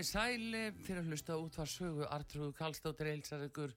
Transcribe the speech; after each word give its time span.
Þið 0.00 0.06
sæli 0.08 0.60
fyrir 0.80 0.98
að 1.02 1.08
hlusta 1.10 1.34
út 1.36 1.56
var 1.60 1.68
sögu 1.68 2.06
Artrúð 2.08 2.54
Kallstóttir 2.56 3.10
Eilsar 3.10 3.42
ykkur. 3.44 3.74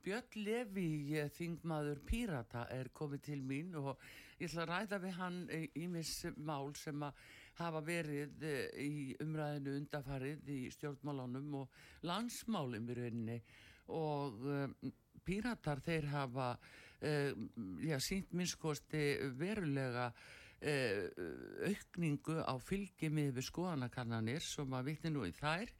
Björn 0.00 0.38
Levi, 0.40 1.18
þingmaður 1.36 1.98
Pírata, 2.08 2.62
er 2.72 2.88
komið 2.96 3.20
til 3.26 3.36
mín 3.44 3.74
og 3.76 3.90
ég 4.38 4.48
ætla 4.48 4.62
að 4.64 4.70
ræða 4.70 5.00
við 5.02 5.12
hann 5.18 5.36
ímis 5.76 6.14
mál 6.48 6.72
sem 6.80 7.04
að 7.04 7.20
hafa 7.58 7.82
verið 7.84 8.46
eh, 8.48 8.80
í 8.86 9.18
umræðinu 9.20 9.76
undafarið 9.82 10.48
í 10.54 10.58
stjórnmálunum 10.78 11.60
og 11.60 11.76
landsmálum 12.08 12.88
í 12.88 12.98
rauninni. 13.02 13.38
Og 13.92 14.48
Píratar 15.28 15.84
þeir 15.84 16.08
hafa 16.14 16.54
já, 17.84 18.00
sínt 18.00 18.32
minnskosti 18.32 19.10
verulega 19.36 20.08
aukningu 20.64 22.40
á 22.42 22.54
fylgjumið 22.56 23.34
við 23.36 23.48
skoðanakannanir 23.50 24.44
sem 24.44 24.72
að 24.72 24.90
vitni 24.90 25.12
nú 25.12 25.26
í 25.28 25.32
þær. 25.36 25.72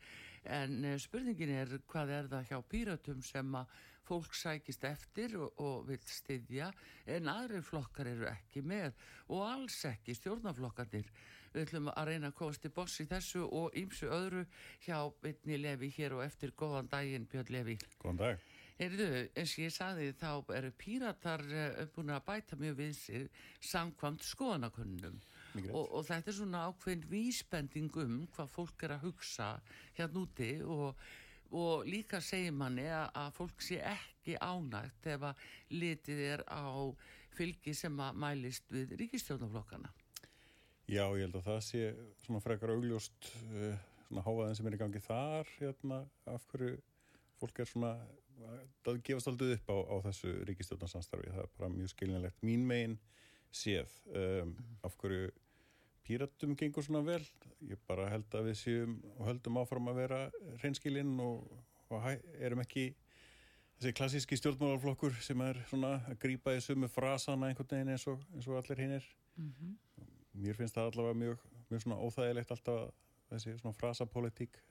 En 0.46 0.84
uh, 0.84 0.96
spurningin 1.02 1.54
er 1.56 1.72
hvað 1.90 2.12
er 2.14 2.28
það 2.30 2.50
hjá 2.50 2.58
pýratum 2.70 3.22
sem 3.24 3.54
að 3.58 3.72
fólk 4.06 4.36
sækist 4.38 4.84
eftir 4.86 5.34
og, 5.40 5.56
og 5.58 5.88
vil 5.88 5.98
styðja 6.06 6.68
en 7.10 7.30
aðri 7.32 7.62
flokkar 7.66 8.06
eru 8.12 8.28
ekki 8.30 8.62
með 8.62 8.92
og 9.34 9.42
alls 9.48 9.80
ekki 9.88 10.14
stjórnaflokkanir 10.14 11.08
við 11.50 11.64
ætlum 11.64 11.90
að 11.90 12.12
reyna 12.12 12.30
að 12.30 12.36
komast 12.38 12.68
í 12.68 12.72
boss 12.76 13.00
í 13.02 13.08
þessu 13.10 13.42
og 13.48 13.74
ímsu 13.80 14.10
öðru 14.12 14.44
hjá 14.84 15.00
Bitni 15.22 15.58
Levi 15.58 15.90
hér 15.96 16.18
og 16.18 16.22
eftir. 16.26 16.54
Góðan 16.54 16.92
daginn 16.92 17.26
Björn 17.32 17.52
Levi 17.56 17.78
Góðan 17.98 18.22
dag 18.22 18.55
Heyrðu, 18.76 19.06
eins 19.32 19.52
og 19.56 19.62
ég 19.62 19.72
saði 19.72 20.06
þá 20.20 20.30
eru 20.52 20.70
píratar 20.76 21.42
uh, 21.48 21.84
búin 21.94 22.12
að 22.12 22.26
bæta 22.26 22.58
mjög 22.60 22.74
við 22.82 22.96
sig 22.98 23.28
samkvamt 23.64 24.24
skoðanakönnum 24.26 25.16
og, 25.70 25.84
og 25.96 26.02
þetta 26.04 26.28
er 26.28 26.36
svona 26.36 26.64
ákveðin 26.68 27.06
vísbending 27.08 27.96
um 28.02 28.18
hvað 28.34 28.50
fólk 28.52 28.84
er 28.84 28.96
að 28.98 29.06
hugsa 29.06 29.46
hérna 29.96 30.20
úti 30.26 30.50
og, 30.60 31.06
og 31.56 31.88
líka 31.88 32.20
segir 32.20 32.52
manni 32.52 32.84
að, 32.84 33.06
að 33.16 33.30
fólk 33.38 33.64
sé 33.64 33.80
ekki 33.80 34.36
ánægt 34.44 35.08
ef 35.14 35.24
að 35.30 35.46
litið 35.72 36.20
er 36.26 36.44
á 36.44 36.92
fylgi 37.36 37.72
sem 37.76 37.96
að 38.00 38.20
mælist 38.20 38.68
við 38.72 38.92
ríkistjónaflokkana. 39.00 39.88
Já, 40.86 41.02
ég 41.16 41.24
held 41.24 41.40
að 41.40 41.48
það 41.48 41.62
sé 41.66 41.82
svona 42.26 42.44
frekar 42.44 42.76
augljóst 42.76 43.32
uh, 43.48 43.72
svona 44.04 44.28
háaðin 44.28 44.60
sem 44.60 44.68
er 44.68 44.76
í 44.76 44.84
gangi 44.84 45.02
þar 45.08 45.56
hérna, 45.56 46.04
af 46.28 46.44
hverju 46.52 46.76
fólk 47.40 47.64
er 47.64 47.72
svona 47.72 47.96
það 48.84 49.00
gefast 49.08 49.30
aldrei 49.30 49.56
upp 49.56 49.72
á, 49.72 49.76
á 49.76 49.96
þessu 50.08 50.32
ríkistjórnarsamstarfi, 50.48 51.32
það 51.34 51.44
er 51.44 51.52
bara 51.58 51.72
mjög 51.72 51.92
skilinlegt 51.92 52.44
mín 52.46 52.66
megin 52.68 52.98
séð 53.54 53.92
um, 54.12 54.54
af 54.84 54.96
hverju 55.00 55.30
píratum 56.06 56.54
gengur 56.58 56.84
svona 56.86 57.02
vel, 57.06 57.22
ég 57.66 57.80
bara 57.88 58.10
held 58.12 58.34
að 58.36 58.50
við 58.50 58.58
séum 58.60 58.98
og 59.16 59.24
höldum 59.30 59.58
áfram 59.62 59.90
að 59.90 60.02
vera 60.02 60.20
hreinskilinn 60.60 61.16
og, 61.22 61.48
og 61.90 62.06
erum 62.38 62.62
ekki 62.62 62.92
þessi 63.76 63.94
klassíski 63.96 64.38
stjórnmálarflokkur 64.40 65.16
sem 65.24 65.40
er 65.44 65.58
svona 65.70 65.96
að 66.06 66.20
grýpa 66.22 66.54
í 66.56 66.62
sumu 66.64 66.88
frasana 66.88 67.50
einhvern 67.50 67.72
veginn 67.72 67.92
eins 67.92 68.06
og, 68.10 68.22
eins 68.34 68.46
og 68.48 68.60
allir 68.60 68.84
hinn 68.84 68.94
er 69.00 69.08
mm 69.36 69.50
-hmm. 69.52 70.04
mér 70.44 70.56
finnst 70.56 70.76
það 70.76 70.92
allavega 70.92 71.18
mjög, 71.24 71.38
mjög 71.70 71.82
svona 71.82 72.00
óþægilegt 72.00 72.50
alltaf 72.50 72.94
þessi 73.30 73.58
svona 73.58 73.78
frasapolítík 73.80 74.62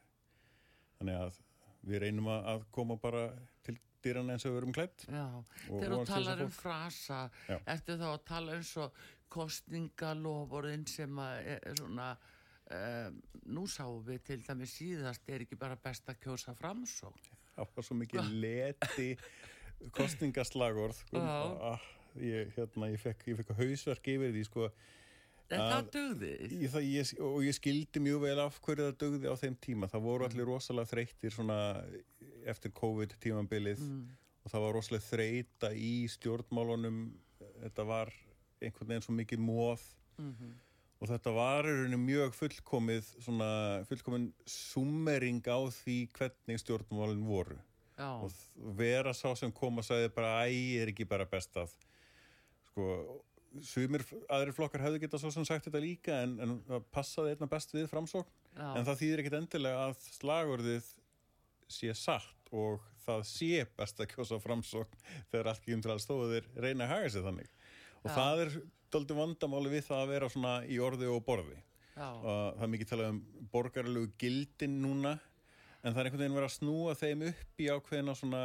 þannig 0.97 1.15
að 1.15 1.41
við 1.85 2.05
reynum 2.05 2.29
að 2.33 2.65
koma 2.75 2.97
bara 3.01 3.27
til 3.65 3.77
dýran 4.05 4.29
eins 4.33 4.45
og 4.45 4.53
við 4.53 4.61
erum 4.61 4.75
klætt 4.75 5.05
þegar 5.07 5.93
þú 5.95 6.01
talar 6.09 6.43
um 6.45 6.53
frasa 6.53 7.19
Já. 7.49 7.57
eftir 7.73 7.99
þá 8.01 8.07
að 8.11 8.23
tala 8.29 8.57
um 8.59 8.65
svo 8.65 8.89
kostningalofurinn 9.35 10.85
sem 10.89 11.21
er 11.25 11.63
svona 11.79 12.11
um, 12.15 13.17
nú 13.57 13.65
sáum 13.69 14.03
við 14.05 14.21
til 14.29 14.41
dæmi 14.45 14.69
síðast 14.69 15.25
er 15.29 15.45
ekki 15.45 15.57
bara 15.59 15.77
best 15.81 16.09
að 16.11 16.21
kjósa 16.27 16.55
framsók 16.57 17.33
Það 17.55 17.75
var 17.75 17.87
svo 17.87 17.95
mikið 17.95 18.31
leti 18.43 19.09
kostningaslagorð 19.95 20.97
sko, 21.05 21.21
ah, 21.21 21.83
ég, 22.19 22.51
hérna, 22.55 22.89
ég 22.91 22.99
fekk, 22.99 23.29
fekk 23.39 23.53
hausverk 23.59 24.09
yfir 24.11 24.33
því 24.35 24.43
sko 24.47 24.69
En 25.53 25.61
það 25.61 25.89
dögði? 25.93 26.31
Það, 26.73 26.85
ég, 26.89 27.09
og 27.21 27.39
ég 27.45 27.55
skildi 27.57 28.01
mjög 28.01 28.21
vel 28.23 28.37
af 28.41 28.59
hverju 28.65 28.87
það 28.87 28.95
dögði 29.03 29.29
á 29.29 29.35
þeim 29.37 29.57
tíma. 29.61 29.89
Það 29.91 30.05
voru 30.07 30.27
allir 30.27 30.49
rosalega 30.49 30.89
þreyttir 30.89 31.35
eftir 32.49 32.73
COVID 32.77 33.15
tímanbilið 33.21 33.81
mm. 33.81 34.01
og 34.43 34.53
það 34.53 34.65
var 34.65 34.77
rosalega 34.77 35.07
þreyta 35.09 35.71
í 35.77 35.93
stjórnmálunum. 36.15 37.03
Þetta 37.61 37.85
var 37.89 38.13
einhvern 38.63 38.89
veginn 38.89 39.05
svo 39.05 39.15
mikið 39.17 39.43
móð 39.45 39.83
mm 40.17 40.31
-hmm. 40.31 40.51
og 40.99 41.09
þetta 41.11 41.31
var 41.35 41.69
mjög 41.97 42.35
fullkomið 42.39 43.11
fullkomin 43.89 44.33
summering 44.45 45.45
á 45.45 45.59
því 45.69 45.97
hvernig 46.17 46.61
stjórnmálun 46.63 47.25
voru. 47.25 47.59
Já. 47.95 48.11
Og 48.23 48.31
vera 48.75 49.13
sá 49.13 49.35
sem 49.35 49.51
kom 49.51 49.77
og 49.77 49.85
sagði 49.85 50.09
bara 50.09 50.47
æg 50.47 50.81
er 50.81 50.87
ekki 50.91 51.05
bara 51.05 51.25
best 51.25 51.55
að 51.55 51.71
sko 52.65 53.21
sumir 53.63 54.03
aðri 54.33 54.53
flokkar 54.55 54.83
hefðu 54.83 55.01
geta 55.03 55.19
svo 55.21 55.31
sem 55.33 55.45
sagt 55.47 55.67
þetta 55.67 55.81
líka 55.83 56.17
en, 56.25 56.35
en 56.43 56.83
passaði 56.93 57.35
einna 57.35 57.49
best 57.51 57.73
við 57.75 57.87
framsókn 57.91 58.29
Já. 58.55 58.67
en 58.73 58.87
það 58.87 58.99
þýðir 59.01 59.23
ekkit 59.23 59.37
endilega 59.39 59.83
að 59.87 60.07
slagurðið 60.17 60.89
sé 61.75 61.93
satt 61.97 62.51
og 62.55 62.83
það 63.05 63.25
sé 63.29 63.65
best 63.77 64.01
að 64.01 64.11
kjósa 64.13 64.39
framsókn 64.41 65.05
þegar 65.31 65.51
allt 65.51 65.61
ekki 65.63 65.75
um 65.77 65.83
til 65.85 65.93
að 65.93 66.03
stóðir 66.05 66.49
reyna 66.55 66.87
að 66.87 66.93
haga 66.95 67.13
sig 67.13 67.25
þannig 67.25 67.53
og 68.01 68.09
Já. 68.09 68.15
það 68.17 68.43
er 68.45 68.57
doldið 68.95 69.21
vandamáli 69.21 69.71
við 69.75 69.87
það 69.87 70.03
að 70.03 70.11
vera 70.15 70.31
svona 70.31 70.57
í 70.67 70.81
orði 70.83 71.11
og 71.11 71.23
borði 71.27 71.57
Já. 71.95 72.09
og 72.11 72.27
það 72.27 72.65
er 72.67 72.73
mikið 72.73 72.91
talað 72.91 73.13
um 73.13 73.21
borgarlegu 73.53 74.11
gildin 74.21 74.81
núna 74.83 75.15
en 75.85 75.93
það 75.93 76.01
er 76.01 76.09
einhvern 76.09 76.23
veginn 76.23 76.37
verið 76.39 76.49
að 76.49 76.57
snúa 76.57 76.97
þeim 76.97 77.25
upp 77.29 77.61
í 77.61 77.69
ákveðina 77.71 78.15
svona 78.17 78.43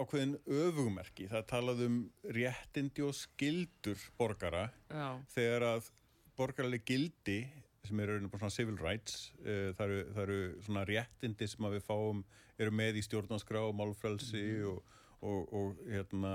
ákveðin 0.00 0.34
öfugumerki 0.44 1.28
það 1.30 1.46
talað 1.50 1.84
um 1.86 2.00
réttindi 2.36 3.04
og 3.06 3.14
skildur 3.16 4.00
borgara 4.18 4.68
Já. 4.90 5.20
þegar 5.34 5.68
að 5.74 5.90
borgarlega 6.36 6.86
gildi 6.88 7.38
sem 7.86 8.00
eru 8.02 8.18
svona 8.26 8.50
civil 8.52 8.78
rights 8.82 9.30
uh, 9.44 9.72
það, 9.78 9.84
eru, 9.86 10.00
það 10.14 10.22
eru 10.24 10.40
svona 10.66 10.86
réttindi 10.88 11.48
sem 11.50 11.68
við 11.76 11.84
fáum, 11.86 12.24
eru 12.58 12.74
með 12.74 13.00
í 13.00 13.04
stjórnanskrá 13.06 13.62
og 13.68 13.76
málfrælsi 13.78 14.42
mm. 14.42 14.66
og, 14.72 14.96
og, 15.22 15.54
og 15.60 15.86
hérna 15.92 16.34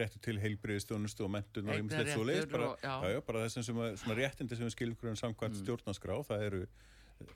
réttu 0.00 0.20
til 0.22 0.38
heilbriðistjónustu 0.40 1.26
og 1.26 1.32
mentun 1.34 1.68
og 1.68 1.80
ymslegt 1.82 2.12
svo 2.14 2.24
leið 2.26 2.46
bara, 2.52 2.74
bara 3.26 3.46
þessum 3.46 3.96
sem 3.98 4.12
réttindi 4.16 4.58
sem 4.58 4.68
við 4.68 4.76
skilkurum 4.76 5.18
samkvæmt 5.18 5.58
mm. 5.58 5.64
stjórnanskrá 5.64 6.20
það 6.28 6.46
eru 6.50 6.62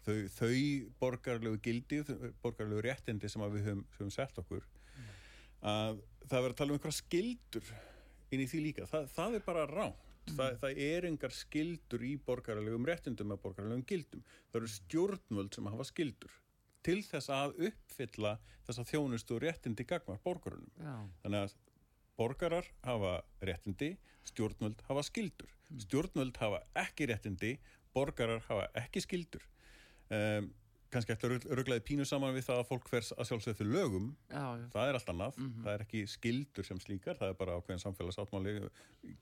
þau, 0.04 0.16
þau 0.34 0.52
borgarlegu 1.00 1.60
gildi, 1.64 2.02
borgarlegu 2.42 2.84
réttindi 2.84 3.30
sem 3.30 3.44
við 3.46 3.70
höfum, 3.70 3.86
höfum 3.96 4.12
sett 4.14 4.38
okkur 4.42 4.66
mm. 4.66 5.08
að 5.72 6.02
það 6.26 6.36
verður 6.36 6.54
að 6.54 6.60
tala 6.60 6.72
um 6.74 6.78
einhverja 6.78 6.98
skildur 6.98 7.72
inn 8.30 8.44
í 8.44 8.48
því 8.50 8.62
líka, 8.68 8.86
það, 8.90 9.08
það 9.14 9.38
er 9.38 9.46
bara 9.46 9.64
ránt 9.70 10.04
mm. 10.28 10.36
það, 10.36 10.58
það 10.62 10.82
er 10.86 11.08
engar 11.10 11.34
skildur 11.36 12.04
í 12.06 12.12
borgarlegum 12.26 12.86
réttindum 12.88 13.32
eða 13.32 13.44
borgarlegum 13.46 13.86
gildum 13.88 14.22
það 14.50 14.60
eru 14.60 14.72
stjórnvöld 14.76 15.56
sem 15.56 15.72
hafa 15.72 15.88
skildur 15.88 16.36
til 16.86 17.00
þess 17.04 17.32
að 17.34 17.58
uppfylla 17.70 18.36
þess 18.66 18.80
að 18.80 18.92
þjónustu 18.94 19.40
réttindi 19.42 19.84
gagmar 19.88 20.20
borgarunum 20.24 20.70
Já. 20.80 20.94
þannig 21.24 21.46
að 21.46 21.56
borgarar 22.20 22.68
hafa 22.84 23.18
réttindi 23.44 23.94
stjórnvöld 24.28 24.84
hafa 24.88 25.04
skildur 25.08 25.50
mm. 25.50 25.84
stjórnvöld 25.86 26.40
hafa 26.40 26.62
ekki 26.84 27.08
réttindi 27.10 27.54
borgarar 27.96 28.44
hafa 28.48 28.68
ekki 28.78 29.02
skildur 29.04 29.44
um, 30.16 30.50
kannski 30.90 31.14
eftir 31.14 31.36
að 31.36 31.46
rugglaði 31.54 31.84
pínu 31.86 32.04
saman 32.08 32.34
við 32.34 32.48
það 32.48 32.60
að 32.62 32.68
fólk 32.70 32.88
hvers 32.90 33.12
að 33.14 33.28
sjálfsögðu 33.28 33.58
fyrir 33.60 33.74
lögum. 33.76 34.08
Já, 34.30 34.44
það 34.72 34.88
er 34.88 34.98
allt 34.98 35.12
annað, 35.12 35.36
mm 35.38 35.48
-hmm. 35.48 35.64
það 35.64 35.74
er 35.74 35.84
ekki 35.86 36.00
skildur 36.10 36.66
sem 36.66 36.80
slíkar, 36.82 37.18
það 37.20 37.32
er 37.32 37.40
bara 37.42 37.56
ákveðin 37.58 37.84
samfélagsáttmáli 37.84 38.54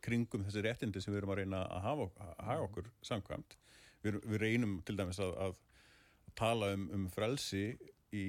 kringum 0.01 0.45
þessi 0.47 0.65
réttindi 0.65 1.03
sem 1.05 1.13
við 1.13 1.23
erum 1.23 1.35
að 1.35 1.41
reyna 1.43 1.65
að 1.67 1.83
hafa, 1.89 2.09
að 2.25 2.45
hafa 2.51 2.69
okkur 2.69 2.91
samkvæmt, 3.03 3.59
við, 4.03 4.21
við 4.25 4.41
reynum 4.41 4.79
til 4.83 4.97
dæmis 4.97 5.21
að, 5.21 5.35
að 5.37 5.61
tala 6.35 6.73
um, 6.73 6.89
um 6.95 7.11
frelsi 7.13 7.77
í 8.13 8.25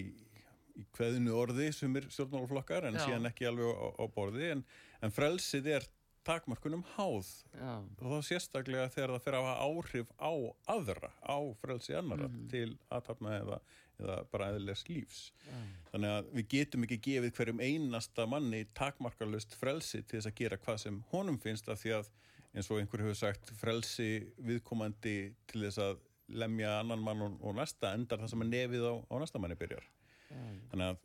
í 0.80 0.86
hveðinu 0.96 1.36
orði 1.36 1.70
sem 1.76 1.96
er 2.00 2.08
stjórnmálaflokkar 2.12 2.88
en 2.90 2.98
Já. 2.98 3.04
síðan 3.06 3.30
ekki 3.30 3.48
alveg 3.50 3.68
á, 3.68 3.88
á 4.00 4.06
borði. 4.16 4.52
En, 4.56 4.64
en 5.04 5.14
frelsið 5.14 5.72
er 5.76 5.88
takmarkunum 6.30 6.86
háð 6.96 7.30
Já. 7.58 7.74
og 7.82 8.14
þá 8.14 8.30
sérstaklega 8.30 8.90
þegar 8.94 9.14
það 9.16 9.26
fyrir 9.26 9.38
að 9.40 9.48
hafa 9.50 9.68
áhrif 9.68 10.16
á 10.22 10.34
aðra, 10.76 11.12
á 11.26 11.38
frelsi 11.62 11.96
annara 11.98 12.28
mm 12.28 12.36
-hmm. 12.36 12.50
til 12.54 12.78
aðtapna 12.90 13.36
eða, 13.40 13.60
eða 14.00 14.18
bara 14.32 14.50
eðilegs 14.54 14.86
lífs 14.90 15.22
Já. 15.46 15.60
þannig 15.92 16.16
að 16.18 16.32
við 16.38 16.50
getum 16.56 16.86
ekki 16.88 17.00
gefið 17.10 17.36
hverjum 17.38 17.64
einasta 17.66 18.26
manni 18.26 18.66
takmarkalust 18.74 19.56
frelsi 19.56 20.04
til 20.04 20.20
þess 20.20 20.32
að 20.32 20.40
gera 20.42 20.58
hvað 20.58 20.78
sem 20.86 21.04
honum 21.12 21.40
finnst 21.40 21.70
af 21.70 21.82
því 21.82 21.96
að 22.00 22.12
eins 22.54 22.70
og 22.72 22.80
einhver 22.80 23.04
hefur 23.06 23.18
sagt 23.18 23.52
frelsi 23.58 24.12
viðkomandi 24.38 25.18
til 25.48 25.66
þess 25.66 25.82
að 25.86 26.00
lemja 26.30 26.80
annan 26.80 27.02
mann 27.02 27.22
og, 27.26 27.38
og 27.42 27.56
næsta 27.58 27.94
endar 27.94 28.22
það 28.22 28.34
sem 28.34 28.46
að 28.46 28.54
nefið 28.54 28.86
á, 28.86 28.94
á 29.10 29.16
næsta 29.22 29.42
manni 29.42 29.58
byrjar 29.58 29.86
þannig 30.30 30.86
að 30.86 30.98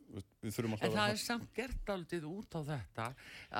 við 0.43 0.55
þurfum 0.55 0.75
alltaf 0.75 0.87
en 0.87 0.97
það 0.99 1.11
er 1.13 1.21
samt 1.21 1.47
gert 1.57 1.91
aldrei 1.95 2.25
út 2.29 2.57
á 2.57 2.61
þetta 2.69 3.05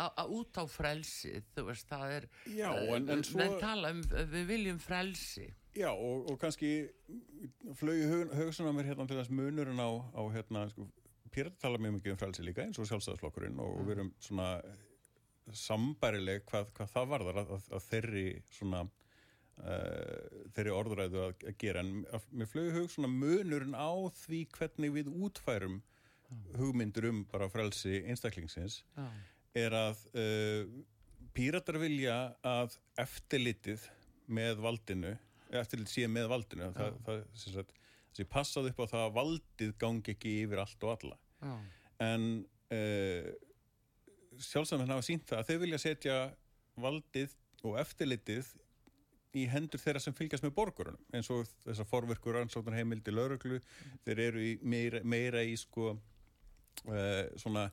að 0.01 0.33
út 0.39 0.59
á 0.61 0.63
frelsið 0.69 1.47
þú 1.55 1.67
veist 1.69 1.87
það 1.89 2.15
er 2.17 2.27
já, 2.53 2.69
en, 2.95 3.07
en 3.15 3.23
svo... 3.25 3.47
um, 3.89 4.03
við 4.33 4.45
viljum 4.51 4.81
frelsi 4.81 5.47
já 5.75 5.89
og, 5.91 6.29
og 6.31 6.37
kannski 6.41 6.73
flögi 7.79 8.05
högsunum 8.37 8.81
er 8.81 8.91
hérna 8.91 9.07
til 9.09 9.17
þess 9.19 9.33
munurinn 9.33 9.81
á, 9.81 9.89
á 10.13 10.21
hérna 10.35 10.67
sko, 10.73 10.87
Pírata 11.35 11.65
tala 11.65 11.81
mjög 11.81 11.97
mikið 11.97 12.13
um 12.13 12.19
frelsi 12.21 12.45
líka 12.45 12.63
eins 12.63 12.77
og 12.79 12.87
sjálfstæðarflokkurinn 12.87 13.57
og 13.59 13.73
mm. 13.73 13.87
við 13.87 13.97
erum 13.97 14.11
svona 14.23 14.51
sambærileg 15.53 16.45
hvað, 16.47 16.69
hvað 16.77 16.93
það 16.93 17.09
varðar 17.11 17.41
að, 17.41 17.51
að 17.75 17.89
þeirri 17.89 18.27
svona 18.53 18.85
Uh, 19.55 20.47
þeirri 20.51 20.71
orðræðu 20.75 21.21
að, 21.23 21.43
að 21.47 21.53
gera. 21.61 21.81
En 21.85 22.01
með 22.35 22.49
flögu 22.51 22.73
hug 22.75 22.89
svona 22.91 23.07
munurinn 23.07 23.77
á 23.77 23.91
því 24.25 24.41
hvernig 24.57 24.91
við 24.97 25.11
útfærum 25.15 25.77
hugmyndur 26.57 27.07
um 27.07 27.21
bara 27.31 27.47
frelsi 27.47 28.01
einstaklingsins 28.09 28.81
Já. 28.97 29.05
er 29.61 29.77
að 29.77 30.01
uh, 30.17 30.65
píratar 31.37 31.79
vilja 31.79 32.17
að 32.43 32.75
eftirlitið 32.99 33.85
með 34.27 34.59
valdinu 34.65 35.13
eftirlit 35.53 35.91
síðan 35.91 36.15
með 36.15 36.29
valdinu. 36.31 36.69
Það, 36.75 36.99
það, 37.05 37.23
það, 37.43 37.73
það 38.17 38.29
passaði 38.31 38.71
upp 38.71 38.81
á 38.81 38.85
það 38.91 39.05
að 39.05 39.15
valdið 39.19 39.73
gangi 39.81 40.15
ekki 40.15 40.35
yfir 40.43 40.61
allt 40.63 40.85
og 40.85 40.93
alla. 40.95 41.17
Já. 41.45 41.55
en 42.01 42.23
uh, 42.73 43.27
sjálfsagt 44.41 44.89
hafa 44.89 45.05
sínt 45.05 45.27
það 45.29 45.41
að 45.41 45.49
þau 45.49 45.59
vilja 45.61 45.79
setja 45.83 46.15
valdið 46.81 47.35
og 47.67 47.75
eftirlitið 47.81 48.47
í 49.35 49.45
hendur 49.51 49.81
þeirra 49.81 50.01
sem 50.03 50.15
fylgjast 50.15 50.45
með 50.45 50.55
borgurunum 50.57 51.15
eins 51.15 51.29
og 51.33 51.49
þessar 51.65 51.89
forverkur 51.89 52.39
ansóknar 52.39 52.77
heimildi 52.79 53.13
lauruglu, 53.13 53.59
mm. 53.59 53.99
þeir 54.05 54.23
eru 54.29 54.43
í 54.43 54.55
meira, 54.63 55.01
meira 55.03 55.43
í 55.43 55.55
sko 55.59 55.93
uh, 55.93 57.23
svona 57.39 57.69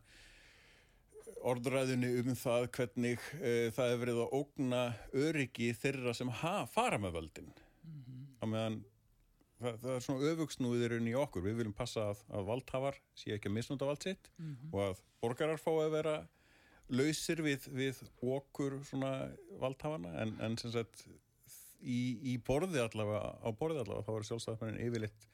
orðræðinu 1.42 2.12
um 2.22 2.32
það 2.38 2.68
hvernig 2.76 3.26
uh, 3.40 3.68
það 3.74 3.92
hefur 3.92 4.02
verið 4.04 4.22
að 4.24 4.38
ógna 4.40 4.82
öryggi 5.26 5.72
þeirra 5.78 6.14
sem 6.16 6.32
ha, 6.42 6.56
fara 6.70 7.00
með 7.02 7.18
völdin 7.18 7.52
mm 7.52 8.02
-hmm. 8.02 8.26
á 8.42 8.44
meðan 8.46 8.82
það, 9.62 9.80
það 9.82 9.94
er 9.94 10.04
svona 10.06 10.30
öfugsnúðirinn 10.32 11.10
í 11.10 11.16
okkur 11.18 11.46
við 11.46 11.58
viljum 11.60 11.76
passa 11.76 12.10
að, 12.12 12.22
að 12.34 12.46
valdhafar 12.50 13.00
sé 13.18 13.34
ekki 13.36 13.50
að 13.50 13.56
misnúta 13.58 13.88
vald 13.88 14.06
sitt 14.06 14.30
mm 14.36 14.52
-hmm. 14.52 14.72
og 14.74 14.86
að 14.86 15.02
borgarar 15.22 15.60
fá 15.62 15.70
að 15.72 15.94
vera 15.96 16.16
lausir 16.92 17.42
við, 17.42 17.68
við 17.72 18.00
okkur 18.20 18.80
svona 18.84 19.12
valdhafana 19.60 20.14
en, 20.22 20.34
en 20.40 20.58
sem 20.60 20.72
sagt 20.74 21.06
í, 21.82 22.00
í 22.32 22.38
borði 22.46 22.82
allavega 22.82 23.34
á 23.42 23.48
borði 23.58 23.82
allavega 23.82 24.06
þá 24.06 24.12
er 24.14 24.28
sjálfstæðarmennin 24.30 24.86
yfirleitt 24.88 25.28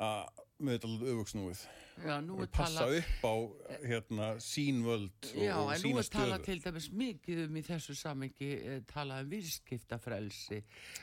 að 0.00 0.46
með 0.60 0.76
þetta 0.76 0.88
alveg 0.88 1.10
auðvuksnúið 1.10 1.62
passa 2.52 2.84
tala... 2.84 2.98
upp 3.00 3.24
á 3.24 3.34
hérna, 3.84 4.28
sínvöld 4.40 5.28
og, 5.30 5.42
Já, 5.42 5.54
og 5.56 5.70
sína 5.76 5.76
stöðu 5.76 5.76
Já, 5.76 5.76
en 5.76 5.84
nú 5.84 6.00
er 6.00 6.08
tala 6.14 6.38
til 6.44 6.56
dæmis 6.64 6.88
mikið 7.02 7.42
um 7.46 7.58
í 7.60 7.62
þessu 7.66 7.96
samengi 7.98 8.50
eh, 8.56 8.80
tala 8.88 9.20
um 9.24 9.30
virskiptafrelsi 9.32 10.60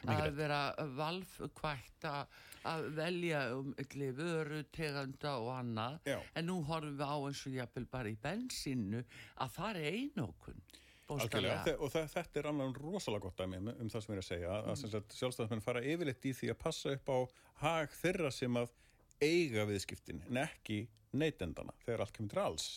að 0.10 0.30
vera 0.38 0.62
valfkvægt 0.98 2.10
að 2.10 2.90
velja 2.98 3.44
um 3.56 3.72
vöru, 4.18 4.64
teganda 4.76 5.38
og 5.40 5.54
annað. 5.56 6.00
Já. 6.06 6.18
en 6.36 6.50
nú 6.50 6.60
horfum 6.68 6.98
við 6.98 7.14
á 7.14 7.18
eins 7.18 7.46
og 7.48 7.58
jápil 7.58 7.88
bara 7.92 8.12
í 8.12 8.18
bensinu 8.22 9.06
að 9.38 9.56
það 9.58 9.82
er 9.84 10.02
einokun 10.02 10.62
Algjörlega, 11.08 11.78
og 11.80 11.94
þetta 11.94 12.40
er 12.42 12.50
annan 12.50 12.74
rosalega 12.76 13.24
gott 13.24 13.40
dæmi 13.40 13.62
um, 13.62 13.70
um 13.80 13.92
það 13.92 14.04
sem 14.04 14.12
ég 14.12 14.18
er 14.18 14.24
að 14.24 14.28
segja. 14.28 14.56
Að 14.58 14.66
mm. 14.74 15.14
sjálfstæðismenn 15.16 15.64
fara 15.64 15.84
yfirleitt 15.88 16.28
í 16.28 16.34
því 16.36 16.50
að 16.52 16.60
passa 16.60 16.92
upp 16.98 17.12
á 17.16 17.18
hag 17.62 17.96
þeirra 17.96 18.32
sem 18.36 18.60
að 18.60 18.74
eiga 19.24 19.64
viðskiptin 19.70 20.20
en 20.28 20.42
ekki 20.44 20.82
neytendana 21.16 21.76
þegar 21.86 22.04
allt 22.04 22.18
kemur 22.18 22.34
til 22.34 22.44
alls. 22.44 22.68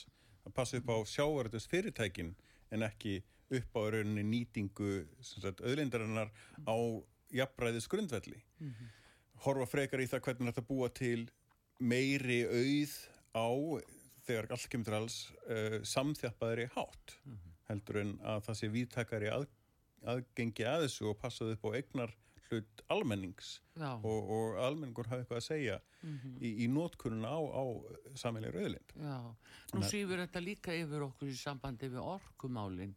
Að 0.47 0.55
passa 0.61 0.79
upp 0.79 0.95
á 0.95 0.99
sjáverðus 1.11 1.67
fyrirtækin 1.73 2.33
en 2.71 2.87
ekki 2.87 3.19
upp 3.59 3.83
á 3.83 3.83
rauninni 3.97 4.25
nýtingu 4.31 4.93
auðlindarinnar 5.59 6.31
á 6.71 6.77
jafnræðis 7.35 7.91
grundvelli 7.91 8.39
mm 8.39 8.71
-hmm. 8.71 8.89
horfa 9.43 9.67
frekar 9.67 10.01
í 10.01 10.07
það 10.07 10.25
hvernig 10.27 10.53
þetta 10.55 10.69
búa 10.71 10.89
til 10.89 11.29
meiri 11.79 12.45
auð 12.47 12.95
á 13.35 13.51
þegar 14.23 14.53
allt 14.55 14.69
kemur 14.71 14.85
til 14.85 14.95
alls 14.95 15.21
uh, 15.51 15.83
samþjappaðir 15.83 16.67
í 16.67 16.73
hátt. 16.75 17.19
Mm 17.27 17.35
-hmm 17.35 17.50
heldur 17.71 18.03
en 18.03 18.17
að 18.27 18.43
það 18.49 18.59
sé 18.61 18.73
viðtakari 18.75 19.31
að, 19.33 19.47
aðgengi 20.11 20.67
að 20.67 20.87
þessu 20.87 21.11
og 21.11 21.21
passaði 21.23 21.57
upp 21.57 21.71
á 21.71 21.71
egnar 21.81 22.17
hlut 22.51 22.83
almennings 22.91 23.61
og, 23.79 24.31
og 24.35 24.59
almenningur 24.65 25.09
hafi 25.11 25.25
eitthvað 25.25 25.41
að 25.41 25.47
segja 25.47 25.77
mm 26.01 26.17
-hmm. 26.17 26.37
í, 26.43 26.51
í 26.65 26.67
nótkununa 26.73 27.31
á, 27.31 27.41
á 27.41 27.65
sammelega 28.19 28.57
rauðlind. 28.57 28.95
Já, 28.97 29.19
nú 29.75 29.83
sífur 29.87 30.23
þetta 30.25 30.43
líka 30.43 30.75
yfir 30.75 31.07
okkur 31.07 31.31
í 31.31 31.37
sambandi 31.37 31.89
við 31.89 32.03
orkumálinn. 32.03 32.97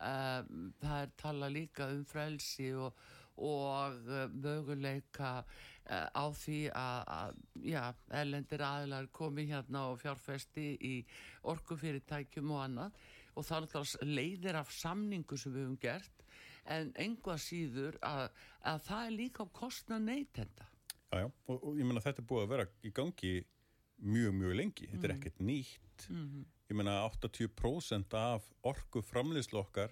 Uh, 0.00 0.44
það 0.80 1.02
er 1.02 1.10
tala 1.16 1.48
líka 1.48 1.90
um 1.92 2.04
frelsi 2.04 2.70
og, 2.72 2.94
og 3.36 3.96
uh, 4.08 4.28
möguleika 4.32 5.44
uh, 5.44 6.08
á 6.16 6.24
því 6.32 6.60
að 6.72 7.34
ja, 7.64 7.92
ellendir 8.22 8.62
aðlar 8.64 9.08
komi 9.12 9.44
hérna 9.50 9.90
og 9.90 10.00
fjárfesti 10.00 10.76
í 10.80 10.94
orkufyrirtækjum 11.42 12.50
og 12.50 12.64
annað 12.64 12.92
og 13.34 13.46
það 13.46 13.56
er 13.56 13.66
alltaf 13.66 13.94
leiðir 14.06 14.58
af 14.60 14.72
samningu 14.74 15.38
sem 15.38 15.54
við 15.54 15.64
hefum 15.64 15.78
gert 15.82 16.26
en 16.70 16.92
einhvað 17.00 17.40
síður 17.42 17.96
að, 18.06 18.26
að 18.68 18.82
það 18.88 19.06
er 19.06 19.16
líka 19.16 19.46
á 19.46 19.48
kostna 19.56 19.98
neytenda. 20.02 20.68
Jájá, 21.10 21.30
og, 21.30 21.56
og 21.56 21.80
ég 21.80 21.88
menna 21.88 22.02
þetta 22.04 22.22
er 22.22 22.28
búið 22.30 22.44
að 22.44 22.52
vera 22.52 22.66
í 22.86 22.92
gangi 22.94 23.32
mjög, 24.00 24.36
mjög 24.36 24.54
lengi. 24.60 24.90
Þetta 24.90 25.00
mm. 25.00 25.08
er 25.08 25.16
ekkert 25.16 25.40
nýtt. 25.42 26.06
Mm 26.08 26.20
-hmm. 26.20 26.44
ég 26.70 26.78
menna 26.78 27.00
80% 27.08 28.14
af 28.20 28.52
orgu 28.62 29.02
framleyslu 29.02 29.58
okkar 29.58 29.90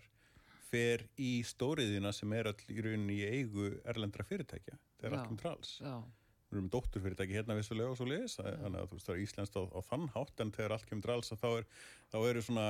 fer 0.68 1.08
í 1.16 1.42
stóriðina 1.42 2.12
sem 2.12 2.32
er 2.32 2.46
all 2.46 3.10
í 3.10 3.20
eigu 3.24 3.80
erlendra 3.84 4.24
fyrirtækja. 4.24 4.78
Það 4.98 5.10
er 5.10 5.18
allt 5.18 5.30
um 5.30 5.40
trals 5.40 5.80
Já 5.80 6.04
við 6.48 6.56
erum 6.56 6.68
dótturfyrirtæki 6.72 7.36
hérna 7.36 7.56
vissulega 7.58 7.92
og 7.92 7.98
svo 7.98 8.06
leiðis 8.08 8.38
þannig 8.40 8.80
að 8.80 8.88
þú 8.88 8.96
veist 8.96 9.08
það 9.08 9.14
er 9.14 9.24
íslenskt 9.24 9.56
á, 9.60 9.62
á 9.68 9.80
þann 9.84 10.06
hátt 10.14 10.42
en 10.42 10.52
þegar 10.56 10.74
allt 10.74 10.86
kemur 10.88 11.04
drals 11.04 11.32
þá, 11.32 11.48
er, 11.50 11.66
þá 12.08 12.18
eru 12.30 12.44
svona 12.44 12.66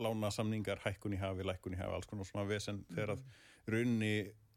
lána 0.00 0.30
samningar 0.32 0.80
hækkun 0.84 1.16
í 1.16 1.20
hafi, 1.20 1.44
lækkun 1.44 1.76
í 1.76 1.80
hafi, 1.80 1.96
alls 1.98 2.08
konar 2.08 2.28
svona 2.28 2.46
vesen 2.48 2.80
mm. 2.80 2.94
þegar 2.96 3.12
að 3.14 3.26
raunni 3.68 4.12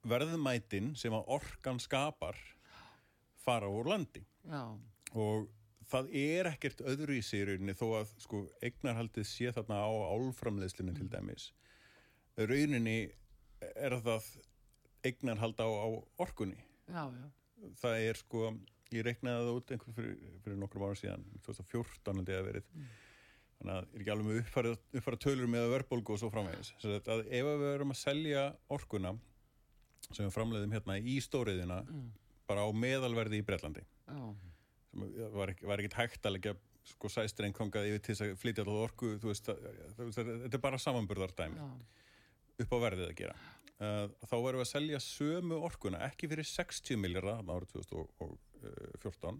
verðmætin 0.07 0.93
sem 0.97 1.15
að 1.17 1.33
orkan 1.35 1.81
skapar 1.83 2.39
fara 3.41 3.67
úr 3.67 3.91
landi 3.91 4.23
Já. 4.47 4.63
og 5.19 5.49
það 5.91 6.15
er 6.21 6.51
ekkert 6.53 6.85
öðru 6.87 7.19
í 7.19 7.25
sig 7.25 7.43
rauninni 7.49 7.75
þó 7.75 7.87
að 7.99 8.15
sko 8.23 8.45
eignarhaldið 8.63 9.27
sé 9.27 9.51
þarna 9.51 9.83
á 9.83 9.91
álframleðslinu 10.15 10.95
mm. 10.95 11.01
til 11.01 11.11
dæmis 11.11 11.51
rauninni 12.39 12.97
er 13.75 13.99
það 13.99 14.31
eignarhald 15.03 15.59
á, 15.59 15.67
á 15.67 15.87
orkunni 16.23 16.63
Já, 16.87 17.03
já 17.11 17.27
það 17.81 18.05
er 18.09 18.19
sko, 18.19 18.51
ég 18.91 19.05
reiknaði 19.07 19.45
það 19.45 19.57
út 19.59 19.73
einhver 19.75 19.97
fyrir, 19.97 20.19
fyrir 20.43 20.59
nokkrum 20.61 20.85
ára 20.87 20.99
síðan 20.99 21.25
2014 21.47 22.21
held 22.21 22.31
ég 22.31 22.41
að 22.41 22.47
verið 22.49 22.69
mm. 22.71 22.87
þannig 23.59 23.73
að 23.75 23.81
ég 23.81 23.93
er 23.97 24.03
ekki 24.03 24.13
alveg 24.15 24.29
með 24.29 24.39
uppfæra, 24.41 24.73
uppfæra 24.99 25.21
tölur 25.25 25.51
með 25.51 25.67
verðbólgu 25.75 26.15
og 26.15 26.21
svo 26.21 26.31
framvegis 26.33 26.73
ef 26.81 27.45
við 27.47 27.63
verum 27.65 27.93
að 27.93 28.01
selja 28.01 28.47
orkuna 28.71 29.13
sem 30.09 30.25
við 30.25 30.33
framleiðum 30.35 30.75
hérna 30.75 30.97
í 30.97 31.19
stóriðina 31.23 31.81
mm. 31.85 32.09
bara 32.49 32.65
á 32.65 32.69
meðalverði 32.73 33.41
í 33.41 33.47
Breitlandi 33.47 33.85
oh. 34.11 34.33
var, 35.37 35.53
var 35.61 35.81
ekkert 35.83 35.99
hægt 36.01 36.27
að 36.27 36.37
leggja 36.37 36.57
sko 36.91 37.11
sæstreng 37.13 37.53
kongað 37.55 37.91
yfir 37.91 38.01
til 38.01 38.15
þess 38.15 38.25
að 38.25 38.37
flytja 38.41 38.63
alltaf 38.63 38.85
orku 38.87 39.11
veist, 39.21 39.47
það, 39.47 39.65
það, 39.97 40.13
það, 40.15 40.31
þetta 40.45 40.57
er 40.57 40.63
bara 40.63 40.79
samanburðardæmi 40.81 41.61
oh. 41.61 41.75
upp 42.65 42.73
á 42.73 42.77
verðið 42.87 43.11
að 43.11 43.19
gera 43.21 43.35
þá 43.81 44.35
verðum 44.35 44.59
við 44.59 44.65
að 44.65 44.71
selja 44.71 44.99
sömu 45.01 45.57
orkuna 45.65 46.01
ekki 46.05 46.29
fyrir 46.29 46.45
60 46.45 46.99
miljardar 47.01 47.41
árið 47.49 47.79
2014 47.79 49.39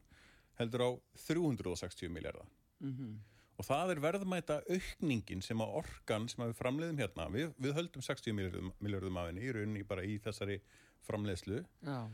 heldur 0.58 0.86
á 0.86 0.90
360 1.28 2.10
miljardar 2.10 2.48
mm 2.82 2.94
-hmm. 2.94 3.18
og 3.58 3.66
það 3.66 3.92
er 3.94 4.04
verðmæta 4.06 4.62
aukningin 4.70 5.42
sem 5.46 5.62
að 5.62 5.76
orkan 5.82 6.28
sem 6.30 6.46
við 6.46 6.56
framleiðum 6.58 7.02
hérna, 7.04 7.28
við, 7.30 7.54
við 7.58 7.76
höldum 7.78 8.02
60 8.02 8.34
miljardum, 8.34 8.72
miljardum 8.80 9.18
af 9.18 9.28
henni 9.30 9.46
í 9.46 9.54
rauninni 9.54 9.84
bara 9.84 10.04
í 10.04 10.18
þessari 10.20 10.62
framleiðslu. 11.02 11.66
Já. 11.82 12.10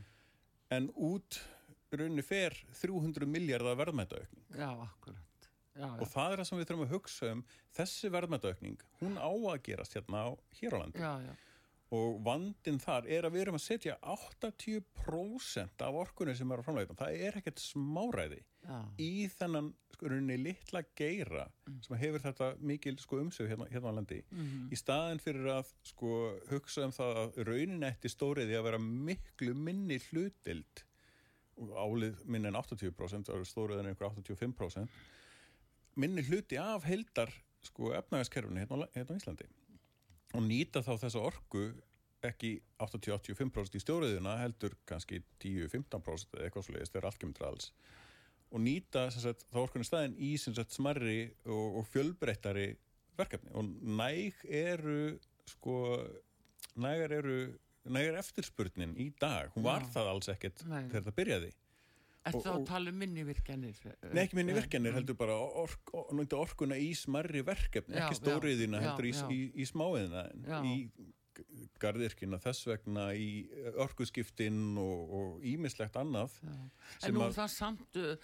en 0.70 0.90
út 0.96 1.40
rauninni 1.90 2.22
fer 2.22 2.52
300 2.82 3.26
miljardar 3.26 3.76
verðmæta 3.76 4.20
aukning. 4.20 4.44
Já, 4.52 4.70
akkurat. 4.84 5.50
Já, 5.74 5.86
já. 5.86 6.00
og 6.00 6.08
það 6.08 6.32
er 6.32 6.38
það 6.38 6.48
sem 6.48 6.58
við 6.58 6.66
þurfum 6.68 6.86
að 6.86 6.92
hugsa 6.92 7.32
um. 7.32 7.44
Þessi 7.72 8.08
verðmættaukning, 8.10 8.80
hún 9.00 9.16
á 9.16 9.30
að 9.30 9.62
gerast 9.62 9.94
hérna 9.94 10.24
á 10.26 10.30
hér 10.60 10.74
og 11.90 12.18
vandin 12.24 12.76
þar 12.82 13.06
er 13.08 13.24
að 13.24 13.32
við 13.32 13.40
erum 13.46 13.56
að 13.56 13.62
setja 13.64 13.94
80% 14.02 15.84
af 15.86 15.94
orkunni 15.96 16.34
sem 16.36 16.50
er 16.52 16.60
á 16.60 16.64
framlegin, 16.66 16.98
það 16.98 17.20
er 17.28 17.38
ekkert 17.40 17.62
smáræði 17.62 18.40
Já. 18.68 18.78
í 19.00 19.12
þennan 19.32 19.70
sko 19.94 20.10
rauninni 20.12 20.36
litla 20.42 20.82
geira 20.98 21.46
sem 21.86 21.96
hefur 21.96 22.20
þetta 22.26 22.50
mikil 22.60 22.96
sko 23.00 23.22
umsög 23.22 23.48
hérna, 23.48 23.68
hérna 23.72 23.88
á 23.88 23.96
landi 23.96 24.18
Mhm. 24.30 24.68
í 24.72 24.76
staðin 24.76 25.20
fyrir 25.24 25.48
að 25.54 25.72
sko 25.82 26.10
hugsa 26.50 26.84
um 26.84 26.92
það 26.92 27.16
að 27.22 27.40
rauninni 27.48 27.86
eftir 27.88 28.10
stóriði 28.12 28.58
að 28.58 28.64
vera 28.68 28.78
miklu 28.78 29.54
minni 29.54 29.98
hlutild 30.10 30.84
álið 31.58 32.24
minni 32.26 32.48
en 32.48 32.54
80% 32.54 33.28
og 33.34 33.46
stóriðin 33.48 33.88
einhver 33.90 34.10
85% 34.12 34.88
minni 35.96 36.22
hluti 36.22 36.56
af 36.60 36.84
heldar 36.84 37.32
sko 37.62 37.92
efnagaskerfinu 37.96 38.60
hérna, 38.60 38.86
hérna 38.94 39.16
á 39.16 39.18
Íslandi 39.18 39.48
og 40.36 40.42
nýta 40.44 40.82
þá 40.84 40.94
þessa 41.04 41.22
orku 41.30 41.68
ekki 42.26 42.56
80-85% 42.82 43.78
í 43.78 43.82
stjóriðuna 43.82 44.34
heldur 44.40 44.74
kannski 44.88 45.20
10-15% 45.42 46.34
eða 46.34 46.48
eitthvað 46.48 46.66
svo 46.66 46.74
leiðist 46.74 46.94
þegar 46.94 47.08
allt 47.10 47.20
kemur 47.22 47.38
til 47.38 47.46
alls 47.48 47.70
og 48.48 48.62
nýta 48.64 49.04
sagt, 49.12 49.44
þá 49.52 49.58
orkunni 49.60 49.86
staðin 49.86 50.16
í 50.24 50.32
sagt, 50.40 50.74
smarri 50.74 51.20
og, 51.46 51.80
og 51.80 51.88
fjölbreyttari 51.92 52.72
verkefni 53.18 53.54
og 53.58 53.70
næg 53.98 54.42
eru 54.48 55.00
sko 55.48 55.78
nægar 56.78 57.14
eru 57.20 57.38
nægar 57.88 58.20
eftirspurnin 58.22 58.96
í 59.00 59.10
dag 59.20 59.52
hún 59.54 59.66
var 59.66 59.86
Já. 59.86 59.92
það 59.96 60.12
alls 60.12 60.30
ekkert 60.32 60.64
Nei. 60.68 60.82
þegar 60.90 61.06
það 61.08 61.18
byrjaði 61.20 61.50
Er 62.28 62.38
það 62.44 62.56
að 62.58 62.64
tala 62.70 62.92
um 62.94 62.98
minni 63.02 63.24
virkjanir? 63.28 63.78
Nei, 64.12 64.22
ekki 64.24 64.38
minni 64.40 64.56
virkjanir, 64.56 64.96
heldur 64.96 65.16
bara 65.20 65.36
ork, 65.64 65.92
orkuna 66.38 66.76
í 66.80 66.90
smarri 66.98 67.42
verkefni, 67.46 67.96
Já, 67.98 68.06
ekki 68.06 68.20
stóriðina, 68.22 68.80
já, 68.82 68.88
heldur 68.90 69.08
í, 69.10 69.14
já. 69.16 69.28
í, 69.32 69.40
í 69.62 69.68
smáiðina, 69.68 70.26
Já. 70.46 70.58
í 70.64 70.74
gardirkina 71.78 72.40
þess 72.42 72.64
vegna 72.66 73.04
í 73.14 73.28
orkuskiptin 73.78 74.56
og, 74.82 75.12
og 75.14 75.44
ímislegt 75.46 75.94
annað. 76.00 76.34
En 77.06 77.14
nú 77.14 77.22
að- 77.22 77.36
það 77.36 77.52
samt 77.54 77.98
uh, 78.02 78.16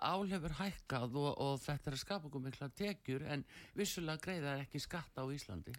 álefur 0.00 0.54
hækkað 0.62 1.18
og, 1.20 1.30
og 1.44 1.58
þetta 1.60 1.90
er 1.92 1.98
að 1.98 2.00
skapa 2.06 2.30
okkur 2.30 2.44
mikla 2.46 2.70
tekjur 2.72 3.26
en 3.34 3.44
vissulega 3.76 4.22
greiða 4.24 4.54
er 4.56 4.64
ekki 4.64 4.80
skatta 4.80 5.20
á 5.20 5.28
Íslandi. 5.28 5.76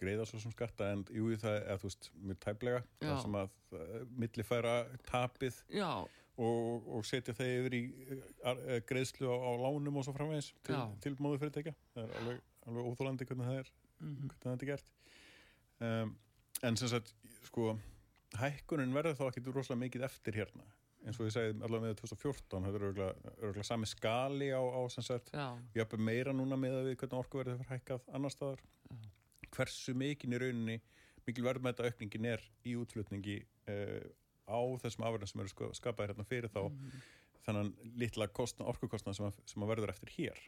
Greiða 0.00 0.24
svo 0.26 0.40
sem 0.42 0.50
skatta, 0.50 0.88
en 0.96 1.04
jú, 1.14 1.28
það 1.38 1.56
er, 1.60 1.76
þú 1.78 1.86
veist, 1.90 2.08
mjög 2.26 2.38
tæplega, 2.42 2.80
Já. 2.98 3.04
það 3.04 3.20
sem 3.22 3.36
að 3.38 3.52
uh, 3.76 3.92
millifæra 4.18 4.72
tapið 5.06 5.60
Já, 5.76 5.90
og, 6.38 6.86
og 6.96 7.04
setja 7.08 7.34
það 7.36 7.50
yfir 7.58 7.74
í 7.76 7.82
uh, 8.14 8.80
greiðslu 8.88 9.28
á, 9.28 9.36
á 9.36 9.50
lánum 9.60 9.96
og 10.00 10.04
svo 10.06 10.14
framvegis 10.16 10.52
til, 10.64 10.74
Já. 10.74 10.84
til 11.04 11.14
móðu 11.20 11.40
fyrirtækja. 11.42 11.74
Það 11.94 12.04
er 12.06 12.16
alveg, 12.22 12.40
alveg 12.66 12.90
óþólandi 12.92 13.26
hvernig 13.30 13.46
það 13.50 13.58
er, 13.64 13.70
Mhm. 14.00 14.28
hvernig 14.30 14.44
þetta 14.56 14.62
er 14.64 14.70
gert. 14.72 14.92
Um, 15.80 16.14
en 16.62 16.76
sem 16.76 16.88
sagt, 16.88 17.14
sko, 17.44 17.74
hækkunin 18.40 18.92
verður 18.96 19.16
þá 19.18 19.26
ekki 19.30 19.42
rosalega 19.52 19.80
mikið 19.86 20.04
eftir 20.08 20.32
hérna. 20.40 20.64
eins 21.00 21.16
og 21.18 21.24
ég 21.26 21.32
segi 21.32 21.54
allavega 21.64 21.86
með 21.88 21.94
2014, 21.96 22.64
þetta 22.66 22.76
er 22.76 22.82
örgulega, 22.84 23.62
sami 23.64 23.86
skali 23.88 24.50
á, 24.52 24.60
á 24.60 24.80
sem 24.92 25.02
sagt, 25.02 25.30
já, 25.32 25.46
jafnveg 25.74 26.00
meira 26.04 26.32
núna 26.36 26.58
með 26.60 26.74
að 26.76 26.88
við 26.90 26.96
hvernig 27.00 27.20
orkuverðið 27.24 27.56
fyrir 27.62 27.70
hækkað 27.70 28.00
annar 28.12 28.30
staðar. 28.34 28.60
Hversu 29.56 29.94
mikinn 29.96 30.34
í 30.36 30.40
rauninni, 30.42 30.76
mikil 31.26 31.44
verðmæta 31.46 31.86
aukningin 31.88 32.26
er 32.34 32.44
í 32.68 32.74
útflutningi 32.76 33.38
uh, 33.68 34.04
á 34.50 34.60
þessum 34.82 35.06
afverðin 35.06 35.32
sem 35.32 35.42
eru 35.44 35.52
sko, 35.52 35.70
skapaðir 35.78 36.14
hérna 36.14 36.26
fyrir 36.28 36.52
þá 36.52 36.62
þannig 37.46 37.94
litla 38.02 38.28
kostna, 38.34 38.66
orkukostna 38.68 39.14
sem, 39.16 39.30
sem 39.48 39.64
að 39.64 39.72
verður 39.74 39.94
eftir 39.94 40.12
hér. 40.18 40.42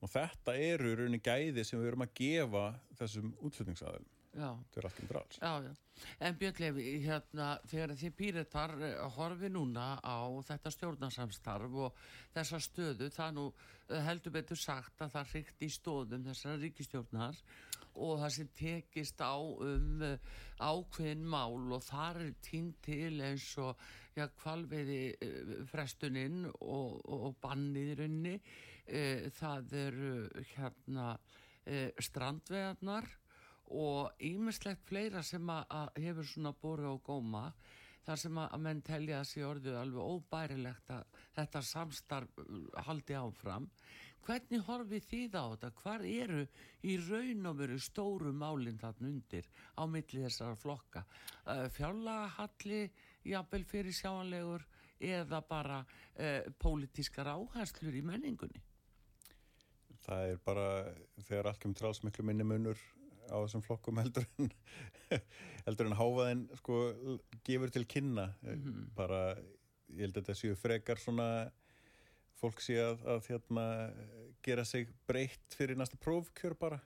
Og 0.00 0.08
þetta 0.08 0.54
eru 0.56 0.94
rauninni 0.96 1.20
gæði 1.20 1.64
sem 1.66 1.80
við 1.80 1.90
erum 1.90 2.06
að 2.06 2.14
gefa 2.22 2.64
þessum 3.00 3.34
útflutningsaðilum. 3.44 4.08
Já. 4.34 4.50
Þetta 4.64 4.80
er 4.80 4.88
allt 4.88 5.00
um 5.02 5.08
já. 5.66 5.72
En 6.20 6.36
Björn 6.40 6.60
Levi, 6.62 6.84
hérna, 7.04 7.48
þegar 7.68 7.96
þið 8.00 8.14
píretar 8.16 8.72
horfi 9.16 9.50
núna 9.52 9.98
á 10.00 10.24
þetta 10.46 10.72
stjórnarsamstarf 10.72 11.76
og 11.86 11.98
þessa 12.34 12.60
stöðu, 12.64 13.10
það 13.12 13.34
nú 13.36 13.46
eh, 13.88 14.00
heldur 14.06 14.34
betur 14.38 14.60
sagt 14.60 15.02
að 15.02 15.12
það 15.16 15.34
ríkt 15.34 15.66
í 15.66 15.70
stóðum 15.74 16.24
þessara 16.30 16.60
ríkistjórnar 16.62 17.42
og 18.00 18.20
það 18.22 18.34
sem 18.36 18.50
tekist 18.56 19.20
á 19.20 19.36
um 19.36 20.04
eh, 20.06 20.16
ákveðin 20.60 21.26
mál 21.26 21.74
og 21.74 21.84
þar 21.84 22.22
er 22.24 22.34
tínt 22.44 22.80
til 22.86 23.20
eins 23.20 23.50
og 23.60 23.76
já, 24.16 24.24
kvalveiði 24.40 25.64
frestuninn 25.68 26.46
og, 26.48 27.00
og, 27.04 27.26
og 27.28 27.38
bannið 27.42 27.92
í 27.92 27.98
rauninni, 28.00 28.34
uh, 28.40 29.28
það 29.36 29.74
eru 29.84 30.12
hérna 30.54 31.12
strandvegarnar 32.00 33.06
og 33.70 34.10
ýmislegt 34.18 34.82
fleira 34.88 35.22
sem 35.22 35.46
að, 35.52 35.92
hefur 36.02 36.26
svona 36.26 36.52
borið 36.58 36.90
á 36.90 36.96
góma 37.06 37.44
þar 38.06 38.20
sem 38.22 38.38
að, 38.42 38.54
menn 38.64 38.82
telja 38.84 39.22
sé 39.28 39.42
orðið 39.46 39.76
alveg 39.78 40.14
óbærilegt 40.14 40.92
að 40.94 41.18
þetta 41.36 41.62
samstarf 41.68 42.40
uh, 42.42 42.62
haldi 42.86 43.16
áfram. 43.18 43.68
Hvernig 44.26 44.64
horfið 44.66 45.06
þið 45.08 45.36
á 45.38 45.44
þetta? 45.52 45.70
Hvar 45.80 46.04
eru 46.04 46.42
í 46.84 46.96
raun 47.00 47.46
og 47.50 47.60
veru 47.62 47.78
stóru 47.80 48.32
málinn 48.36 48.80
þarna 48.80 49.08
undir 49.08 49.46
á 49.78 49.82
milli 49.88 50.24
þessara 50.26 50.58
flokka? 50.60 51.04
Uh, 51.46 51.68
fjárlagahalli 51.72 52.82
jafnvel 53.30 53.64
fyrir 53.68 53.96
sjáanlegur 53.96 54.66
eða 55.00 55.40
bara 55.46 55.80
uh, 55.84 56.50
pólitískar 56.60 57.30
áherslur 57.32 57.96
í 57.96 58.02
menningunni? 58.04 58.60
Það 60.00 60.32
er 60.32 60.40
bara, 60.44 60.66
þegar 61.28 61.50
allt 61.50 61.60
kemur 61.62 61.86
alls 61.90 62.02
miklu 62.02 62.24
minni 62.26 62.44
munur 62.48 62.80
á 63.30 63.36
þessum 63.44 63.62
flokkum 63.64 64.00
heldur 64.02 64.26
en, 64.38 64.50
heldur 65.66 65.86
en 65.90 65.96
háfaðin 65.98 66.44
sko 66.60 66.80
gefur 67.46 67.72
til 67.74 67.86
kynna. 67.86 68.28
Bara, 68.98 69.22
ég 69.90 70.04
held 70.06 70.16
að 70.18 70.22
þetta 70.24 70.38
séu 70.42 70.58
frekar 70.58 71.00
svona 71.02 71.28
fólk 72.40 72.60
sé 72.64 72.78
að, 72.80 73.02
að 73.16 73.26
hérna 73.32 73.64
gera 74.46 74.64
sig 74.64 74.88
breytt 75.08 75.56
fyrir 75.58 75.76
næsta 75.80 75.98
prófkjör 76.00 76.54
bara. 76.60 76.78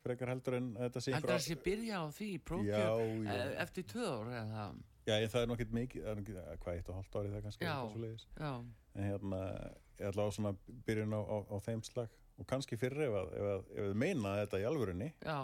Frekar 0.00 0.30
heldur 0.32 0.56
en 0.56 0.70
að 0.78 0.86
þetta 0.88 1.00
sé 1.04 1.10
en 1.12 1.18
einhver- 1.18 1.34
það 1.34 1.42
sé 1.46 1.56
byrja 1.64 1.98
á 2.00 2.04
því 2.16 2.28
Já, 2.32 2.44
prófkjör? 2.48 3.10
Já. 3.26 3.34
eh, 3.34 3.50
eftir 3.64 3.84
tvö 3.90 4.06
ár 4.14 4.30
eða? 4.38 4.68
Já, 5.08 5.14
en 5.16 5.28
það 5.32 5.42
er 5.42 5.50
nokkið 5.50 5.74
mikið, 5.76 6.06
er 6.06 6.22
hvað, 6.60 6.74
eitt 6.76 6.88
og 6.92 6.94
hálft 7.00 7.16
árið 7.18 7.34
það 7.34 7.42
kannski 7.48 7.66
Já. 7.66 7.76
já, 8.38 8.52
en 8.94 9.04
hérna 9.10 9.40
ég 10.00 10.08
ætla 10.08 10.24
á 10.24 10.30
svona 10.32 10.52
byrjun 10.86 11.12
á, 11.16 11.20
á, 11.20 11.36
á 11.50 11.56
þeim 11.66 11.82
slag 11.84 12.14
og 12.40 12.48
kannski 12.48 12.78
fyrir 12.80 13.06
ef 13.08 13.14
að, 13.20 13.30
að, 13.52 13.64
að 13.84 13.94
meina 14.00 14.34
þetta 14.40 14.60
í 14.62 14.66
alvörinni 14.70 15.10
já, 15.20 15.38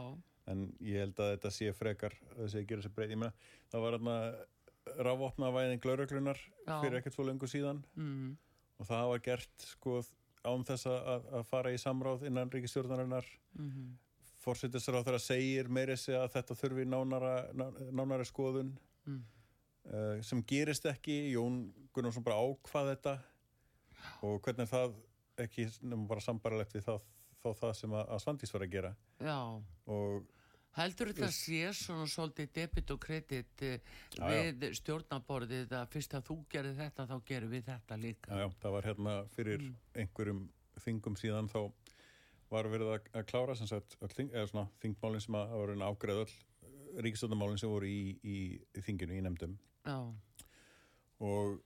en 0.48 0.66
ég 0.80 1.02
held 1.04 1.18
að 1.20 1.32
þetta 1.36 1.50
sé 1.52 1.72
frekar 1.76 2.14
að 2.32 2.44
þessi 2.46 2.60
að 2.62 2.68
gera 2.72 2.92
breyð, 2.96 3.14
ég 3.16 3.20
meina 3.22 3.32
það 3.72 3.84
var 3.86 3.96
hérna 3.98 4.18
rafvopna 5.02 5.48
væðing 5.50 5.80
glauröglunar 5.82 6.38
Já. 6.66 6.76
fyrir 6.80 7.00
ekkert 7.00 7.16
svo 7.16 7.24
lengur 7.26 7.50
síðan. 7.50 7.80
Mm, 7.98 8.36
og 8.78 8.86
það 8.86 9.08
var 9.10 9.22
gert 9.24 9.64
sko 9.72 9.96
án 10.46 10.62
þess 10.68 10.86
að, 10.86 11.24
að 11.40 11.46
fara 11.48 11.72
í 11.74 11.80
samráð 11.82 12.22
innan 12.28 12.52
ríkistjórnarinnar 12.54 13.26
mm, 13.58 13.88
fórsettisráð 14.44 15.08
þeirra 15.08 15.18
segir 15.24 15.70
meiri 15.74 15.96
sig 15.98 16.14
að 16.14 16.28
þetta 16.36 16.54
þurfi 16.60 16.84
nánara, 16.86 17.32
ná- 17.58 17.72
nánari 17.98 18.28
skoðun. 18.30 18.70
Mm. 19.10 19.24
uh, 19.90 20.22
sem 20.22 20.44
gerist 20.46 20.86
ekki. 20.86 21.18
Jón 21.34 21.64
Gunnarsson 21.94 22.22
bara 22.26 22.38
ákvað 22.46 22.92
þetta. 22.94 23.16
Og 24.22 24.38
hvernig 24.44 24.68
er 24.68 24.70
það 24.70 24.94
ekki 25.44 25.68
bara 26.08 26.24
sambaralegt 26.24 26.74
við 26.76 26.86
það, 26.86 27.04
þá 27.42 27.50
það 27.60 27.76
sem 27.80 27.94
að, 27.96 28.08
að 28.14 28.24
Svandís 28.24 28.54
var 28.54 28.64
að 28.66 28.74
gera. 28.76 28.94
Já. 29.20 29.38
Og 29.96 30.32
Heldur 30.76 31.08
þetta 31.08 31.30
sé 31.32 31.60
svona 31.72 32.04
svolítið 32.12 32.50
debit 32.58 32.90
og 32.92 32.98
kredit 33.00 33.62
eh, 33.64 33.94
við 34.20 34.66
stjórnaborðið 34.76 35.72
að 35.78 35.86
fyrst 35.94 36.16
að 36.18 36.26
þú 36.26 36.36
gerir 36.52 36.74
þetta 36.76 37.06
þá 37.08 37.14
gerum 37.30 37.52
við 37.54 37.70
þetta 37.70 37.96
líka. 38.02 38.40
já, 38.42 38.46
það 38.60 38.74
var 38.74 38.88
hérna 38.90 39.14
fyrir 39.32 39.64
einhverjum 39.96 40.42
þingum 40.84 41.16
síðan 41.16 41.48
þá 41.48 41.60
var 42.52 42.68
verið 42.68 42.92
að, 42.92 43.08
að 43.16 43.24
klára 43.30 43.56
sem 43.56 43.70
sagt 43.70 43.96
þing, 44.12 44.28
eða 44.34 44.50
svona 44.50 44.66
þingmálin 44.82 45.24
sem 45.24 45.38
að 45.40 45.56
voru 45.56 45.78
ágreð 45.80 46.20
öll 46.26 46.36
ríkistjórnarmálin 47.06 47.60
sem 47.60 47.72
voru 47.72 47.88
í, 47.88 48.12
í, 48.20 48.36
í 48.76 48.84
þinginu 48.84 49.16
í 49.16 49.24
nefndum. 49.24 49.56
Já, 49.86 49.96
og 51.24 51.56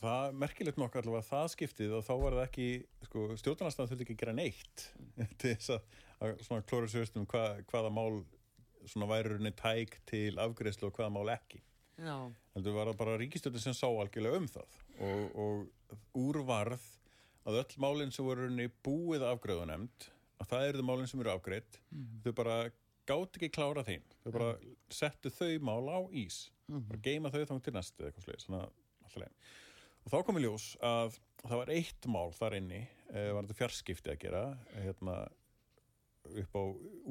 það 0.00 0.36
merkilegt 0.40 0.80
nokk 0.80 0.98
allavega 1.00 1.26
það 1.28 1.48
skiptið 1.54 1.96
og 1.98 2.04
þá 2.06 2.12
var 2.22 2.36
það 2.36 2.44
ekki 2.46 2.68
sko, 3.06 3.24
stjórnarnarstæðan 3.42 3.90
þurfti 3.90 4.06
ekki 4.06 4.16
að 4.16 4.22
gera 4.22 4.36
neitt 4.36 4.84
til 5.40 5.54
þess 5.54 5.72
að, 5.76 5.96
að 6.28 6.62
klóra 6.70 6.92
sér 6.92 7.10
um 7.20 7.26
hva, 7.30 7.44
hvaða 7.70 7.92
mál 7.94 8.22
værurinni 9.10 9.52
tæk 9.58 9.98
til 10.08 10.38
afgreðslu 10.40 10.88
og 10.88 10.96
hvaða 10.96 11.12
mál 11.12 11.34
ekki. 11.34 11.60
Heldur 12.56 12.78
var 12.78 12.88
það 12.88 13.00
bara 13.02 13.18
ríkistjórnir 13.20 13.62
sem 13.62 13.76
sá 13.76 13.86
algjörlega 13.90 14.40
um 14.40 14.48
það 14.48 14.78
og, 15.04 15.36
og 15.44 15.98
úrvarð 16.16 16.86
að 17.48 17.60
öll 17.60 17.76
málinn 17.82 18.14
sem 18.14 18.24
voru 18.24 18.48
búið 18.84 19.26
afgreðu 19.28 19.66
nefnd 19.68 20.08
að 20.40 20.52
það 20.52 20.68
eru 20.68 20.80
þau 20.80 20.88
málinn 20.88 21.10
sem 21.10 21.20
eru 21.20 21.34
afgreitt 21.34 21.80
þau 22.24 22.32
bara 22.40 22.56
gátt 23.10 23.36
ekki 23.36 23.50
klára 23.52 23.84
þeim. 23.84 24.04
Þau 24.22 24.30
bara 24.32 24.50
settu 24.92 25.32
þau 25.34 25.52
mál 25.66 25.84
á 25.92 25.98
ís. 26.16 26.46
Bara 26.70 27.02
geima 27.04 27.32
þau 27.32 27.42
þá 27.42 27.56
til 27.66 27.74
næstu 27.74 28.04
eða 28.04 28.12
eitthvað 28.12 28.26
slegis 28.28 28.48
og 30.10 30.14
þá 30.16 30.26
komið 30.26 30.46
ljós 30.46 30.70
að 30.82 31.18
það 31.44 31.60
var 31.62 31.74
eitt 31.76 32.08
mál 32.10 32.32
þar 32.36 32.56
inni, 32.58 32.80
uh, 33.14 33.28
var 33.36 33.44
þetta 33.44 33.58
fjarskipti 33.60 34.12
að 34.12 34.22
gera, 34.24 34.44
hérna 34.74 35.18
upp 36.30 36.56
á 36.58 36.62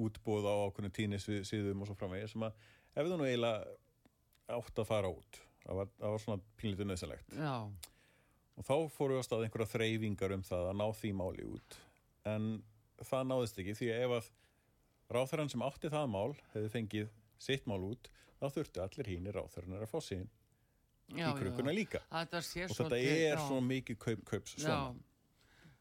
útbóð 0.05 0.47
á 0.51 0.53
ákveðinu 0.67 0.95
tínis 0.95 1.27
við 1.27 1.45
síðum 1.47 1.81
og 1.83 1.89
svo 1.89 1.95
framvegir 1.97 2.29
sem 2.29 2.43
að 2.45 2.59
ef 2.93 3.07
þú 3.07 3.15
nú 3.17 3.25
eiginlega 3.25 4.59
átt 4.59 4.81
að 4.81 4.89
fara 4.89 5.09
út 5.09 5.39
það 5.63 5.79
var, 5.79 5.89
það 5.97 6.13
var 6.13 6.21
svona 6.23 6.43
pínlítið 6.59 6.89
nöðsynlegt 6.89 7.33
og 8.59 8.67
þá 8.67 8.75
fóru 8.91 9.15
við 9.15 9.23
á 9.23 9.27
stað 9.27 9.45
einhverja 9.45 9.71
þreyfingar 9.73 10.35
um 10.35 10.43
það 10.43 10.65
að 10.67 10.77
ná 10.81 10.85
því 10.99 11.11
máli 11.15 11.45
út. 11.47 11.77
En 12.27 12.47
það 12.99 13.29
náðist 13.29 13.59
ekki 13.61 13.75
því 13.79 13.91
að 13.93 14.01
ef 14.03 14.15
að 14.17 14.29
ráþæran 15.15 15.51
sem 15.53 15.63
átti 15.65 15.91
það 15.93 16.09
mál 16.11 16.33
hefði 16.53 16.71
fengið 16.73 17.13
sitt 17.39 17.69
mál 17.69 17.79
út 17.87 18.09
þá 18.39 18.45
þurfti 18.57 18.83
allir 18.83 19.11
hínir 19.13 19.39
ráþæranar 19.39 19.85
að 19.85 19.93
fá 19.93 19.99
sín 21.09 21.23
í 21.25 21.31
krukuna 21.39 21.73
líka. 21.75 22.03
Og 22.09 22.29
þetta 22.29 22.99
er 22.99 23.41
svona 23.41 23.65
mikið 23.69 23.99
kaup, 24.05 24.27
kaups 24.29 24.59
svona. 24.59 24.93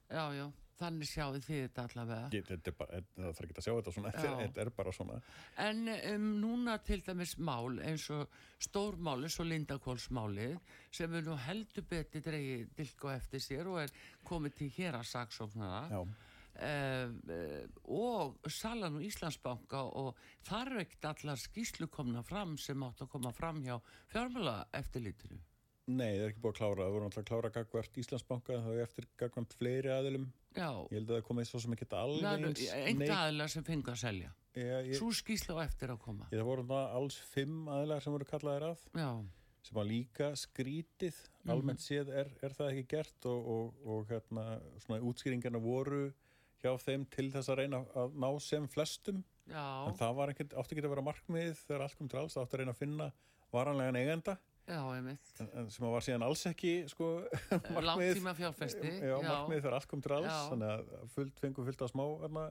Já, 0.08 0.24
já. 0.38 0.48
Þannig 0.78 1.08
sjáu 1.10 1.32
þið 1.42 1.56
þetta 1.64 1.84
allavega. 1.88 2.26
Ég, 2.36 2.44
þetta 2.46 2.72
bara, 2.78 3.00
það 3.16 3.32
þarf 3.34 3.46
ekki 3.48 3.54
að 3.56 3.64
sjá 3.66 3.72
þetta 3.72 3.92
svona, 3.96 4.10
þetta 4.14 4.60
er 4.62 4.68
bara 4.76 4.92
svona. 4.94 5.16
En 5.64 5.80
um, 5.94 6.28
núna 6.38 6.76
til 6.86 7.00
dæmis 7.02 7.32
mál 7.42 7.80
eins 7.82 8.04
og 8.14 8.36
stórmáli, 8.62 9.30
svo 9.34 9.46
Lindakólsmálið, 9.48 10.54
sem 10.94 11.16
er 11.18 11.26
nú 11.26 11.34
heldur 11.48 11.86
beti 11.90 12.22
dreigið 12.22 12.70
dilko 12.78 13.10
eftir 13.10 13.42
sér 13.42 13.72
og 13.72 13.80
er 13.82 13.96
komið 14.30 14.54
til 14.60 14.70
hér 14.78 15.00
að 15.00 15.08
saksóknara. 15.16 16.04
Uh, 16.58 17.68
og 17.94 18.48
Salan 18.50 18.98
og 18.98 19.04
Íslandsbanka 19.06 19.84
og 20.00 20.18
þar 20.48 20.80
ekkert 20.82 21.10
allar 21.12 21.38
skýslu 21.38 21.86
komna 21.92 22.24
fram 22.26 22.56
sem 22.58 22.82
átt 22.82 23.04
að 23.04 23.12
koma 23.12 23.30
fram 23.36 23.62
hjá 23.62 23.76
fjármjöla 24.10 24.56
eftirlítinu. 24.80 25.38
Nei, 25.88 26.18
það 26.18 26.24
er 26.24 26.32
ekki 26.32 26.42
búið 26.44 26.52
að 26.52 26.58
klára. 26.58 26.82
Það 26.82 26.94
voru 26.94 27.06
náttúrulega 27.06 27.28
klára 27.30 27.50
gagvart 27.54 28.02
Íslandsbanka, 28.02 28.58
þá 28.64 28.68
er 28.74 28.82
eftir 28.82 29.06
gagvart 29.22 29.54
fleiri 29.56 29.92
aðilum. 29.94 30.26
Já. 30.58 30.68
Ég 30.90 30.98
held 30.98 31.08
að 31.08 31.16
það 31.16 31.24
komið 31.30 31.48
svo 31.48 31.60
sem 31.64 31.76
ekki 31.76 31.88
eins. 31.94 32.62
Einn 32.76 33.02
aðilar 33.06 33.52
sem 33.54 33.64
fengi 33.64 33.92
að 33.94 33.98
selja. 34.02 34.34
Já, 34.58 34.76
ég... 34.82 34.94
Svo 34.98 35.08
skýrsla 35.14 35.56
á 35.56 35.58
eftir 35.64 35.94
að 35.94 36.00
koma. 36.04 36.28
Ég, 36.28 36.40
það 36.40 36.50
voru 36.50 36.66
náttúrulega 36.66 37.00
alls 37.00 37.18
fimm 37.30 37.72
aðilar 37.72 38.04
sem 38.04 38.16
voru 38.16 38.28
kallaðir 38.28 38.68
að. 38.68 38.86
Já. 38.98 39.10
Sem 39.68 39.76
var 39.78 39.88
líka 39.88 40.30
skrítið. 40.38 41.18
Mhm. 41.42 41.52
Almennt 41.54 41.84
séð 41.84 42.12
er, 42.20 42.32
er 42.44 42.56
það 42.56 42.72
ekki 42.74 42.88
gert 42.92 43.28
og, 43.30 43.50
og, 43.54 43.84
og 43.88 44.12
hérna, 44.12 44.46
svona 44.84 45.00
útskýringarna 45.08 45.62
voru 45.62 46.08
hjá 46.62 46.72
þeim 46.82 47.06
til 47.14 47.28
þess 47.32 47.52
að 47.52 47.62
reyna 47.62 47.82
að 47.98 48.18
ná 48.18 48.28
sem 48.42 48.68
flestum. 48.70 49.24
Já. 49.48 49.64
En 49.88 49.96
það 49.96 50.20
var 50.20 50.34
ekki, 50.34 50.48
átti 50.52 50.76
ekki 50.76 50.84
að 50.84 50.92
vera 50.92 51.08
markmið 51.08 51.56
þegar 51.64 51.86
allt 51.86 51.98
kom 51.98 52.10
til 52.10 52.20
alls. 52.20 52.36
Það 52.36 52.46
átti 52.46 52.58
að 52.58 52.62
reyna 52.62 52.74
að 52.76 52.82
finna 52.82 53.10
varanlegan 53.54 54.00
eigenda 54.02 54.36
Já, 54.68 54.82
einmitt. 54.92 55.30
Sem 55.72 55.84
var 55.88 56.04
síðan 56.04 56.26
alls 56.26 56.42
ekki, 56.50 56.72
sko, 56.92 57.06
markmið. 57.76 58.18
Já, 59.00 59.14
markmið 59.24 59.62
fyrir 59.64 59.76
allt 59.78 59.88
kom 59.88 60.02
til 60.04 60.12
alls, 60.18 60.34
þannig 60.50 60.72
að 60.74 61.12
fullt 61.14 61.40
fengum 61.40 61.68
fullt 61.68 61.84
á 61.84 61.88
smá 61.88 62.04
erna, 62.28 62.44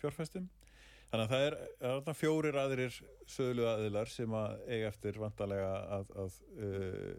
fjárfestum. 0.00 0.46
Þannig 1.10 1.26
að 1.26 1.34
það 1.34 1.44
er, 1.44 1.56
er 1.90 2.16
fjórir 2.16 2.56
aðrir 2.56 2.96
söglu 3.28 3.66
aðilar 3.68 4.08
sem 4.08 4.36
að 4.38 4.62
eiga 4.70 4.88
eftir 4.88 5.20
vantarlega 5.20 5.74
að, 5.98 6.14
að 6.22 6.38
uh, 6.56 7.10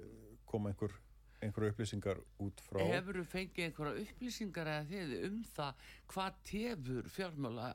koma 0.49 0.73
einhver, 0.73 0.97
einhverju 1.45 1.73
upplýsingar 1.73 2.21
út 2.43 2.63
frá. 2.67 2.79
Hefur 2.89 3.19
þú 3.19 3.25
fengið 3.31 3.67
einhverja 3.67 4.05
upplýsingar 4.05 4.71
eða 4.73 4.87
þið 4.91 5.13
um 5.27 5.37
það 5.53 5.85
hvað 6.13 6.39
tefur 6.49 7.11
fjármála 7.13 7.69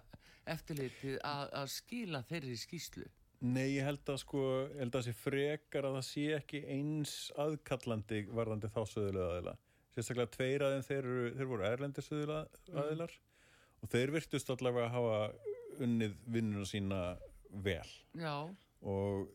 eftirlitið 0.49 1.17
að, 1.29 1.71
skila 1.73 2.23
þeirri 2.29 2.59
skýslu? 2.59 3.07
Nei, 3.39 3.77
ég 3.77 3.87
held 3.87 4.11
að 4.11 4.21
sko, 4.25 4.43
ég 4.67 4.81
held 4.83 4.91
að 4.91 4.99
það 4.99 5.07
sé 5.07 5.15
frekar 5.21 5.87
að 5.87 5.97
það 5.99 6.07
sé 6.09 6.25
ekki 6.41 6.63
eins 6.75 7.15
aðkallandi 7.39 8.25
varðandi 8.35 8.71
þá 8.75 8.81
söðulega 8.91 9.29
aðila. 9.37 9.55
Sérstaklega 9.95 10.33
tveir 10.35 10.65
aðeins 10.67 10.89
þeir, 10.89 11.09
þeir 11.39 11.51
voru 11.53 11.67
erlendir 11.69 12.07
söðulega 12.07 12.63
aðilar 12.83 13.15
mm. 13.15 13.45
og 13.83 13.93
þeir 13.95 14.15
virtust 14.17 14.51
allavega 14.55 14.89
að 14.89 14.97
hafa 14.97 15.85
unnið 15.87 16.17
vinnuna 16.27 16.67
sína 16.67 17.03
vel. 17.65 17.87
Já. 18.19 18.35
Og 18.83 19.29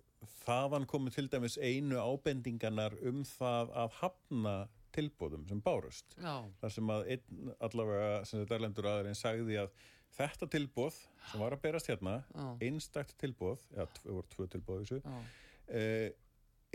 þaðan 0.43 0.87
komið 0.89 1.17
til 1.17 1.27
dæmis 1.31 1.57
einu 1.57 1.99
ábendinganar 1.99 2.95
um 3.09 3.23
það 3.27 3.73
að 3.83 3.99
hafna 4.01 4.55
tilbóðum 4.93 5.47
sem 5.49 5.61
bárust. 5.63 6.15
Já. 6.21 6.43
Þar 6.61 6.75
sem 6.75 6.93
að 6.93 7.07
einn 7.15 7.53
allavega, 7.65 8.09
sem 8.29 8.43
þetta 8.43 8.57
erlendur 8.59 8.89
aðeins 8.91 9.23
sagði 9.25 9.59
að 9.63 9.71
þetta 10.13 10.49
tilbóð 10.53 10.97
sem 11.31 11.41
var 11.41 11.55
að 11.55 11.63
berast 11.63 11.89
hérna 11.89 12.17
einstakt 12.61 13.15
tilbóð, 13.21 13.63
eða 13.73 13.87
það 13.95 14.17
voru 14.17 14.33
tvö 14.35 14.49
tilbóð 14.53 14.83
þessu, 14.83 14.99
uh, 15.03 16.09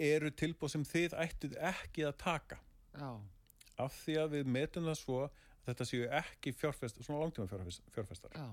eru 0.09 0.33
tilbóð 0.39 0.75
sem 0.75 0.87
þið 0.89 1.19
ættið 1.25 1.59
ekki 1.71 2.07
að 2.09 2.17
taka 2.23 2.59
Já. 2.95 3.11
af 3.85 4.01
því 4.03 4.19
að 4.25 4.35
við 4.39 4.51
metum 4.59 4.89
það 4.91 4.99
svo 5.03 5.21
að 5.27 5.45
þetta 5.69 5.87
séu 5.91 6.11
ekki 6.19 6.55
fjárfest, 6.57 7.01
svona 7.05 7.23
langtíma 7.23 7.51
fjárfest, 7.51 7.87
fjárfestar 7.95 8.35
Já. 8.35 8.49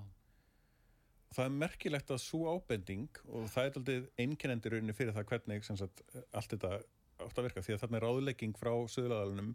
Það 1.36 1.48
er 1.48 1.56
merkilegt 1.62 2.12
að 2.12 2.22
svo 2.22 2.52
ábending 2.56 3.22
og 3.28 3.48
það 3.52 3.68
er 3.68 3.80
alltaf 3.80 4.22
einkennendir 4.22 4.76
rauninni 4.76 4.96
fyrir 4.96 5.16
það 5.16 5.28
hvernig 5.32 5.66
sagt, 5.68 6.02
allt 6.32 6.54
þetta 6.54 6.78
átt 7.24 7.40
að 7.40 7.48
virka 7.48 7.64
því 7.64 7.74
að 7.74 7.82
þarna 7.82 7.98
er 7.98 8.06
ráðlegging 8.06 8.56
frá 8.58 8.72
söðlaðalunum 8.92 9.52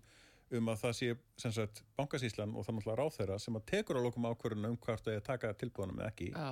um 0.57 0.69
að 0.71 0.81
það 0.81 0.95
sé 0.97 1.09
sagt 1.55 1.81
bankasíslan 1.97 2.55
og 2.55 2.65
það 2.67 2.77
náttúrulega 2.77 2.99
ráð 2.99 3.17
þeirra 3.17 3.39
sem 3.39 3.57
að 3.57 3.67
tekur 3.71 3.99
á 4.01 4.05
lokum 4.05 4.27
ákvörðunum 4.27 4.73
um 4.73 4.79
hvort 4.83 5.05
það 5.05 5.13
er 5.13 5.21
að 5.21 5.27
taka 5.29 5.53
tilbúðanum 5.61 6.01
eða 6.01 6.11
ekki 6.11 6.29
Já. 6.33 6.49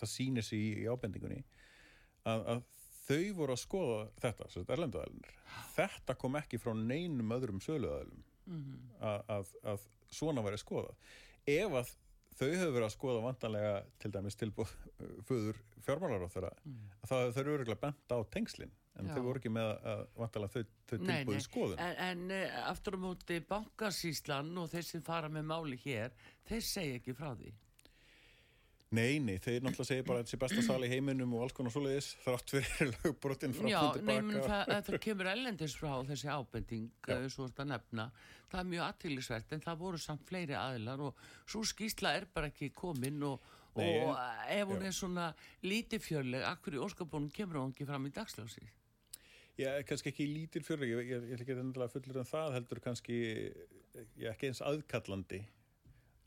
það 0.00 0.12
sýnir 0.14 0.46
sér 0.46 0.58
í, 0.58 0.70
í 0.82 0.86
ábendingunni 0.90 1.42
að, 2.26 2.46
að 2.54 2.62
þau 3.02 3.22
voru 3.38 3.54
að 3.54 3.62
skoða 3.62 4.00
þetta, 4.24 4.48
þess 4.48 4.62
að 4.62 4.74
erlenduðalinir 4.76 5.36
þetta 5.76 6.18
kom 6.24 6.38
ekki 6.42 6.60
frá 6.62 6.72
neinum 6.78 7.36
öðrum 7.36 7.62
söluðalum 7.62 8.24
mm 8.46 8.62
-hmm. 8.62 8.94
að, 9.12 9.20
að, 9.36 9.54
að 9.74 9.86
svona 10.12 10.44
væri 10.44 10.58
að 10.58 10.64
skoða 10.64 10.96
ef 11.52 11.78
að 11.82 11.94
þau 12.38 12.46
hefur 12.48 12.74
verið 12.76 12.86
að 12.88 12.94
skoða 12.96 13.24
vantanlega 13.26 13.72
til 14.02 14.12
dæmis 14.14 14.38
tilbúð 14.40 14.76
föður 15.28 15.58
fjármálar 15.82 16.26
á 16.26 16.28
þeirra 16.32 16.52
mm. 16.62 16.78
þá 17.02 17.14
þau 17.16 17.42
eru 17.42 17.56
öruglega 17.58 17.82
bent 17.82 18.14
á 18.14 18.18
tengslinn 18.32 18.72
en 19.00 19.08
Já. 19.08 19.14
þau 19.14 19.22
voru 19.24 19.40
ekki 19.40 19.52
með 19.52 19.70
að 19.92 20.02
vantalega 20.20 20.52
þau, 20.52 20.72
þau 20.90 20.96
tilbúið 20.98 21.44
skoðun. 21.46 21.80
En, 21.80 21.94
en 22.06 22.34
eh, 22.36 22.56
aftur 22.68 22.98
á 22.98 23.00
móti 23.00 23.38
bankasíslan 23.48 24.50
og 24.60 24.70
þeir 24.72 24.88
sem 24.88 25.04
fara 25.06 25.30
með 25.32 25.46
máli 25.48 25.78
hér, 25.84 26.12
þeir 26.48 26.66
segja 26.68 26.98
ekki 27.00 27.16
frá 27.16 27.30
því. 27.38 27.54
Nei, 28.92 29.16
nei, 29.24 29.38
þeir 29.40 29.62
náttúrulega 29.64 29.88
segja 29.88 30.04
bara 30.04 30.20
að 30.20 30.26
þetta 30.26 30.32
sé 30.34 30.38
besta 30.42 30.62
sal 30.66 30.82
í 30.84 30.88
heiminum 30.90 31.30
og 31.32 31.46
alls 31.46 31.54
konar 31.56 31.72
svoleiðis 31.72 32.10
þrátt 32.26 32.52
fyrir 32.52 32.90
lögbrotin 32.98 33.54
frá 33.56 33.62
fundi 33.62 33.72
baka. 33.72 34.02
Já, 34.02 34.18
nei, 34.26 34.42
það, 34.44 34.72
það 34.88 34.98
kemur 35.06 35.30
ellendis 35.30 35.76
frá 35.80 35.92
þessi 36.10 36.28
ábending, 36.28 36.90
uh, 37.06 37.24
svo 37.32 37.46
þetta 37.48 37.66
nefna. 37.70 38.06
Það 38.52 38.60
er 38.60 38.68
mjög 38.74 38.84
aðtýrlisvert 38.90 39.54
en 39.56 39.64
það 39.64 39.80
voru 39.80 40.02
samt 40.02 40.26
fleiri 40.28 40.58
aðilar 40.60 41.06
og 41.06 41.24
svo 41.40 41.62
skýsla 41.72 42.12
er 42.18 42.28
bara 42.36 42.52
ekki 42.52 42.68
komin 42.76 43.24
og, 43.30 43.48
nei, 43.80 43.88
og 44.04 44.12
ef 44.58 44.74
hún 44.74 44.84
já. 44.84 44.90
er 44.90 44.98
svona 44.98 45.30
lítið 45.64 46.04
fjörleg, 46.10 46.44
akkur 46.50 46.76
í 46.76 46.84
óskapónum 46.84 47.32
kemur 47.32 47.62
hún 47.62 47.72
ekki 47.72 47.88
fram 47.88 48.10
í 48.10 48.12
dagslásið. 48.12 48.68
Já, 49.56 49.70
kannski 49.88 50.12
ekki 50.12 50.28
lítil 50.28 50.64
fyrir, 50.68 50.92
ég, 50.92 51.14
ég, 51.14 51.26
ég 51.32 51.38
er 51.38 51.46
ekki 51.46 51.56
endilega 51.56 51.96
fullur 51.96 52.20
en 52.20 52.28
það 52.28 52.60
heldur 52.60 52.84
kannski, 52.84 53.24
ég 54.20 54.28
er 54.28 54.34
ekki 54.34 54.52
eins 54.52 54.64
aðkallandi 54.68 55.40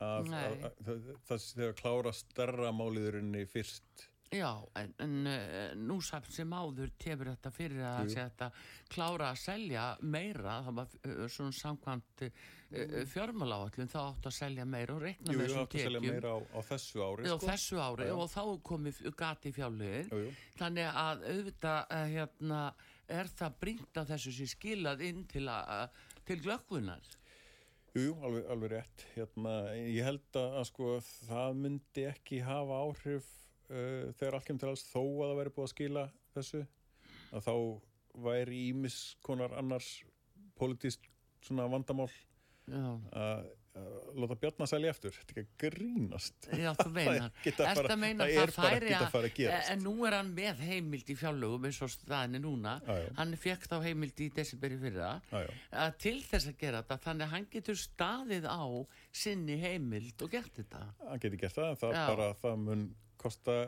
að, 0.02 0.34
að, 0.34 0.68
að 0.90 1.08
það 1.28 1.40
sé 1.46 1.70
að 1.70 1.78
klára 1.80 2.12
starra 2.16 2.74
máliðurinni 2.76 3.46
fyrst. 3.50 4.08
Já, 4.34 4.58
en, 4.74 4.90
en 4.98 5.26
uh, 5.30 5.74
nú 5.78 6.00
samt 6.02 6.26
sem 6.34 6.50
áður 6.50 6.90
tefur 6.98 7.28
þetta 7.30 7.50
fyrir 7.54 7.84
að 7.86 8.08
þetta 8.10 8.48
klára 8.90 9.28
að 9.30 9.38
selja 9.44 9.84
meira, 10.02 10.56
það 10.66 10.78
var 10.80 10.96
uh, 10.96 11.20
svona 11.30 11.54
samkvæmt 11.54 12.24
uh, 12.26 12.96
fjármáláallum, 13.12 13.90
þá 13.92 13.98
átt 14.02 14.26
að 14.26 14.34
selja 14.40 14.66
meira 14.66 14.96
og 14.96 15.04
rekna 15.04 15.30
með 15.30 15.44
þessum 15.44 15.46
tekjum. 15.46 15.54
Jú, 15.54 15.62
átt 15.62 15.76
að 15.78 15.86
selja 15.86 16.02
meira 16.08 16.34
á, 16.34 16.38
á 16.42 16.60
þessu 16.70 17.04
ári. 17.06 17.28
Sko? 17.28 17.38
þessu 17.46 17.80
ári 17.86 18.08
og 18.16 18.26
þá 18.32 18.42
komið 18.72 19.00
gati 19.22 19.54
fjárlögin, 19.54 20.34
þannig 20.58 20.90
að 21.04 21.26
auðvitað 21.30 21.94
hérna 22.16 22.62
er 23.06 23.30
það 23.38 23.60
brínt 23.62 24.02
að 24.02 24.10
þessu 24.16 24.34
sé 24.40 24.50
skilað 24.50 25.06
inn 25.06 25.22
til, 25.30 25.46
til 26.26 26.40
glöggvunar? 26.42 27.14
Jú, 27.96 28.12
alveg, 28.20 28.44
alveg 28.52 28.72
rétt. 28.74 29.02
Hérna, 29.14 29.52
ég 29.80 30.04
held 30.04 30.36
að, 30.36 30.54
að 30.60 30.64
sko, 30.68 30.88
það 31.24 31.60
myndi 31.62 32.02
ekki 32.10 32.42
hafa 32.44 32.80
áhrif 32.84 33.28
uh, 33.70 34.12
þegar 34.18 34.36
allt 34.36 34.48
kemur 34.50 34.62
til 34.62 34.68
alls 34.72 34.84
þó 34.90 35.00
að 35.00 35.22
það 35.22 35.38
væri 35.40 35.54
búið 35.56 35.66
að 35.66 35.72
skila 35.72 36.02
þessu. 36.34 36.60
Að 37.32 37.46
þá 37.46 37.54
væri 38.26 38.58
ímiskonar 38.70 39.56
annars 39.56 39.88
politísk 40.60 41.08
vandamál 41.48 42.10
að 43.16 43.48
láta 44.16 44.36
Bjarnar 44.40 44.68
selja 44.70 44.92
eftir 44.92 45.14
þetta 45.14 45.34
er 45.34 45.40
ekki 45.42 45.42
að 45.42 45.72
grínast. 45.76 46.48
Já, 46.56 46.68
þú 46.78 46.86
meinar, 46.96 47.32
það, 47.44 47.92
meina, 48.00 48.26
það 48.26 48.42
er 48.42 48.52
bara 48.56 48.76
ekki 48.78 48.98
að 48.98 49.08
fara 49.14 49.30
að 49.30 49.34
gerast. 49.38 49.72
En 49.72 49.82
nú 49.84 49.94
er 50.08 50.16
hann 50.16 50.30
með 50.36 50.62
heimild 50.66 51.10
í 51.12 51.16
fjárlögum 51.20 51.66
eins 51.68 51.80
og 51.84 51.92
staðinni 51.92 52.42
núna. 52.44 52.76
Já, 52.86 53.00
já. 53.02 53.08
hann 53.18 53.34
fekk 53.42 53.66
þá 53.72 53.76
heimild 53.86 54.22
í 54.24 54.30
desiberi 54.36 54.78
fyrra. 54.80 55.10
Já, 55.32 55.82
til 56.02 56.16
þess 56.24 56.52
að 56.52 56.62
gera 56.62 56.84
þetta 56.84 57.00
þannig 57.08 57.26
að 57.26 57.34
hann 57.34 57.50
getur 57.56 57.82
staðið 57.82 58.48
á 58.48 58.64
sinni 59.24 59.58
heimild 59.60 60.24
og 60.24 60.32
gert 60.36 60.62
þetta. 60.62 60.86
Hann 61.04 61.26
getur 61.26 61.44
gert 61.44 61.58
það, 61.58 61.74
en 61.74 61.82
það 61.82 62.00
bara 62.14 62.30
það 62.44 62.64
mun 62.64 62.88
kosta 63.20 63.60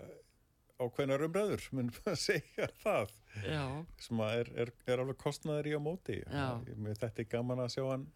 ákveðnar 0.78 1.24
umræður 1.26 1.64
mun 1.74 1.88
að 2.06 2.20
segja 2.28 2.68
það. 2.82 3.14
Já. 3.44 3.64
sem 4.02 4.20
er, 4.24 4.50
er, 4.64 4.70
er 4.88 5.02
alveg 5.02 5.18
kostnaður 5.20 5.68
í 5.70 5.74
á 5.76 5.80
móti. 5.82 6.18
Þetta 6.24 7.12
er 7.12 7.30
gaman 7.30 7.64
að 7.64 7.74
sjá 7.74 7.84
hann 7.90 8.06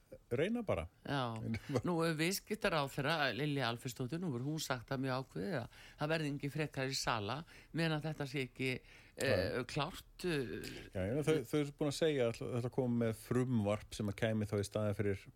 reyna 0.41 0.65
bara. 0.67 0.87
Já, 1.05 1.23
nú 1.89 1.99
við 2.19 2.33
skiptar 2.39 2.79
á 2.79 2.83
þeirra 2.91 3.17
Lilja 3.37 3.69
Alferstóttir, 3.69 4.23
nú 4.23 4.33
verður 4.33 4.55
hún 4.55 4.65
sagt 4.65 4.91
að 4.95 5.05
mjög 5.05 5.23
ákveðið 5.23 5.61
að 5.61 5.79
það 6.01 6.13
verði 6.15 6.33
ekki 6.35 6.53
frekar 6.57 6.93
í 6.93 6.99
sala 6.99 7.39
meðan 7.73 7.99
að 7.99 8.09
þetta 8.11 8.29
sé 8.31 8.47
ekki 8.49 8.73
uh, 8.79 9.63
klárt 9.71 10.27
uh, 10.27 10.57
Já, 10.95 11.03
já 11.09 11.23
þau, 11.29 11.37
þau 11.51 11.57
eru 11.61 11.77
búin 11.79 11.93
að 11.93 11.99
segja 12.01 12.29
að 12.33 12.43
þetta 12.57 12.75
kom 12.79 12.99
með 13.05 13.15
frumvarp 13.27 13.97
sem 13.99 14.13
að 14.13 14.21
kemi 14.23 14.51
þá 14.51 14.59
í 14.59 14.69
staðin 14.69 14.99
fyrir 14.99 15.31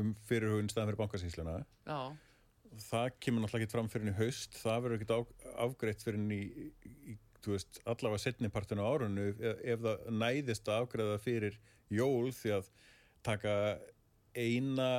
um 0.00 0.12
fyrirhugin 0.28 0.70
staðin 0.70 0.90
fyrir 0.90 1.00
bankasýsluna. 1.00 1.56
Já. 1.86 2.00
Það 2.86 3.08
kemur 3.24 3.44
náttúrulega 3.44 3.66
ekki 3.66 3.74
fram 3.74 3.90
fyrir 3.90 4.06
henni 4.06 4.18
haust. 4.18 4.58
Það 4.60 4.84
verður 4.84 5.00
ekkert 5.00 5.54
afgreitt 5.66 6.04
fyrir 6.04 6.20
henni 6.20 6.40
í, 6.40 6.66
í, 7.12 7.16
þú 7.44 7.54
veist, 7.56 7.80
allavega 7.88 8.24
setnipartinu 8.24 8.86
á 8.86 8.90
árunnu 8.90 9.30
ef, 9.32 9.62
ef 9.74 9.86
það 9.86 10.10
næðist 10.22 10.70
að 10.70 10.84
afgreiða 10.84 11.22
fyrir 11.24 11.58
jól 11.90 12.30
því 12.36 12.54
að 12.58 12.70
taka 13.26 13.54
eina 14.34 14.90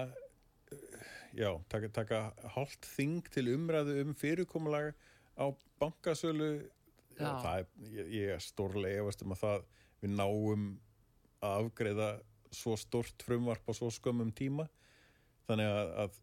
já, 1.37 1.51
taka, 1.71 1.89
taka 1.89 2.21
hálft 2.55 2.87
þing 2.95 3.27
til 3.31 3.47
umræðu 3.55 3.97
um 4.05 4.15
fyrirkomulega 4.17 4.93
á 5.39 5.45
bankasölu. 5.81 6.51
Það 7.17 7.61
er, 7.61 7.69
ég, 7.93 8.11
ég 8.15 8.33
er 8.35 8.43
stórlega 8.43 9.03
efast 9.03 9.23
um 9.25 9.35
að 9.35 9.43
það 9.43 9.65
við 10.01 10.13
náum 10.17 10.67
að 11.41 11.57
afgreiða 11.65 12.09
svo 12.51 12.75
stort 12.79 13.23
frumvarp 13.25 13.67
á 13.69 13.73
svo 13.77 13.91
skömmum 13.93 14.31
tíma. 14.35 14.67
Þannig 15.47 15.69
að, 15.69 15.91
að 16.03 16.19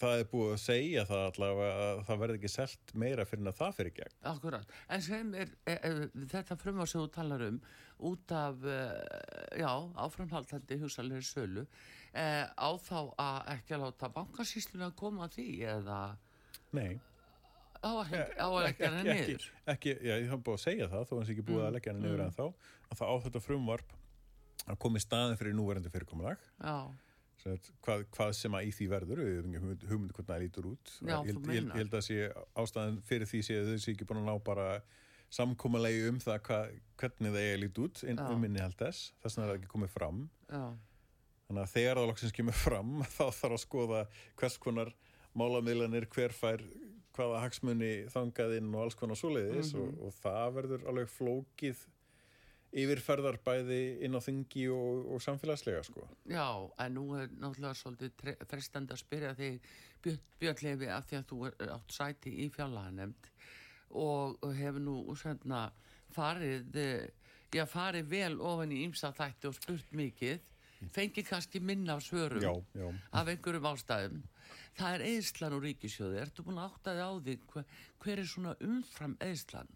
það 0.00 0.20
er 0.20 0.28
búið 0.30 0.52
að 0.52 0.60
segja 0.62 1.04
það 1.08 1.24
allavega 1.28 1.86
að 1.86 2.02
það 2.08 2.20
verði 2.22 2.38
ekki 2.40 2.50
selt 2.52 2.92
meira 3.04 3.26
fyrir 3.28 3.50
að 3.50 3.58
það 3.60 3.72
fyrir 3.78 3.96
gegn. 3.98 4.16
Akkurat, 4.30 4.76
en 4.96 5.04
sem 5.04 5.32
er, 5.38 5.54
er, 5.70 5.80
er 5.88 6.28
þetta 6.32 6.58
frumvar 6.60 6.90
sem 6.90 7.02
þú 7.02 7.10
talar 7.14 7.46
um 7.48 7.60
út 8.10 8.34
af, 8.34 8.66
uh, 8.66 8.92
já, 9.60 9.70
áframhaldandi 10.02 10.78
hugsalegri 10.82 11.26
sölu, 11.26 11.64
uh, 11.64 12.44
á 12.50 12.68
þá 12.82 12.98
að 13.22 13.40
ekki 13.54 13.76
að 13.76 13.84
láta 13.86 14.12
bankasýsluna 14.18 14.90
koma 14.98 15.28
að 15.28 15.38
því 15.38 15.48
eða... 15.76 16.00
Nei. 16.74 16.94
Á 17.84 17.92
að 18.00 18.62
leggja 18.64 18.90
henni 18.90 19.14
niður. 19.14 19.48
Ekki, 19.68 19.92
já, 20.00 20.14
ég 20.16 20.30
haf 20.32 20.42
búið 20.42 20.58
að 20.58 20.64
segja 20.64 20.90
það, 20.90 21.06
þó 21.06 21.14
að 21.14 21.18
það 21.20 21.34
ekki 21.34 21.46
búið 21.50 21.60
mm. 21.60 21.66
að 21.68 21.74
leggja 21.76 21.92
henni 21.92 22.06
niður 22.06 22.22
mm. 22.22 22.26
en 22.26 22.36
þá, 22.38 22.70
að 22.88 23.00
það 23.00 23.12
á 23.12 23.16
þetta 23.26 23.42
frumvarp 23.44 23.96
að 24.64 24.78
komi 24.80 25.02
staðin 25.04 25.38
fyrir 25.38 25.56
núverandi 25.58 25.92
fyrirkomulag. 25.92 26.46
Já 26.64 27.03
hvað, 27.84 28.04
hvað 28.14 28.32
sem 28.38 28.56
að 28.56 28.68
í 28.68 28.72
því 28.74 28.86
verður 28.92 29.22
hugmyndu 29.24 29.88
hvernig 29.88 30.28
það 30.28 30.42
lítur 30.44 30.68
út. 30.70 30.92
Já, 31.00 31.16
ég, 31.26 31.38
ég, 31.38 31.54
ég 31.54 31.72
held 31.80 31.96
að 31.98 32.04
sé 32.06 32.18
ástæðan 32.62 33.00
fyrir 33.08 33.30
því 33.30 33.42
sé 33.46 33.60
þau 33.66 33.76
sé 33.76 33.94
ekki 33.94 34.08
búin 34.08 34.22
að 34.22 34.30
ná 34.30 34.44
bara 34.46 34.68
samkómalegi 35.34 36.08
um 36.08 36.20
það 36.22 36.40
hva, 36.48 36.60
hvernig 37.00 37.34
það 37.34 37.48
er 37.50 37.62
lítið 37.62 37.86
út 37.88 38.02
inn, 38.06 38.22
um 38.22 38.42
minni 38.44 38.62
held 38.62 38.76
þess. 38.78 39.12
Þess 39.22 39.38
vegna 39.38 39.46
er 39.46 39.52
það 39.52 39.60
ekki 39.60 39.72
komið 39.74 39.94
fram. 39.94 40.20
Já. 40.48 40.64
þannig 41.44 41.62
að 41.64 41.72
þegar 41.74 41.98
það 42.00 42.08
loksins 42.08 42.34
kemur 42.36 42.56
fram 42.56 42.92
þá 43.16 43.24
þarf 43.24 43.56
að 43.56 43.62
skoða 43.64 44.02
hvers 44.40 44.58
konar 44.62 44.94
málamiðlanir 45.34 46.06
hver 46.14 46.32
fær 46.32 46.62
hvaða 47.14 47.42
hagsmunni 47.44 47.92
þangað 48.10 48.56
inn 48.58 48.70
og 48.74 48.86
alls 48.86 48.96
konar 48.98 49.18
svoleiðis 49.18 49.74
mm 49.74 49.80
-hmm. 49.80 49.98
og, 49.98 50.06
og 50.06 50.16
það 50.22 50.54
verður 50.58 50.86
alveg 50.90 51.10
flókið 51.12 51.82
yfirferðar 52.74 53.38
bæði 53.44 53.80
inn 54.04 54.18
á 54.18 54.20
þingi 54.22 54.64
og, 54.74 55.04
og 55.14 55.22
samfélagslega 55.22 55.82
sko. 55.86 56.06
Já, 56.26 56.46
en 56.82 56.96
nú 56.96 57.04
er 57.18 57.28
náttúrulega 57.30 57.78
svolítið 57.78 58.32
frestand 58.50 58.94
að 58.94 59.02
spyrja 59.04 59.34
þig 59.38 59.68
Björnlefi 60.04 60.88
af 60.92 61.06
því 61.08 61.18
að 61.20 61.28
þú 61.30 61.38
er 61.48 61.70
átt 61.78 61.94
sæti 61.94 62.32
í 62.44 62.48
fjallaðanemnd 62.52 63.30
og 63.94 64.42
hefur 64.58 64.82
nú 64.82 64.96
sérna 65.16 65.68
farið 66.14 66.80
já, 67.54 67.64
farið 67.70 68.10
vel 68.10 68.34
ofan 68.42 68.74
í 68.74 68.82
ymsa 68.88 69.14
þætti 69.14 69.50
og 69.50 69.56
spurt 69.56 69.94
mikið. 69.94 70.50
Fengið 70.92 71.28
kannski 71.30 71.62
minna 71.64 71.94
af 71.96 72.02
svörum 72.04 72.42
já, 72.42 72.52
já. 72.76 72.88
af 73.16 73.28
einhverjum 73.32 73.70
ástæðum. 73.70 74.18
Það 74.76 74.96
er 74.96 75.04
eðslan 75.06 75.54
og 75.56 75.62
ríkisjóði 75.64 76.20
ertu 76.20 76.44
búin 76.44 76.58
að 76.60 76.74
áttaði 76.74 77.06
á 77.06 77.12
því? 77.24 77.36
Hver, 77.52 77.64
hver 78.02 78.20
er 78.20 78.28
svona 78.28 78.52
umfram 78.60 79.14
eðslan 79.24 79.70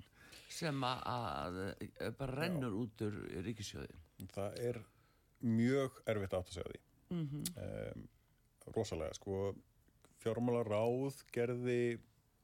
sem 0.48 0.84
að 0.84 1.58
bara 2.18 2.34
rennur 2.34 2.72
Já. 2.72 2.78
út 2.82 3.02
úr 3.06 3.18
ríkisjóði 3.46 3.98
það 4.34 4.60
er 4.70 4.80
mjög 5.44 6.00
erfitt 6.08 6.36
átt 6.38 6.52
að 6.52 6.56
segja 6.58 6.70
því 6.70 6.80
mm 7.16 7.26
-hmm. 7.28 7.42
um, 7.64 8.08
rosalega 8.74 9.14
sko 9.14 9.54
fjármála 10.22 10.64
ráð 10.66 11.22
gerði 11.32 11.98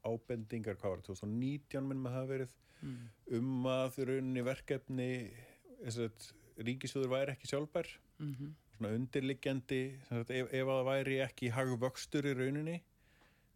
ábendingar 0.05 0.77
hvað 0.79 0.93
var 0.93 1.01
það 1.01 1.19
2019 1.23 1.89
minnum 1.89 2.09
að 2.09 2.17
hafa 2.17 2.31
verið 2.31 2.55
mm. 2.81 3.07
um 3.39 3.67
að 3.71 3.99
rauninni 4.09 4.45
verkefni 4.45 5.09
ríkisjóður 6.55 7.11
væri 7.11 7.35
ekki 7.35 7.49
sjálfbær 7.51 7.89
mm 8.19 8.33
-hmm. 8.33 8.53
svona 8.77 8.93
undirliggjandi 8.99 9.81
ef, 10.09 10.29
ef 10.29 10.67
að 10.67 10.77
það 10.77 10.89
væri 10.91 11.19
ekki 11.25 11.53
hagvöxtur 11.57 12.29
í 12.29 12.35
rauninni 12.37 12.77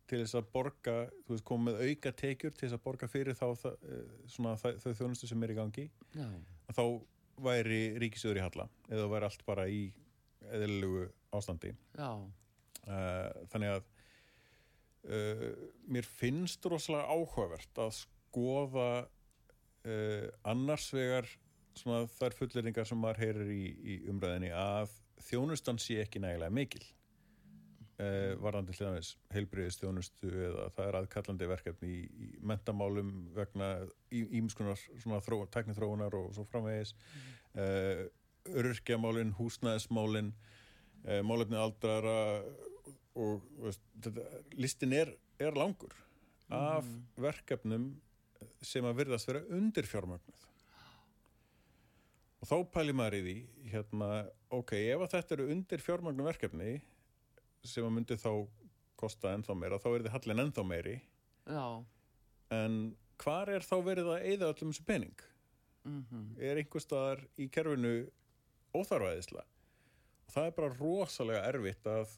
til 0.09 0.19
þess 0.23 0.37
að 0.39 0.49
borga, 0.53 0.95
þú 1.25 1.35
veist, 1.35 1.45
koma 1.47 1.69
með 1.69 1.83
auka 1.85 2.13
tekjur 2.23 2.55
til 2.55 2.65
þess 2.65 2.77
að 2.77 2.83
borga 2.87 3.09
fyrir 3.11 3.37
þá 3.37 3.45
eh, 3.69 4.03
svona 4.31 4.55
þau 4.59 4.91
þjónustu 4.97 5.29
sem 5.29 5.45
er 5.45 5.53
í 5.53 5.57
gangi 5.59 5.85
Já. 6.15 6.27
að 6.69 6.79
þá 6.79 6.83
væri 7.45 7.81
ríkisöður 8.01 8.41
í 8.41 8.43
halla 8.43 8.67
eða 8.89 9.07
væri 9.13 9.29
allt 9.29 9.45
bara 9.47 9.67
í 9.71 9.83
eðlugu 10.49 11.07
ástandi. 11.35 11.73
Uh, 12.89 13.29
þannig 13.51 13.75
að 13.75 13.89
uh, 15.13 15.49
mér 15.91 16.07
finnst 16.07 16.65
rosalega 16.71 17.11
áhugavert 17.11 17.81
að 17.83 17.91
skoða 17.99 18.89
uh, 19.03 20.25
annars 20.49 20.87
vegar 20.95 21.29
þær 21.79 22.35
fulleringar 22.35 22.87
sem 22.87 22.99
maður 22.99 23.21
heyrir 23.27 23.51
í, 23.53 23.65
í 23.77 23.99
umræðinni 24.09 24.49
að 24.55 24.95
þjónustan 25.29 25.79
sé 25.79 25.99
ekki 26.03 26.21
nægilega 26.23 26.51
mikil 26.55 26.83
eh, 27.99 28.33
varðandi 28.39 28.75
hljóðanis 28.77 29.11
heilbriðistjónustu 29.33 30.29
eða 30.31 30.67
það 30.75 30.87
er 30.87 30.97
aðkallandi 31.01 31.49
verkefni 31.49 31.91
í, 31.91 32.01
í 32.07 32.29
mentamálum 32.51 33.11
vegna 33.35 33.71
ímskunar 34.15 34.79
þró, 35.25 35.43
teknithróunar 35.53 36.17
og 36.19 36.31
svo 36.35 36.45
framvegis 36.49 36.95
mm. 36.95 37.29
eh, 37.63 38.03
öryrkjamálin, 38.59 39.35
húsnæðismálin 39.37 40.33
eh, 41.05 41.21
málefni 41.25 41.59
aldrara 41.59 42.19
og 43.19 43.47
veist, 43.59 43.83
þetta, 44.03 44.43
listin 44.55 44.95
er, 44.95 45.15
er 45.41 45.57
langur 45.57 45.95
af 46.49 46.85
mm. 46.85 47.01
verkefnum 47.21 47.89
sem 48.65 48.85
að 48.87 49.01
virðast 49.03 49.27
vera 49.29 49.43
undir 49.55 49.87
fjármögnuð 49.87 50.47
og 52.39 52.47
þá 52.47 52.55
pæli 52.71 52.95
maður 52.95 53.17
í 53.19 53.23
því 53.25 53.35
hérna, 53.73 54.09
ok, 54.55 54.71
ef 54.79 55.03
að 55.03 55.11
þetta 55.17 55.35
eru 55.35 55.47
undir 55.53 55.83
fjármögnu 55.83 56.25
verkefni 56.25 56.77
sem 57.67 57.85
að 57.85 57.95
myndi 57.95 58.17
þá 58.19 58.31
kosta 58.99 59.33
ennþá 59.35 59.55
meira, 59.55 59.79
þá 59.79 59.89
er 59.91 60.05
þið 60.05 60.15
hallin 60.15 60.43
ennþá 60.45 60.65
meiri 60.67 60.95
Já. 61.49 61.65
en 62.55 62.79
hvar 63.19 63.51
er 63.51 63.65
þá 63.65 63.75
verið 63.85 64.09
að 64.13 64.25
eigða 64.31 64.49
öllum 64.53 64.73
þessu 64.73 64.87
pening 64.87 65.21
mm 65.87 66.01
-hmm. 66.09 66.25
er 66.49 66.61
einhver 66.61 66.83
staðar 66.83 67.23
í 67.37 67.49
kerfinu 67.51 67.93
óþarvæðisla 68.75 69.43
og 69.43 70.33
það 70.33 70.49
er 70.49 70.57
bara 70.57 70.75
rosalega 70.79 71.45
erfitt 71.51 71.87
að 71.87 72.17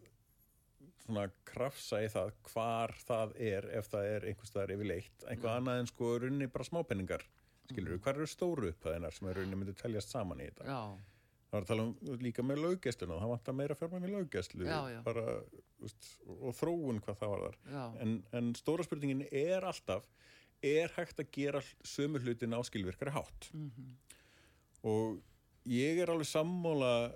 svona 1.02 1.28
krafsa 1.46 2.02
í 2.04 2.10
það 2.10 2.34
hvar 2.52 2.96
það 3.06 3.36
er 3.38 3.70
ef 3.78 3.88
það 3.90 4.10
er 4.16 4.26
einhver 4.30 4.50
staðar 4.50 4.74
yfirleitt 4.76 5.24
einhvað 5.28 5.52
mm. 5.52 5.58
annað 5.58 5.80
en 5.80 5.88
sko 5.88 6.18
runni 6.20 6.48
bara 6.48 6.68
smápenningar 6.68 7.24
skilur, 7.70 7.96
mm. 7.96 8.04
hvar 8.04 8.16
eru 8.16 8.28
stóru 8.28 8.70
upphæðinar 8.70 9.14
sem 9.16 9.28
er 9.28 9.42
runni 9.42 9.56
myndið 9.56 9.82
teljast 9.82 10.14
saman 10.14 10.42
í 10.42 10.50
þetta 10.50 10.66
Já 10.66 11.11
Það 11.52 11.58
var 11.58 11.66
að 11.66 11.72
tala 11.74 11.84
um 11.84 12.22
líka 12.24 12.44
með 12.48 12.62
löggæsluna, 12.64 13.16
það 13.20 13.32
vantar 13.34 13.56
meira 13.60 13.76
fjármæn 13.76 14.06
í 14.08 14.12
veist, 15.82 16.06
og 16.32 16.54
þróun 16.56 17.02
hvað 17.04 17.18
það 17.20 17.34
var 17.34 17.42
þar. 17.44 17.58
En, 18.06 18.14
en 18.40 18.54
stóra 18.56 18.86
spurningin 18.88 19.26
er 19.28 19.68
alltaf, 19.68 20.06
er 20.64 20.94
hægt 20.96 21.20
að 21.20 21.28
gera 21.36 21.62
sömu 21.84 22.22
hlutin 22.24 22.56
áskilvirkari 22.56 23.12
hátt? 23.12 23.50
Mm 23.52 23.68
-hmm. 23.68 23.92
Og 24.88 25.20
ég 25.68 26.00
er 26.00 26.14
alveg 26.14 26.30
sammóla 26.30 27.12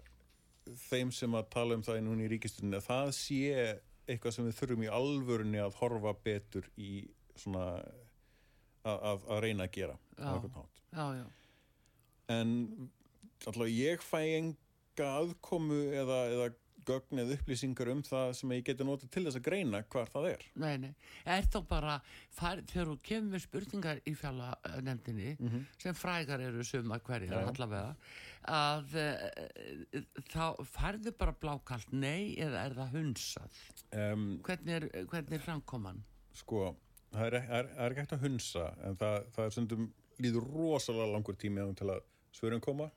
þeim 0.90 1.14
sem 1.16 1.32
að 1.38 1.50
tala 1.56 1.78
um 1.80 1.86
það 1.86 2.02
í 2.02 2.04
núni 2.04 2.26
í 2.26 2.32
ríkistunni 2.34 2.76
að 2.76 2.90
það 2.90 3.12
sé 3.16 3.80
eitthvað 4.06 4.36
sem 4.36 4.50
við 4.50 4.60
þurfum 4.60 4.84
í 4.84 4.92
alvörunni 5.00 5.62
að 5.64 5.80
horfa 5.80 6.14
betur 6.26 6.68
í 6.76 7.08
svona 7.36 7.66
að, 8.84 9.00
að, 9.00 9.26
að 9.30 9.42
reyna 9.46 9.64
að 9.64 9.72
gera. 9.72 9.98
Já, 10.18 10.32
já, 10.92 11.06
já. 11.22 11.26
En 12.36 12.52
alltaf 13.50 13.72
ég 13.72 14.04
fæ 14.04 14.22
enga 14.26 15.10
aðkomu 15.22 15.82
eða, 15.96 16.20
eða 16.34 16.54
gögn 16.86 17.22
eða 17.24 17.36
upplýsingar 17.40 17.90
um 17.94 18.02
það 18.06 18.32
sem 18.40 18.54
ég 18.54 18.66
geti 18.68 18.86
notið 18.86 19.12
til 19.14 19.24
þess 19.26 19.40
að 19.40 19.46
greina 19.48 19.82
hvar 19.94 20.12
það 20.12 20.28
er 20.30 20.46
Nei, 20.62 20.76
nei, 20.84 20.92
er 21.36 21.48
þá 21.50 21.58
bara 21.70 21.96
far, 22.36 22.62
þegar 22.70 22.92
þú 22.92 22.96
kemur 23.10 23.44
spurningar 23.44 24.02
í 24.06 24.14
fjallanemdini 24.20 25.34
mm 25.34 25.50
-hmm. 25.50 25.66
sem 25.82 25.98
frægar 25.98 26.46
eru 26.46 26.64
suma 26.64 27.00
hverjar 27.00 27.42
ja. 27.42 27.50
allavega 27.50 27.96
að 28.46 28.96
e, 29.02 30.04
þá 30.30 30.64
farðu 30.78 31.16
bara 31.18 31.34
blákalt 31.34 31.92
nei 31.92 32.36
eða 32.38 32.66
er 32.66 32.78
það 32.78 32.98
hunsað 33.00 33.62
um, 33.92 34.28
hvernig 34.46 34.76
er, 34.76 34.90
hvernig 35.10 35.40
er 35.40 35.46
framkoman? 35.48 36.04
Sko, 36.34 36.76
það 37.12 37.26
er, 37.26 37.34
er, 37.34 37.72
er 37.78 37.92
ekki 37.92 38.04
hægt 38.04 38.18
að 38.20 38.28
hunsa 38.28 38.74
en 38.84 38.98
það, 38.98 39.32
það 39.36 39.46
er 39.46 39.56
stundum 39.58 39.94
líður 40.22 40.48
rosalega 40.54 41.12
langur 41.12 41.38
tími 41.40 41.64
til 41.76 41.90
að 41.92 42.04
svörum 42.36 42.62
koma. 42.64 42.90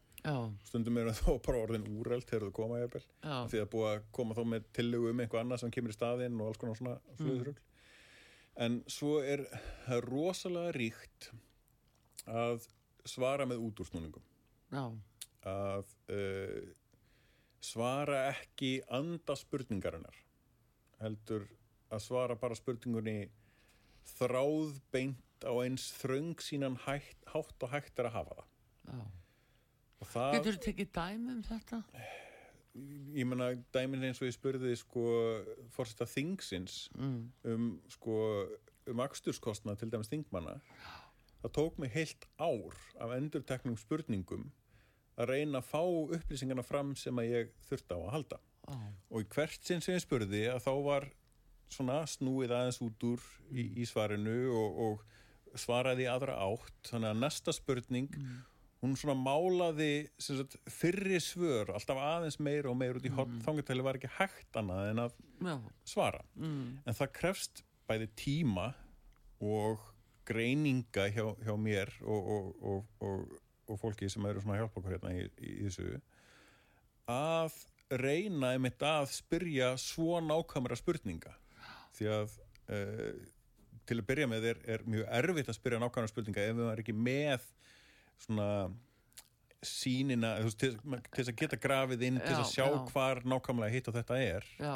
Stundum 0.67 0.99
er 1.01 1.11
það 1.17 1.39
bara 1.47 1.63
orðin 1.65 1.87
úreld 1.99 2.27
þegar 2.29 2.49
þú 2.49 2.55
koma 2.57 2.81
jafnvel. 2.83 3.05
Því 3.53 3.61
að 3.63 3.71
búa 3.75 3.91
að 3.95 4.07
koma 4.19 4.37
þá 4.37 4.43
með 4.53 4.71
tillögu 4.79 5.13
um 5.13 5.23
einhvað 5.23 5.45
annað 5.45 5.63
sem 5.63 5.75
kemur 5.75 5.95
í 5.95 5.97
staðinn 5.97 6.41
og 6.41 6.51
alls 6.51 6.61
konar 6.61 6.79
svona 6.79 6.97
flöðurugl 7.21 7.55
mm. 7.55 7.69
en 8.67 8.81
svo 8.91 9.13
er 9.23 9.45
það 9.87 9.95
er 9.99 10.09
rosalega 10.13 10.75
ríkt 10.77 11.31
að 12.29 12.67
svara 13.09 13.47
með 13.49 13.63
útúrsnúningum. 13.69 14.25
Að 15.49 15.95
uh, 16.13 16.65
svara 17.65 18.25
ekki 18.33 18.73
anda 18.95 19.37
spurningarinnar 19.39 20.19
heldur 20.99 21.47
að 21.95 22.05
svara 22.05 22.37
bara 22.37 22.59
spurningunni 22.59 23.31
þráð 24.19 24.77
beint 24.93 25.47
á 25.47 25.53
eins 25.63 25.87
þröng 26.01 26.37
sínan 26.43 26.77
hátt 26.85 27.65
og 27.65 27.73
hægt 27.73 28.01
er 28.01 28.11
að 28.11 28.19
hafa 28.19 28.41
það. 28.41 28.53
Já 28.89 29.18
það... 30.07 30.33
Getur 30.37 30.57
þú 30.57 30.65
tekið 30.69 30.91
dæmi 30.99 31.35
um 31.35 31.43
þetta? 31.47 31.83
Ég 33.17 33.27
menna 33.27 33.51
dæmin 33.75 34.07
eins 34.07 34.21
og 34.23 34.29
ég 34.29 34.37
spurði 34.37 34.77
sko 34.79 35.05
fórsta 35.75 36.07
þingsins 36.07 36.87
mm. 36.95 37.21
um 37.51 37.69
sko 37.91 38.19
um 38.89 39.03
axturskostna 39.05 39.75
til 39.79 39.91
dæmis 39.93 40.11
þingmanna 40.13 40.59
það 41.43 41.55
tók 41.59 41.79
mig 41.83 41.93
heilt 41.95 42.27
ár 42.39 42.77
af 43.03 43.15
endurteknum 43.17 43.77
spurningum 43.81 44.49
að 45.19 45.33
reyna 45.33 45.59
að 45.61 45.71
fá 45.73 45.83
upplýsingarna 45.83 46.65
fram 46.67 46.95
sem 46.99 47.19
að 47.19 47.31
ég 47.33 47.53
þurfti 47.69 47.95
á 47.95 47.99
að 47.99 48.13
halda 48.15 48.41
oh. 48.71 48.85
og 49.11 49.25
í 49.25 49.29
hvert 49.35 49.65
sinn 49.67 49.83
sem 49.85 49.97
ég 49.97 50.05
spurði 50.05 50.45
að 50.53 50.63
þá 50.67 50.73
var 50.87 51.09
svona 51.69 52.01
snúið 52.09 52.55
aðeins 52.55 52.81
út 52.85 53.09
úr 53.11 53.25
í, 53.51 53.67
í 53.83 53.89
svarinu 53.89 54.39
og, 54.55 54.79
og 54.87 55.59
svaraði 55.59 56.07
aðra 56.09 56.39
átt 56.47 56.93
þannig 56.93 57.11
að 57.11 57.21
næsta 57.27 57.55
spurning 57.57 58.15
mm 58.15 58.39
hún 58.83 58.95
svona 58.99 59.17
málaði 59.19 60.09
sagt, 60.23 60.57
fyrri 60.71 61.19
svör 61.23 61.73
alltaf 61.75 61.99
aðeins 61.99 62.39
meira 62.43 62.71
og 62.71 62.79
meira 62.79 63.01
út 63.01 63.07
í 63.07 63.11
mm. 63.11 63.41
þangartæli 63.47 63.87
var 63.87 63.99
ekki 63.99 64.11
hægt 64.19 64.59
annað 64.61 64.91
en 64.93 65.03
að 65.07 65.17
Já. 65.43 65.55
svara 65.89 66.23
mm. 66.39 66.67
en 66.87 66.99
það 67.01 67.15
krefst 67.19 67.65
bæði 67.91 68.11
tíma 68.19 68.69
og 69.43 69.83
greininga 70.29 71.09
hjá, 71.15 71.25
hjá 71.43 71.55
mér 71.59 71.91
og, 72.05 72.31
og, 72.63 72.85
og, 73.01 73.35
og 73.69 73.81
fólki 73.81 74.11
sem 74.13 74.27
eru 74.29 74.45
svona 74.45 74.61
hjálp 74.61 74.79
okkur 74.79 74.95
hérna 74.95 75.15
í, 75.17 75.27
í, 75.41 75.57
í 75.65 75.71
þessu 75.71 75.99
að 77.09 77.57
reyna 77.99 78.53
einmitt 78.55 78.83
að 78.85 79.09
spyrja 79.15 79.73
svo 79.81 80.21
nákvæmra 80.21 80.77
spurninga 80.79 81.33
því 81.97 82.11
að 82.13 82.35
uh, 82.69 83.13
til 83.89 83.97
að 84.03 84.09
byrja 84.11 84.29
með 84.29 84.51
er, 84.53 84.59
er 84.69 84.85
mjög 84.85 85.07
erfitt 85.19 85.51
að 85.51 85.57
spyrja 85.57 85.81
nákvæmra 85.83 86.11
spurninga 86.13 86.45
ef 86.45 86.59
við 86.59 86.67
erum 86.67 86.83
ekki 86.85 86.95
með 86.95 87.47
svona 88.25 88.49
sínina, 89.65 90.37
veist, 90.45 90.61
til, 90.61 90.77
til 91.15 91.25
að 91.25 91.35
geta 91.39 91.59
grafið 91.59 92.05
inn, 92.09 92.21
til 92.23 92.37
að 92.37 92.51
sjá 92.53 92.67
já. 92.67 92.79
hvar 92.93 93.23
nákvæmlega 93.27 93.75
hitt 93.75 93.91
og 93.91 93.97
þetta 93.97 94.19
er 94.23 94.47
já. 94.55 94.75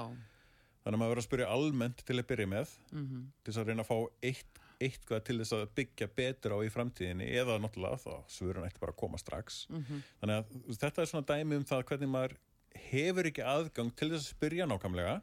þannig 0.83 0.97
að 0.97 0.99
maður 0.99 1.13
verður 1.13 1.23
að 1.23 1.29
spyrja 1.29 1.53
almennt 1.55 2.03
til 2.07 2.19
að 2.19 2.27
byrja 2.33 2.51
með 2.51 2.73
mm 2.91 3.05
-hmm. 3.05 3.25
til 3.45 3.55
að 3.55 3.71
reyna 3.71 3.85
að 3.85 3.91
fá 3.93 3.99
eitt, 4.31 4.63
eitthvað 4.83 5.25
til 5.29 5.39
þess 5.39 5.57
að 5.59 5.67
byggja 5.79 6.09
betur 6.17 6.57
á 6.57 6.59
í 6.67 6.73
framtíðinni 6.75 7.29
eða 7.31 7.59
náttúrulega 7.63 8.03
þá 8.03 8.15
svurun 8.27 8.67
eitt 8.67 8.81
bara 8.81 8.93
að 8.93 9.03
koma 9.05 9.19
strax 9.19 9.67
mm 9.69 9.85
-hmm. 9.85 10.03
þannig 10.21 10.37
að 10.37 10.79
þetta 10.83 11.03
er 11.03 11.07
svona 11.07 11.27
dæmi 11.31 11.57
um 11.57 11.65
það 11.65 11.85
hvernig 11.85 12.09
maður 12.09 12.37
hefur 12.75 13.27
ekki 13.27 13.43
aðgang 13.43 13.95
til 13.95 14.11
þess 14.11 14.27
að 14.27 14.35
spyrja 14.35 14.67
nákvæmlega 14.67 15.21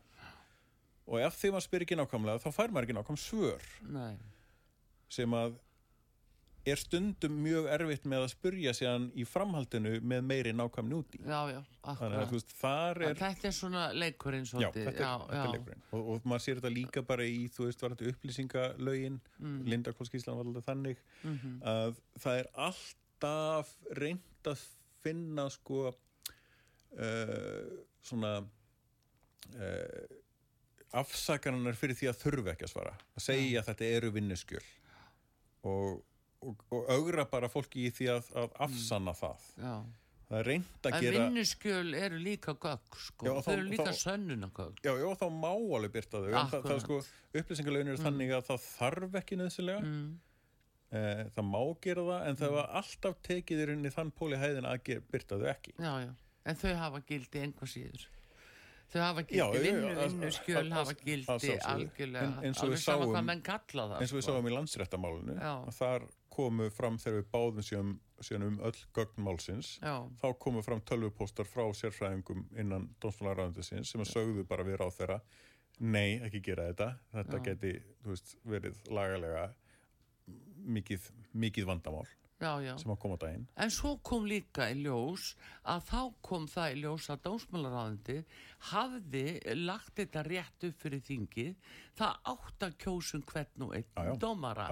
og 1.09 1.19
ef 1.19 1.35
því 1.35 1.51
maður 1.51 1.65
spyr 1.67 1.81
ekki 1.81 1.97
nákvæmlega 1.99 2.43
þá 2.43 2.51
fær 2.53 2.71
maður 2.71 2.87
ekki 2.87 2.97
nákvæm 2.97 3.19
svör 3.19 3.63
Nei. 3.81 4.15
sem 5.09 5.33
að 5.33 5.57
er 6.67 6.79
stundum 6.79 7.35
mjög 7.43 7.67
erfitt 7.71 8.05
með 8.09 8.25
að 8.25 8.31
spurja 8.33 8.73
sér 8.75 9.05
í 9.17 9.25
framhaldinu 9.27 9.99
með 10.05 10.25
meiri 10.27 10.53
nákvæmni 10.55 10.97
úti. 10.97 11.21
Já, 11.23 11.39
já, 11.53 11.59
þannig 11.85 12.17
að 12.19 12.33
veist, 12.35 12.53
þar 12.59 13.01
er 13.07 13.19
þetta 13.19 13.47
er 13.49 13.55
svona 13.55 13.85
leikurinn 13.95 14.47
já, 14.49 14.67
þetta 14.75 14.91
er, 14.91 14.99
já, 14.99 15.13
þetta 15.23 15.43
er 15.43 15.53
leikurinn. 15.55 15.85
Og, 15.91 16.11
og 16.13 16.27
maður 16.27 16.45
sér 16.45 16.59
þetta 16.59 16.73
líka 16.75 17.05
bara 17.13 17.27
í 17.27 17.47
þú 17.55 17.69
veist 17.69 17.85
varandi 17.85 18.11
upplýsingalögin 18.13 19.19
mm. 19.37 19.57
Linda 19.71 19.95
Kolskíslan 19.95 20.39
var 20.39 20.49
alltaf 20.49 20.67
þannig 20.67 21.01
mm 21.23 21.37
-hmm. 21.37 21.57
að 21.73 22.03
það 22.25 22.41
er 22.43 22.51
alltaf 22.67 23.73
reynd 24.03 24.51
að 24.53 24.65
finna 25.03 25.49
sko 25.49 25.87
uh, 25.89 27.69
svona 28.01 28.33
uh, 28.41 30.03
afsakanar 30.99 31.77
fyrir 31.77 31.97
því 31.97 32.11
að 32.11 32.21
þurfu 32.23 32.51
ekki 32.53 32.67
að 32.67 32.73
svara. 32.73 32.93
Að 33.15 33.25
segja 33.29 33.61
að 33.61 33.71
þetta 33.71 33.89
eru 33.97 34.11
vinnuskjöl. 34.15 34.67
Og 35.69 35.99
og, 36.45 36.61
og 36.73 36.91
augra 36.93 37.25
bara 37.29 37.49
fólki 37.51 37.87
í 37.87 37.95
því 37.95 38.11
að, 38.13 38.29
að 38.41 38.53
afsanna 38.65 39.13
það 39.17 39.47
já. 39.59 39.73
það 40.29 40.37
er 40.39 40.47
reynd 40.49 40.87
að 40.87 40.95
en 40.95 41.03
gera 41.05 41.19
en 41.19 41.25
vinnuskjöl 41.25 41.97
eru 41.99 42.21
líka 42.23 42.55
gögg 42.55 42.99
sko. 43.07 43.35
þau 43.43 43.51
eru 43.55 43.67
líka 43.67 43.91
sönnuna 43.97 44.51
gögg 44.55 44.79
já, 44.85 44.93
já, 45.01 45.07
þá 45.19 45.25
má 45.35 45.51
alveg 45.51 45.95
byrta 45.97 46.23
þau 46.23 46.29
það, 46.37 46.55
það 46.69 46.81
sko, 46.85 46.99
upplýsingalögin 47.41 47.91
eru 47.93 47.99
mm. 47.99 48.07
þannig 48.07 48.35
að 48.37 48.45
það 48.51 48.67
þarf 48.67 49.17
ekki 49.21 49.39
nöðsilega 49.41 49.83
mm. 49.83 50.05
eh, 50.99 51.25
það 51.35 51.49
má 51.49 51.59
gera 51.87 52.05
það 52.11 52.29
en 52.29 52.39
það 52.43 52.53
mm. 52.53 52.59
var 52.59 52.71
alltaf 52.83 53.19
tekið 53.29 53.65
í 53.65 53.67
rauninni 53.71 53.95
þann 53.97 54.13
póli 54.21 54.39
hæðin 54.39 54.69
að 54.69 54.95
byrta 55.11 55.41
þau 55.41 55.51
ekki 55.55 55.75
já, 55.75 55.91
já, 56.05 56.15
en 56.45 56.63
þau 56.63 56.71
hafa 56.85 57.03
gildi 57.11 57.43
einhvað 57.43 57.73
síður 57.73 58.07
þau 58.89 59.01
hafa 59.03 59.25
gildi, 59.27 59.59
vinnu, 59.67 59.89
vinnu, 59.99 60.31
skjöl 60.33 60.71
hafa 60.73 60.95
gildi 60.97 61.51
algjörlega, 61.67 62.53
alveg 62.63 62.79
sama 62.81 63.09
hvað 63.11 63.27
menn 63.27 63.43
kalla 63.45 63.85
það 63.91 63.99
eins 64.01 64.13
og 64.13 64.17
við 64.17 64.23
sko. 64.25 64.33
sáum 64.33 64.49
í 64.49 64.53
landsrættamálunu 64.55 65.35
þar 65.77 66.07
komu 66.33 66.69
fram 66.73 66.97
þegar 67.01 67.19
við 67.19 67.29
báðum 67.33 67.65
síðan, 67.65 67.93
síðan 68.21 68.47
um 68.47 68.57
öll 68.69 68.79
gögnmálsins 68.95 69.75
þá 69.81 70.27
komu 70.39 70.63
fram 70.65 70.81
tölvupóstar 70.87 71.47
frá 71.49 71.65
sérfræðingum 71.75 72.45
innan 72.59 72.89
dómsmálaræðundisins 73.03 73.93
sem 73.93 74.03
að 74.03 74.11
sögðu 74.13 74.45
bara 74.49 74.67
við 74.67 74.79
ráð 74.81 74.97
þeirra 74.99 75.19
nei, 75.79 76.19
ekki 76.25 76.41
gera 76.43 76.69
þetta. 76.69 76.89
Þetta 77.15 77.39
Já. 77.39 77.43
geti 77.49 77.73
veist, 78.05 78.35
verið 78.47 78.79
lagalega 78.91 79.49
mikið, 80.69 81.09
mikið 81.33 81.69
vandamál 81.69 82.07
já, 82.39 82.51
já. 82.63 82.73
sem 82.79 82.91
að 82.93 82.99
koma 83.03 83.17
á 83.19 83.21
daginn. 83.23 83.47
En 83.59 83.73
svo 83.73 83.95
kom 84.05 84.27
líka 84.29 84.69
í 84.71 84.77
ljós 84.83 85.33
að 85.67 85.83
þá 85.89 85.99
kom 86.25 86.47
það 86.49 86.71
í 86.71 86.79
ljós 86.83 87.09
að 87.13 87.21
dómsmálaráðandi 87.27 88.17
hafði 88.69 89.23
lagt 89.59 89.93
þetta 89.99 90.23
rétt 90.27 90.65
upp 90.67 90.81
fyrir 90.83 91.03
þingið. 91.05 91.69
Það 91.99 92.29
átt 92.31 92.65
að 92.67 92.75
kjósum 92.83 93.23
hvern 93.27 93.65
og 93.65 93.73
einn 93.75 93.87
já, 93.91 94.11
dómara. 94.19 94.67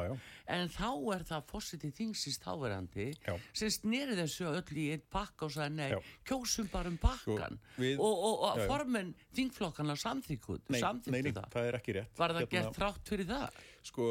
En 0.47 0.71
þá 0.71 0.89
er 1.15 1.25
það 1.27 1.47
fósitið 1.51 1.95
þingsins 1.99 2.39
þáverandi 2.43 3.07
sem 3.51 3.73
snýri 3.73 4.15
þessu 4.19 4.47
öll 4.51 4.79
í 4.79 4.87
einn 4.95 5.03
pakka 5.11 5.47
og 5.47 5.55
sagði 5.55 5.75
nei, 5.81 6.13
kjósum 6.27 6.71
bara 6.71 6.91
um 6.91 6.99
pakkan 7.01 7.59
sko, 7.59 7.81
við, 7.83 7.99
og, 7.99 8.23
og, 8.29 8.45
og 8.47 8.63
formen 8.71 9.11
þingflokkana 9.35 9.97
samþykkuð 9.99 10.71
nei, 10.71 10.81
nei, 10.81 11.21
nei, 11.21 11.35
það. 11.35 11.59
er 11.65 11.79
ekki 11.81 11.99
rétt. 11.99 12.15
Var 12.17 12.35
það 12.37 12.45
hérna, 12.45 12.55
gert 12.55 12.79
þrátt 12.79 13.11
fyrir 13.11 13.31
það? 13.31 13.61
sko, 13.87 14.09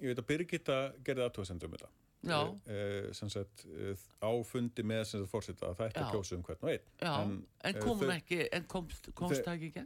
ég 0.00 0.12
veit 0.12 0.22
að 0.22 0.28
Birgitta 0.28 0.78
gerði 1.06 1.26
aðtóðsendum 1.26 1.74
þetta 1.76 1.90
Uh, 2.20 3.08
sagt, 3.16 3.64
uh, 3.64 4.02
áfundi 4.20 4.84
með 4.84 5.06
sem 5.08 5.22
þetta 5.22 5.30
fórsetta 5.30 5.70
að 5.70 5.78
það 5.78 5.86
ætti 5.86 6.02
að 6.02 6.10
kjósa 6.12 6.36
um 6.36 6.42
hvern 6.44 6.66
og 6.66 6.72
einn 6.74 7.06
en, 7.08 7.32
en 7.64 7.78
kom 7.80 8.02
þau, 8.02 8.10
ekki 8.12 8.40
en 8.58 8.66
komst, 8.68 9.08
komst 9.16 9.40
það 9.46 9.54
ekki 9.54 9.70
ekki? 9.70 9.84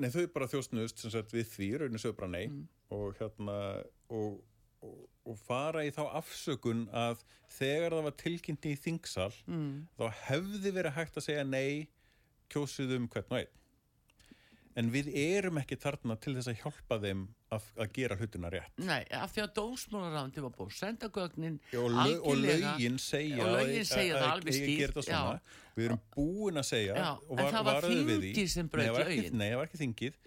Nei 0.00 0.08
þau 0.10 0.22
bara 0.34 0.48
þjóstnust 0.50 1.04
sagt, 1.04 1.34
við 1.36 1.50
því, 1.52 1.68
raunin 1.82 2.00
sögur 2.00 2.16
bara 2.22 2.32
nei 2.32 2.46
mm. 2.46 2.62
og 2.96 3.20
hérna 3.20 3.58
og, 4.16 4.38
og, 4.80 4.96
og 5.28 5.36
fara 5.44 5.84
í 5.84 5.92
þá 5.94 6.06
afsökun 6.22 6.86
að 6.88 7.20
þegar 7.58 7.98
það 7.98 8.08
var 8.08 8.16
tilkynnt 8.24 8.70
í 8.70 8.74
þingsal 8.86 9.30
mm. 9.44 9.68
þá 10.00 10.06
hefði 10.24 10.74
verið 10.78 10.96
hægt 10.96 11.20
að 11.20 11.28
segja 11.28 11.44
nei 11.44 11.84
kjósuð 12.54 12.96
um 12.96 13.10
hvern 13.12 13.36
og 13.36 13.42
einn 13.42 13.52
en 14.78 14.90
við 14.90 15.10
erum 15.14 15.58
ekki 15.60 15.78
þarna 15.80 16.16
til 16.22 16.34
þess 16.36 16.50
að 16.50 16.62
hjálpa 16.62 16.98
þeim 17.02 17.26
að, 17.54 17.66
að 17.78 17.92
gera 17.94 18.16
hlutina 18.18 18.50
rétt. 18.50 18.80
Nei, 18.82 19.02
af 19.14 19.34
því 19.34 19.44
að 19.44 19.52
dósmálarándi 19.58 20.42
var 20.44 20.54
búið 20.56 20.72
senda 20.78 21.10
gögnin 21.14 21.60
og, 21.78 21.86
lög, 21.94 22.14
og 22.24 22.40
lögin 22.42 22.98
segja 23.02 23.44
og 23.44 23.54
lögin 23.58 23.86
segja 23.88 24.18
það 24.18 24.32
alveg 24.32 24.58
stýrt 24.58 25.00
við 25.74 25.88
erum 25.88 26.02
búin 26.14 26.60
að 26.60 26.66
segja 26.68 26.94
já, 26.94 27.06
var, 27.28 27.40
en 27.42 27.54
það 27.56 27.68
var 27.68 27.86
þingið 27.88 28.50
sem 28.52 28.68
bröði 28.70 29.06
lögin. 29.08 29.38
Nei, 29.38 29.46
það 29.46 29.56
var 29.60 29.70
ekki 29.70 29.80
þingið. 29.80 30.20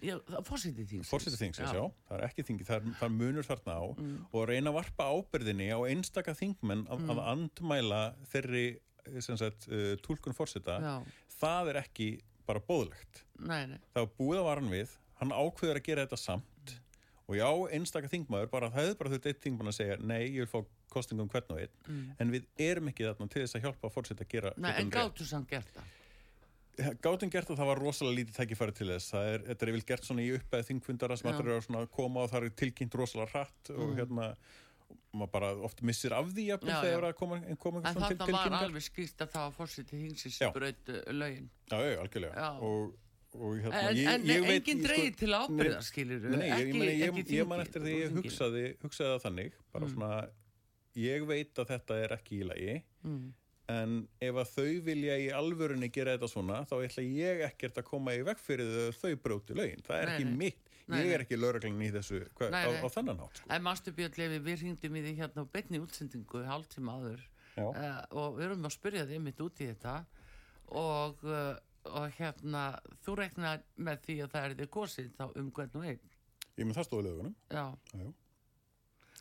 Fórsitið 1.08 1.38
þingsins, 1.44 1.76
já. 1.76 1.84
Það 2.08 2.18
er 2.18 2.26
ekki 2.28 2.44
þingið, 2.48 2.68
það, 2.68 2.90
það 3.00 3.14
munur 3.16 3.48
þarna 3.48 3.78
á. 3.80 3.84
Mm. 3.98 4.18
og 4.32 4.44
reyna 4.50 4.72
að 4.72 4.78
varpa 4.78 5.08
ábyrðinni 5.12 5.70
á 5.72 5.78
einstaka 5.88 6.34
þingmenn 6.36 6.84
að, 6.88 7.00
mm. 7.00 7.14
að 7.14 7.22
andmæla 7.32 8.02
þeirri 8.32 8.66
sagt, 9.24 9.68
uh, 9.72 9.94
tólkun 10.04 10.36
fórsita 10.36 10.78
það 11.38 11.72
er 11.72 11.80
ekki 11.82 12.10
bara 12.48 12.60
bóðlegt 12.64 13.24
nei, 13.38 13.62
nei. 13.72 13.78
það 13.94 14.06
var 14.06 14.14
búið 14.20 14.40
að 14.40 14.48
varan 14.48 14.72
við 14.72 14.96
hann 15.20 15.34
ákveður 15.34 15.80
að 15.80 15.88
gera 15.88 16.06
þetta 16.06 16.20
samt 16.22 16.74
og 17.28 17.36
já, 17.36 17.48
einstakar 17.76 18.12
þingmaður 18.12 18.50
bara, 18.52 18.70
það 18.72 18.86
hefur 18.86 18.98
bara 19.02 19.14
þurft 19.14 19.30
eitt 19.30 19.42
þingmann 19.44 19.70
að 19.72 19.78
segja 19.78 19.98
nei, 20.00 20.22
ég 20.30 20.46
vil 20.46 20.50
fá 20.50 20.58
kostingum 20.92 21.28
hvern 21.28 21.54
og 21.54 21.62
einn 21.62 21.74
mm. 21.84 22.04
en 22.22 22.32
við 22.32 22.46
erum 22.68 22.88
ekki 22.88 23.04
þarna 23.04 23.28
til 23.28 23.44
þess 23.44 23.58
að 23.58 23.66
hjálpa 23.66 23.88
að 23.90 23.94
fórseta 23.98 24.24
að 24.24 24.32
gera 24.32 24.52
Nei, 24.56 24.72
en 24.80 24.92
gáttu 24.92 25.26
sann 25.28 25.44
gert 25.50 25.68
það? 25.76 25.94
gátum 27.02 27.30
gert 27.32 27.50
að 27.50 27.58
það 27.58 27.70
var 27.72 27.82
rosalega 27.82 28.16
lítið 28.20 28.38
tækifæri 28.38 28.74
til 28.78 28.88
þess 28.92 29.12
það 29.12 29.32
er, 29.32 29.44
þetta 29.48 29.66
er 29.66 29.72
vel 29.74 29.82
gert 29.90 30.08
svona 30.08 30.24
í 30.24 30.30
uppæð 30.36 30.68
þingfundara 30.68 31.18
sem 31.18 31.30
allir 31.32 31.50
eru 31.56 31.80
að 31.80 31.90
koma 31.94 32.24
og 32.24 32.32
það 32.32 32.46
er 32.46 32.56
tilkynnt 32.62 32.96
rosalega 33.00 33.32
hratt 33.34 33.72
og 33.74 33.84
mm. 33.84 33.96
hérna 33.98 34.28
maður 35.18 35.32
bara 35.32 35.50
oft 35.66 35.82
missir 35.84 36.14
af 36.16 36.30
því 36.30 36.46
jafnvel 36.52 36.78
þegar 36.84 37.06
það 37.08 37.14
koma, 37.18 37.40
koma 37.60 37.82
en 37.82 37.98
þarna 37.98 38.28
var 38.44 38.56
alveg 38.60 38.84
skýrt 38.86 39.24
að 39.24 39.34
það 39.34 39.44
var 39.46 39.54
fórsiti 39.56 40.00
hingsins 40.00 40.38
bröð 40.54 40.92
lögin 41.16 41.50
já, 41.68 41.76
já, 41.82 41.98
algjörlega 42.04 42.46
já. 42.46 42.48
Og, 42.68 42.94
hérna, 43.38 43.80
en, 43.88 43.96
ég, 43.96 44.08
en 44.12 44.26
ég 44.28 44.46
engin 44.54 44.84
dreig 44.84 45.10
sko, 45.12 45.18
til 45.22 45.32
ábyrða 45.34 45.80
skilir 45.86 46.28
nei, 46.32 46.46
ekki, 46.54 47.24
ég, 47.36 47.42
man 47.48 47.62
eftir 47.64 47.84
því 47.84 47.96
ég 47.96 48.14
hugsaði, 48.18 48.64
hugsaði 48.84 49.10
það 49.14 49.26
þannig 49.26 49.58
bara 49.74 49.88
mm. 49.88 49.92
svona, 49.94 50.12
ég 50.98 51.26
veit 51.28 51.60
að 51.62 51.74
þetta 51.74 52.00
er 52.04 52.16
ekki 52.18 52.38
í 52.38 52.48
lagi 52.48 52.78
mm. 53.06 53.26
en 53.74 53.98
ef 54.28 54.40
að 54.44 54.54
þau 54.54 54.72
vilja 54.88 55.18
í 55.18 55.28
alvörunni 55.40 55.90
gera 55.94 56.16
þetta 56.16 56.32
svona 56.34 56.62
þá 56.68 56.76
ætla 56.80 57.06
ég 57.06 57.44
ekkert 57.50 57.82
að 57.82 57.88
koma 57.90 58.16
í 58.16 58.24
vekk 58.28 58.44
fyrir 58.44 58.98
þau 58.98 59.12
bróti 59.24 59.58
lögin, 59.58 59.84
það 59.86 60.02
er 60.02 60.10
nei, 60.10 60.16
ekki 60.16 60.30
nei. 60.30 60.40
mitt. 60.46 60.64
Nei, 60.88 61.02
ég 61.04 61.18
er 61.18 61.20
ekki 61.20 61.36
lögreglun 61.36 61.82
í 61.84 61.90
þessu 61.92 62.22
hva, 62.38 62.48
á, 62.48 62.64
á 62.80 62.88
þannan 62.88 63.18
hátt 63.20 63.42
sko. 63.42 63.48
En 63.52 63.64
Mástu 63.66 63.92
Björn 63.92 64.14
Levi, 64.16 64.38
við 64.40 64.62
ringdum 64.62 64.94
í 64.96 65.02
því 65.04 65.10
hérna 65.18 65.44
á 65.44 65.52
betni 65.52 65.80
útsendingu 65.84 66.40
hálftíma 66.48 66.94
áður 66.96 67.26
uh, 67.60 67.98
og 68.16 68.38
við 68.38 68.46
erum 68.46 68.64
að 68.64 68.74
spyrja 68.76 69.04
þig 69.10 69.20
mitt 69.26 69.42
út 69.44 69.60
í 69.60 69.68
þetta 69.68 69.98
og, 70.78 71.24
uh, 71.28 71.56
og 71.90 72.16
hérna 72.18 72.62
þú 73.04 73.18
reknar 73.22 73.62
með 73.76 74.00
því 74.06 74.16
að 74.24 74.32
það 74.34 74.48
er 74.48 74.56
þig 74.62 74.72
gósið 74.78 75.12
þá 75.18 75.24
um 75.28 75.52
hvern 75.58 75.76
og 75.80 75.86
einn. 75.92 76.16
Ég 76.58 76.66
með 76.68 76.80
það 76.80 76.88
stóði 76.88 77.06
lögunum. 77.08 77.36
Já. 77.54 77.66
Já, 77.92 78.08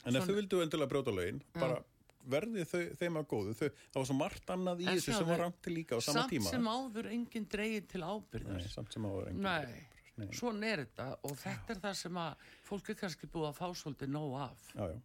En 0.08 0.15
ef 0.15 0.23
Svon... 0.23 0.30
þau 0.30 0.38
vildu 0.38 0.63
endilega 0.63 0.91
bróta 0.91 1.12
lögin 1.12 1.41
bara 1.58 1.82
verði 2.27 2.63
þau, 2.67 2.82
þeim 2.99 3.19
að 3.19 3.27
góðu. 3.32 3.53
Þau, 3.58 3.67
það 3.67 3.99
var 3.99 4.08
svo 4.10 4.17
margt 4.19 4.49
annað 4.56 4.82
í 4.84 4.88
þessu 4.89 5.15
sem 5.15 5.30
var 5.32 5.43
til 5.63 5.73
líka 5.75 5.97
á 5.97 5.99
sama 6.03 6.21
samt 6.21 6.34
tíma. 6.34 6.47
samt 6.47 6.56
sem 6.58 6.71
áður 6.71 7.12
enginn 7.15 7.47
dreyið 7.51 7.86
til 7.93 8.01
ábyrðar 8.03 8.58
Nei, 8.60 8.71
samt 8.71 8.95
sem 8.95 9.08
áður 9.08 9.30
enginn 9.32 9.47
dreyið 9.47 9.93
Svona 10.34 10.65
er 10.71 10.82
þetta 10.82 11.06
og 11.30 11.36
þetta 11.38 11.73
er 11.75 11.82
það 11.84 11.97
sem 11.99 12.15
að 12.17 12.45
fólk 12.65 12.88
er 12.89 12.97
kannski 12.97 13.27
búið 13.30 13.51
að 13.51 13.60
fá 13.60 13.67
svolítið 13.77 14.10
nóg 14.15 14.32
af. 14.47 14.63
Já, 14.73 14.88
já. 14.89 14.97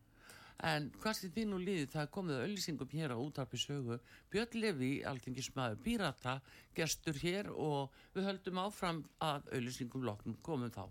En 0.62 0.91
hvað 1.03 1.19
sé 1.19 1.31
þín 1.35 1.57
og 1.57 1.62
líði 1.67 1.91
það 1.93 2.11
komið 2.17 2.41
auðlýsingum 2.45 2.93
hér 2.93 3.15
á 3.15 3.19
útarpi 3.19 3.61
sögu. 3.61 3.99
Björn 4.33 4.59
Levi, 4.61 4.93
alltingismæður 5.09 5.81
Pírata 5.85 6.38
gestur 6.77 7.19
hér 7.23 7.51
og 7.53 7.93
við 8.15 8.29
höldum 8.31 8.62
áfram 8.62 9.05
að 9.21 9.49
auðlýsingum 9.53 10.05
loknum. 10.07 10.38
Komum 10.43 10.71
þá 10.73 10.87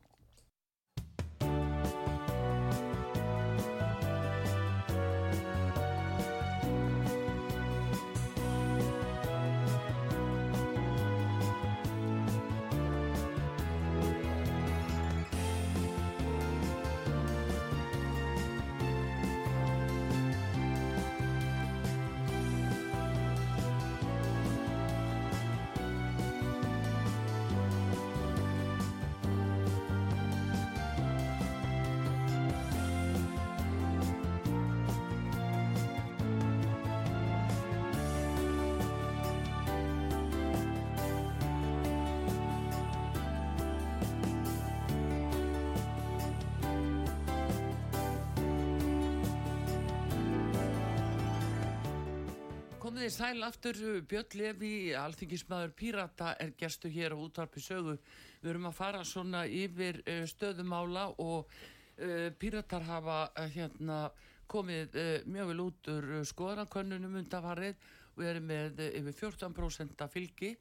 Komið 53.02 53.16
í 53.16 53.18
sæl 53.18 53.46
aftur, 53.48 53.78
Björn 54.06 54.36
Levi, 54.38 54.68
alþingismæður 54.94 55.72
Pírata 55.74 56.36
er 56.38 56.52
gerstu 56.54 56.92
hér 56.94 57.16
á 57.16 57.18
útvarpi 57.18 57.58
sögu. 57.58 57.96
Við 58.44 58.50
erum 58.52 58.68
að 58.70 58.76
fara 58.78 59.00
svona 59.02 59.40
yfir 59.50 59.98
uh, 60.04 60.20
stöðumála 60.30 61.08
og 61.18 61.50
uh, 61.50 62.28
Píratar 62.38 62.86
hafa 62.86 63.18
hérna, 63.56 64.04
komið 64.46 65.00
mjög 65.34 65.50
vel 65.50 65.66
út 65.66 65.92
úr 65.96 66.08
skoðankönnunum 66.30 67.18
undafarið 67.24 67.82
og 68.20 68.24
erum 68.36 68.48
með 68.54 68.86
yfir 68.92 69.18
14% 69.24 70.06
fylgi 70.14 70.54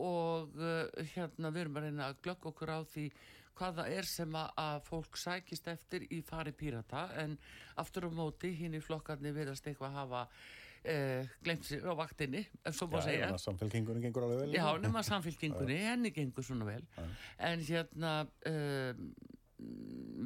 og 0.00 0.56
hérna 1.12 1.52
við 1.52 1.66
erum 1.66 1.80
að 1.82 1.88
reyna 1.90 2.08
að 2.08 2.20
glögg 2.24 2.52
okkur 2.54 2.72
á 2.72 2.80
því 2.96 3.08
hvaða 3.58 3.90
er 3.92 4.08
sem 4.08 4.40
að 4.40 4.80
fólk 4.88 5.20
sækist 5.20 5.68
eftir 5.68 6.08
í 6.08 6.24
fari 6.24 6.56
Pírata 6.56 7.10
en 7.20 7.36
aftur 7.76 8.08
á 8.08 8.10
móti 8.10 8.56
hinn 8.56 8.80
í 8.80 8.80
flokkarni 8.80 9.36
verðast 9.36 9.68
eitthvað 9.68 9.98
hafa 10.00 10.28
Uh, 10.84 11.24
glemt 11.40 11.64
sér 11.64 11.86
á 11.88 11.96
vaktinni 11.96 12.42
svo 12.68 12.84
má 12.92 12.98
segja. 13.00 13.30
samfélkingunni 13.40 14.02
gengur 14.04 14.26
alveg 14.26 14.42
vel. 14.42 14.56
Já, 14.58 14.66
nema 14.84 15.00
samfélkingunni, 15.00 15.78
henni 15.80 16.10
gengur 16.12 16.44
svona 16.44 16.66
vel. 16.68 16.82
Já. 16.98 17.06
en 17.38 17.62
hérna 17.64 18.10
uh, 18.50 18.92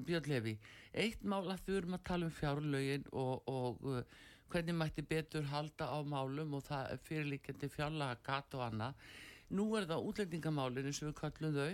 Björn 0.09 0.27
Levi 0.27 0.57
eitt 0.99 1.23
mál 1.23 1.47
að 1.47 1.63
við 1.69 1.79
erum 1.83 1.95
að 1.95 2.03
tala 2.11 2.27
um 2.27 2.35
fjárlögin 2.35 3.07
og, 3.13 3.47
og 3.47 3.87
uh, 3.87 4.03
hvernig 4.51 4.75
mætti 4.81 5.05
betur 5.07 5.47
halda 5.53 5.93
á 5.95 5.99
málum 6.03 6.59
og 6.59 6.67
það 6.67 6.93
er 6.93 7.03
fyrirlíkjandi 7.07 7.71
fjárlaga 7.71 8.19
gat 8.27 8.59
og 8.59 8.67
annað. 8.67 9.09
Nú 9.55 9.69
er 9.79 9.87
það 9.89 10.11
útlendingamálinu 10.11 10.93
sem 10.93 11.09
við 11.11 11.19
kallum 11.23 11.55
þau 11.55 11.71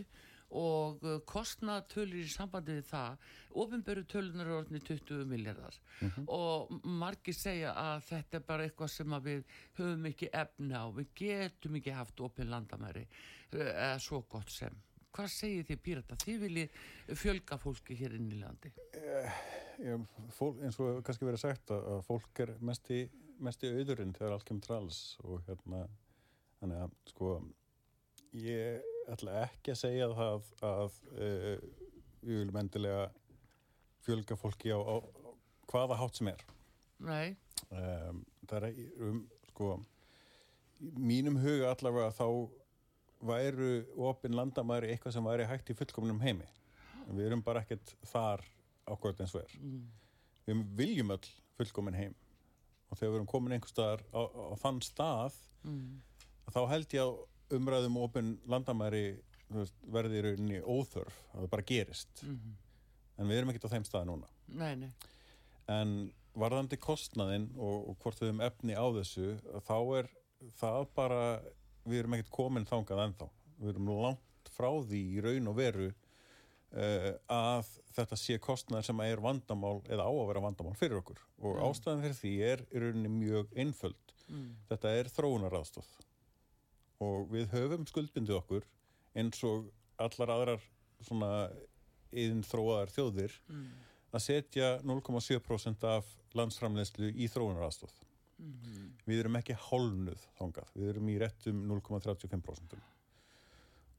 og 0.55 1.03
uh, 1.03 1.19
kostnaðatölur 1.29 2.23
í 2.23 2.31
sambandi 2.31 2.79
við 2.79 2.88
það 2.93 3.27
ofinböru 3.64 4.07
tölunar 4.11 4.47
er 4.49 4.57
orðinni 4.61 4.83
20 4.87 5.27
miljardar 5.31 5.79
mm 6.01 6.09
-hmm. 6.09 6.25
og 6.29 6.87
margir 7.03 7.35
segja 7.35 7.75
að 7.75 8.09
þetta 8.09 8.37
er 8.38 8.47
bara 8.49 8.64
eitthvað 8.64 8.90
sem 8.95 9.19
við 9.29 9.45
höfum 9.79 10.07
ekki 10.11 10.31
efna 10.33 10.87
á, 10.87 10.87
við 10.95 11.09
getum 11.14 11.77
ekki 11.77 11.90
haft 11.95 12.21
opin 12.21 12.51
landamæri 12.51 13.07
uh, 13.07 13.61
eða 13.61 13.99
svo 13.99 14.25
gott 14.29 14.51
sem 14.51 14.83
hvað 15.14 15.31
segir 15.31 15.67
þið 15.69 15.83
Pírata? 15.83 16.17
Þið 16.25 16.40
viljið 16.40 16.79
fjölga 17.21 17.59
fólki 17.59 17.95
hér 17.95 18.17
inn 18.19 18.33
í 18.33 18.40
landi 18.40 18.73
eh, 18.99 19.43
ja, 19.85 19.99
fólk, 20.35 20.62
eins 20.62 20.79
og 20.83 21.03
kannski 21.07 21.29
verið 21.29 21.45
sagt 21.45 21.71
að 21.71 22.01
fólk 22.09 22.40
er 22.47 22.55
mest 22.61 22.90
í, 22.90 23.05
mest 23.38 23.62
í 23.62 23.71
auðurinn 23.71 24.14
þegar 24.17 24.33
allt 24.33 24.49
kemur 24.49 24.67
trals 24.67 25.19
og 25.23 25.45
hérna 25.49 25.85
þannig 26.61 26.83
að 26.87 26.99
sko 27.12 27.37
ég 28.33 28.94
ætla 29.12 29.38
ekki 29.45 29.75
að 29.75 29.81
segja 29.81 30.09
það 30.17 30.51
að 30.69 31.01
uh, 31.14 31.57
við 32.25 32.40
viljum 32.40 32.61
endilega 32.61 33.09
fjölga 34.05 34.37
fólki 34.37 34.73
á, 34.73 34.79
á, 34.81 34.97
á 35.01 35.31
hvaða 35.71 35.99
hátt 36.01 36.21
sem 36.21 36.31
er. 36.33 36.45
Nei. 37.05 37.35
Um, 37.71 38.25
Það 38.45 38.67
er 38.69 38.75
um 39.01 39.21
sko 39.49 39.69
mínum 41.01 41.38
huga 41.40 41.71
allavega 41.73 42.11
þá 42.12 42.27
væru 43.25 43.71
opin 44.11 44.37
landamæri 44.37 44.90
eitthvað 44.93 45.17
sem 45.17 45.25
væri 45.25 45.47
hægt 45.49 45.71
í 45.73 45.77
fullkominum 45.79 46.21
heimi. 46.21 46.49
Við 47.09 47.29
erum 47.29 47.45
bara 47.45 47.62
ekkert 47.64 47.95
þar 48.11 48.45
ákvæmt 48.85 49.23
eins 49.25 49.35
og 49.37 49.45
er. 49.45 49.55
Mm. 49.61 49.87
við 50.45 50.64
viljum 50.77 51.14
öll 51.14 51.31
fullkomin 51.57 51.97
heim. 51.97 52.14
Og 52.90 52.99
þegar 52.99 53.12
við 53.12 53.19
erum 53.21 53.31
komin 53.31 53.55
einhver 53.57 53.73
staðar 53.73 54.03
á, 54.12 54.21
á 54.29 54.55
þann 54.61 54.81
stað 54.85 55.38
mm. 55.64 55.87
þá 56.53 56.61
held 56.69 56.97
ég 56.97 57.07
að 57.07 57.14
umræðum 57.59 57.97
ofin 58.03 58.35
landamæri 58.51 59.07
veist, 59.53 59.77
verði 59.93 60.21
í 60.21 60.27
rauninni 60.27 60.61
óþörf 60.62 61.17
að 61.33 61.40
það 61.45 61.51
bara 61.55 61.67
gerist 61.71 62.23
mm 62.23 62.37
-hmm. 62.37 62.55
en 63.19 63.31
við 63.31 63.38
erum 63.38 63.53
ekkert 63.53 63.69
á 63.71 63.75
þeim 63.75 63.88
staði 63.88 64.11
núna 64.11 64.31
nei, 64.47 64.75
nei. 64.77 64.93
en 65.69 66.12
varðandi 66.35 66.79
kostnaðin 66.83 67.51
og, 67.57 67.90
og 67.90 67.99
hvort 68.03 68.21
við 68.21 68.29
erum 68.29 68.45
efni 68.45 68.75
á 68.75 68.87
þessu 68.99 69.35
þá 69.67 69.79
er 69.99 70.11
það 70.59 70.87
bara 70.95 71.21
við 71.85 71.99
erum 71.99 72.17
ekkert 72.17 72.35
komin 72.35 72.69
þangað 72.69 73.05
ennþá 73.07 73.29
við 73.59 73.75
erum 73.75 73.93
langt 74.03 74.51
frá 74.55 74.71
því 74.87 75.03
í 75.17 75.21
raun 75.25 75.51
og 75.51 75.57
veru 75.59 75.90
uh, 75.90 77.12
að 77.31 77.71
þetta 77.95 78.19
sé 78.19 78.38
kostnaðir 78.43 78.88
sem 78.88 79.05
er 79.07 79.23
vandamál 79.23 79.79
eða 79.88 80.09
á 80.09 80.12
að 80.12 80.27
vera 80.33 80.45
vandamál 80.45 80.75
fyrir 80.79 80.99
okkur 81.01 81.21
og 81.38 81.55
mm. 81.55 81.62
ástæðan 81.69 82.03
fyrir 82.05 82.19
því 82.19 82.35
er 82.51 82.64
í 82.71 82.83
rauninni 82.83 83.12
mjög 83.14 83.55
einföld 83.57 84.17
mm. 84.29 84.51
þetta 84.73 84.97
er 84.99 85.12
þróunaraðstóð 85.14 85.93
og 87.05 87.29
við 87.33 87.51
höfum 87.55 87.87
skuldbindið 87.88 88.38
okkur 88.38 88.67
eins 89.19 89.42
og 89.46 89.69
allar 90.00 90.33
aðrar 90.35 90.65
svona 91.05 91.31
yðin 92.15 92.44
þróaðar 92.46 92.92
þjóðir 92.94 93.37
mm. 93.50 93.69
að 94.15 94.25
setja 94.25 94.71
0,7% 94.87 95.87
af 95.90 96.09
landsframlegslu 96.38 97.11
í 97.13 97.29
þróunaraðstóð 97.31 97.94
mm 97.94 98.55
-hmm. 98.55 98.88
við 99.11 99.23
erum 99.23 99.38
ekki 99.40 99.59
hálnuð 99.69 100.27
þángað, 100.38 100.73
við 100.75 100.90
erum 100.94 101.13
í 101.13 101.19
réttum 101.23 101.63
0,35% 101.71 102.79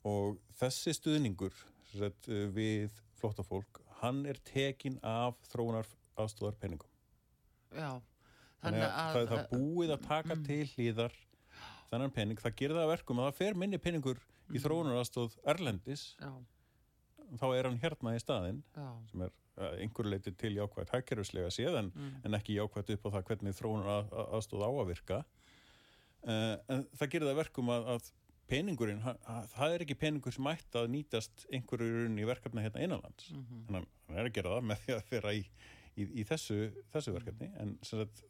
og 0.06 0.40
þessi 0.60 0.96
stuðningur 0.96 1.56
sett, 1.96 2.28
við 2.28 2.92
flóttafólk 3.20 3.82
hann 4.02 4.26
er 4.26 4.40
tekin 4.44 5.00
af 5.04 5.40
þróunaraðstóðar 5.52 6.60
penningum 6.60 6.92
Já 7.76 8.02
þannig 8.66 8.86
að, 8.86 8.96
að 8.96 9.16
það 9.16 9.32
það 9.32 9.48
búið 9.54 9.94
að 9.96 10.06
taka 10.08 10.36
mm. 10.36 10.44
til 10.50 10.68
hlýðar 10.74 11.18
þennan 11.92 12.14
pening, 12.14 12.40
það 12.42 12.56
gerir 12.62 12.76
það 12.80 12.92
verkum 12.96 13.20
að 13.22 13.30
það 13.32 13.40
fer 13.42 13.54
minni 13.56 13.78
peningur 13.78 14.18
í 14.50 14.58
Mhm. 14.58 14.64
þróunarastóð 14.66 15.38
Erlendis, 15.46 16.16
já, 16.20 16.32
þá 17.40 17.46
er 17.58 17.64
hann 17.70 17.80
hérna 17.80 18.16
í 18.16 18.22
staðinn 18.22 18.64
já, 18.76 18.88
sem 19.12 19.22
er 19.22 19.32
einhverju 19.80 20.12
leiti 20.12 20.32
til 20.38 20.54
jákvægt 20.58 20.90
hækkerfislega 20.92 21.48
séð 21.50 21.78
en, 21.80 21.92
Mm. 21.96 22.22
en 22.26 22.32
ekki 22.34 22.56
jákvægt 22.60 22.90
upp 22.94 23.06
á 23.08 23.10
það 23.16 23.24
hvernig 23.30 23.56
þróunar 23.56 23.88
að, 23.88 24.10
aðstóð 24.36 24.66
á 24.68 24.70
að 24.70 24.88
virka. 24.88 25.26
Uh, 26.26 26.58
en 26.74 26.84
það 26.98 27.10
gerir 27.14 27.28
það 27.30 27.36
verkum 27.44 27.68
að, 27.70 27.86
að 27.96 28.12
peningurinn, 28.50 29.02
það 29.56 29.74
er 29.76 29.84
ekki 29.86 29.96
peningur 29.98 30.34
sem 30.34 30.46
ætti 30.50 30.78
að 30.82 30.90
nýtast 30.94 31.46
einhverju 31.54 32.04
runni 32.06 32.22
í 32.22 32.26
verkefna 32.30 32.62
hérna 32.66 32.82
innanlands. 32.86 33.32
Mhm, 33.32 33.66
en 33.70 33.74
hann, 33.80 33.88
hann 34.10 34.18
er 34.18 34.30
að 34.30 34.34
gera 34.34 34.50
það 34.56 34.66
með 34.72 34.78
því 34.86 34.94
að 34.96 35.04
fyrra 35.10 35.34
í, 35.34 35.44
í, 35.98 36.08
í 36.22 36.26
þessu, 36.26 36.58
þessu 36.94 37.14
verkefni. 37.16 37.52
En 37.62 37.78
sem 37.82 38.00
sagt 38.04 38.24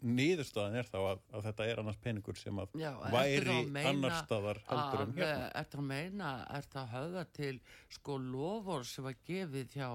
niðurstaðan 0.00 0.78
er 0.80 0.86
þá 0.88 0.98
að, 1.00 1.18
að 1.34 1.42
þetta 1.48 1.64
er 1.70 1.80
annars 1.82 1.98
peningur 2.00 2.36
sem 2.38 2.60
að 2.62 2.68
Já, 2.80 2.92
væri 3.12 3.52
að 3.52 3.66
meina 3.74 3.90
annar 3.90 4.14
staðar 4.22 4.58
heldur 4.68 5.00
en 5.02 5.10
að, 5.10 5.16
hérna 5.18 5.48
Er 5.60 5.66
það 5.70 5.80
að 5.82 5.90
meina, 5.90 6.28
er 6.56 6.64
það 6.72 6.82
að 6.82 6.92
höfða 6.94 7.24
til 7.36 7.56
sko 7.96 8.12
lofur 8.24 8.82
sem 8.88 9.02
var 9.06 9.16
gefið 9.28 9.68
hjá 9.76 9.90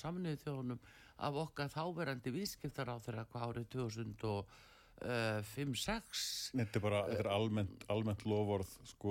saminuðu 0.00 0.38
þjónum 0.44 0.80
af 1.20 1.32
okkar 1.44 1.68
þáverandi 1.74 2.30
viðskiptar 2.32 2.88
á 2.88 2.96
þeirra 3.04 3.28
hvað 3.28 3.46
árið 3.50 3.66
2005-06 3.76 6.54
Þetta 6.56 6.76
er 6.80 6.84
bara, 6.86 7.00
þetta 7.10 7.22
er 7.24 7.30
almennt, 7.36 7.80
almennt 7.92 8.22
lofórð 8.28 8.70
sko 8.88 9.10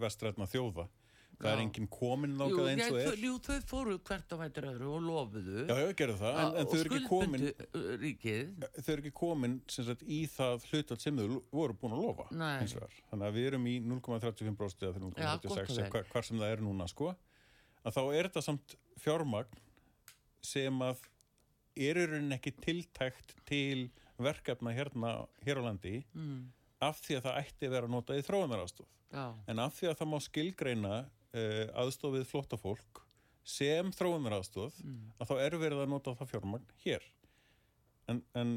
vestrætna 0.00 0.46
þjóða. 0.48 0.86
Það 1.42 1.50
er 1.50 1.58
Já. 1.58 1.62
enginn 1.64 1.88
komin 1.90 2.34
nákað 2.38 2.68
eins 2.70 2.84
og 2.86 2.98
er. 3.02 3.16
jú, 3.18 3.32
þau 3.42 3.56
fóru 3.66 3.96
hvert 4.06 4.30
á 4.30 4.36
vætur 4.38 4.66
öðru 4.70 4.90
og 4.94 5.00
lofuðu 5.08 5.64
Já, 5.66 5.74
já, 5.80 5.88
gerðu 5.98 6.18
það, 6.20 6.36
en, 6.42 6.52
en 6.60 6.68
þau 6.70 6.76
eru 6.78 6.92
ekki 6.92 7.08
komin, 7.10 7.46
uh, 7.48 8.04
þau 8.78 8.92
eru 8.94 9.02
ekki 9.02 9.12
komin 9.18 9.56
sagt, 9.74 10.04
í 10.06 10.20
það 10.30 10.66
hlutal 10.70 10.98
sem 11.02 11.18
þau 11.18 11.40
voru 11.50 11.76
búin 11.80 11.96
að 11.96 12.04
lofa. 12.06 12.28
Þannig 12.30 13.26
að 13.26 13.36
við 13.40 13.48
erum 13.50 13.66
í 13.72 13.74
0,35% 13.90 14.86
eða 14.86 15.02
Já, 15.18 15.32
gott 15.42 15.50
og 15.50 15.58
0,36 15.58 15.74
vel. 15.74 15.80
eða 15.82 15.90
hvar, 15.96 16.08
hvar 16.14 16.28
sem 16.30 16.42
það 16.44 16.54
er 16.54 16.62
núna, 16.68 16.88
sko. 16.90 17.10
Að 17.82 17.96
þá 17.98 18.02
er 18.06 18.28
þetta 18.30 18.44
samt 18.46 18.76
fjármagn 19.02 19.62
sem 20.46 20.82
að 20.86 21.02
er 21.82 21.98
í 21.98 22.06
rauninni 22.06 22.36
ekki 22.36 22.52
tiltækt 22.62 23.34
til 23.48 23.88
verkefna 24.22 24.74
hérna 24.76 25.14
hér 25.42 25.58
á 25.58 25.66
landi 25.66 26.02
mm, 26.14 26.42
af 26.84 27.00
því 27.02 27.16
að 27.18 27.26
það 27.26 27.38
ætti 27.42 27.68
að 27.68 27.74
vera 27.76 27.90
notað 27.90 28.20
í 28.20 28.26
þróunarastóð. 28.26 28.88
Já, 29.12 29.24
En 29.50 29.60
af 29.60 29.74
því 29.76 29.90
að 29.90 29.98
það 30.00 30.10
má 30.12 30.18
skilgreina 30.24 30.92
uh, 31.34 31.64
aðstof 31.82 32.12
við 32.16 32.26
flóttafólk 32.30 33.02
sem 33.44 33.88
þróunaraðstof 33.96 34.76
mm, 34.84 35.14
að 35.18 35.32
þá 35.32 35.34
er 35.46 35.56
verið 35.58 35.80
að 35.82 35.88
nota 35.90 36.14
það 36.14 36.30
fjármagn 36.36 36.68
hér. 36.84 37.06
En, 38.10 38.20
en 38.38 38.52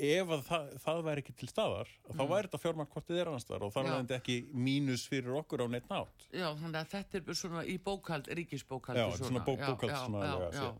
ef 0.00 0.30
að 0.32 0.42
það, 0.48 0.68
það 0.80 1.00
væri 1.06 1.22
ekki 1.24 1.34
til 1.40 1.48
staðar, 1.50 1.88
að 2.08 2.14
þá 2.16 2.22
Mm. 2.24 2.30
væri 2.32 2.48
þetta 2.48 2.60
fjármagn 2.62 2.90
hvort 2.92 3.08
þið 3.10 3.18
er 3.20 3.28
annars 3.30 3.44
staðar 3.44 3.64
og 3.66 3.72
þar 3.74 3.84
Já. 3.84 3.90
er 3.92 3.98
þetta 4.04 4.18
ekki 4.20 4.36
mínus 4.68 5.02
fyrir 5.08 5.34
okkur 5.40 5.64
á 5.64 5.66
neitt 5.72 5.88
nátt. 5.90 6.28
já, 6.32 6.46
þannig 6.60 6.78
að 6.80 6.92
þetta 6.94 7.20
er 7.20 7.34
svona 7.40 7.64
í 7.68 7.76
bókald, 7.84 8.30
ríkisbókaldi 8.38 9.00
Já, 9.04 9.16
svona 9.20 9.42
bók- 9.44 9.60
bókhald 9.66 9.96
svona 9.96 10.22
já, 10.24 10.32
alveg 10.32 10.54
að 10.54 10.62
já. 10.64 10.78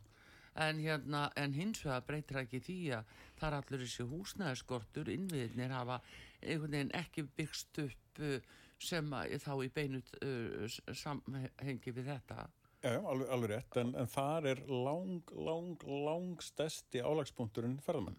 En 0.60 0.80
hérna, 0.82 1.30
en 1.36 1.52
hins 1.54 1.78
vegar 1.84 2.02
breytir 2.08 2.36
ekki 2.40 2.58
því 2.60 2.78
að 2.96 3.04
það 3.38 3.46
er 3.48 3.56
allur 3.60 3.84
þessi 3.84 4.06
húsnæðiskortur, 4.10 5.08
innviðinir 5.12 5.70
hafa 5.70 6.00
einhvern 6.42 6.72
veginn 6.74 6.90
ekki 6.98 7.22
byggst 7.38 7.78
upp 7.84 8.18
uh, 8.24 8.40
sem 8.80 9.12
þá 9.44 9.52
í 9.64 9.68
beinu 9.74 10.00
uh, 10.24 10.64
samhengi 10.96 11.94
við 11.94 12.10
þetta. 12.14 12.48
Já, 12.80 12.96
alveg, 12.96 13.28
alveg 13.28 13.50
rétt, 13.52 13.76
en, 13.76 13.92
en 14.00 14.08
þar 14.08 14.46
er 14.54 14.60
lang, 14.72 15.32
lang, 15.36 15.82
lang 15.84 16.40
stærsti 16.40 17.02
álagspunkturinn 17.04 17.76
ferðamenn. 17.84 18.16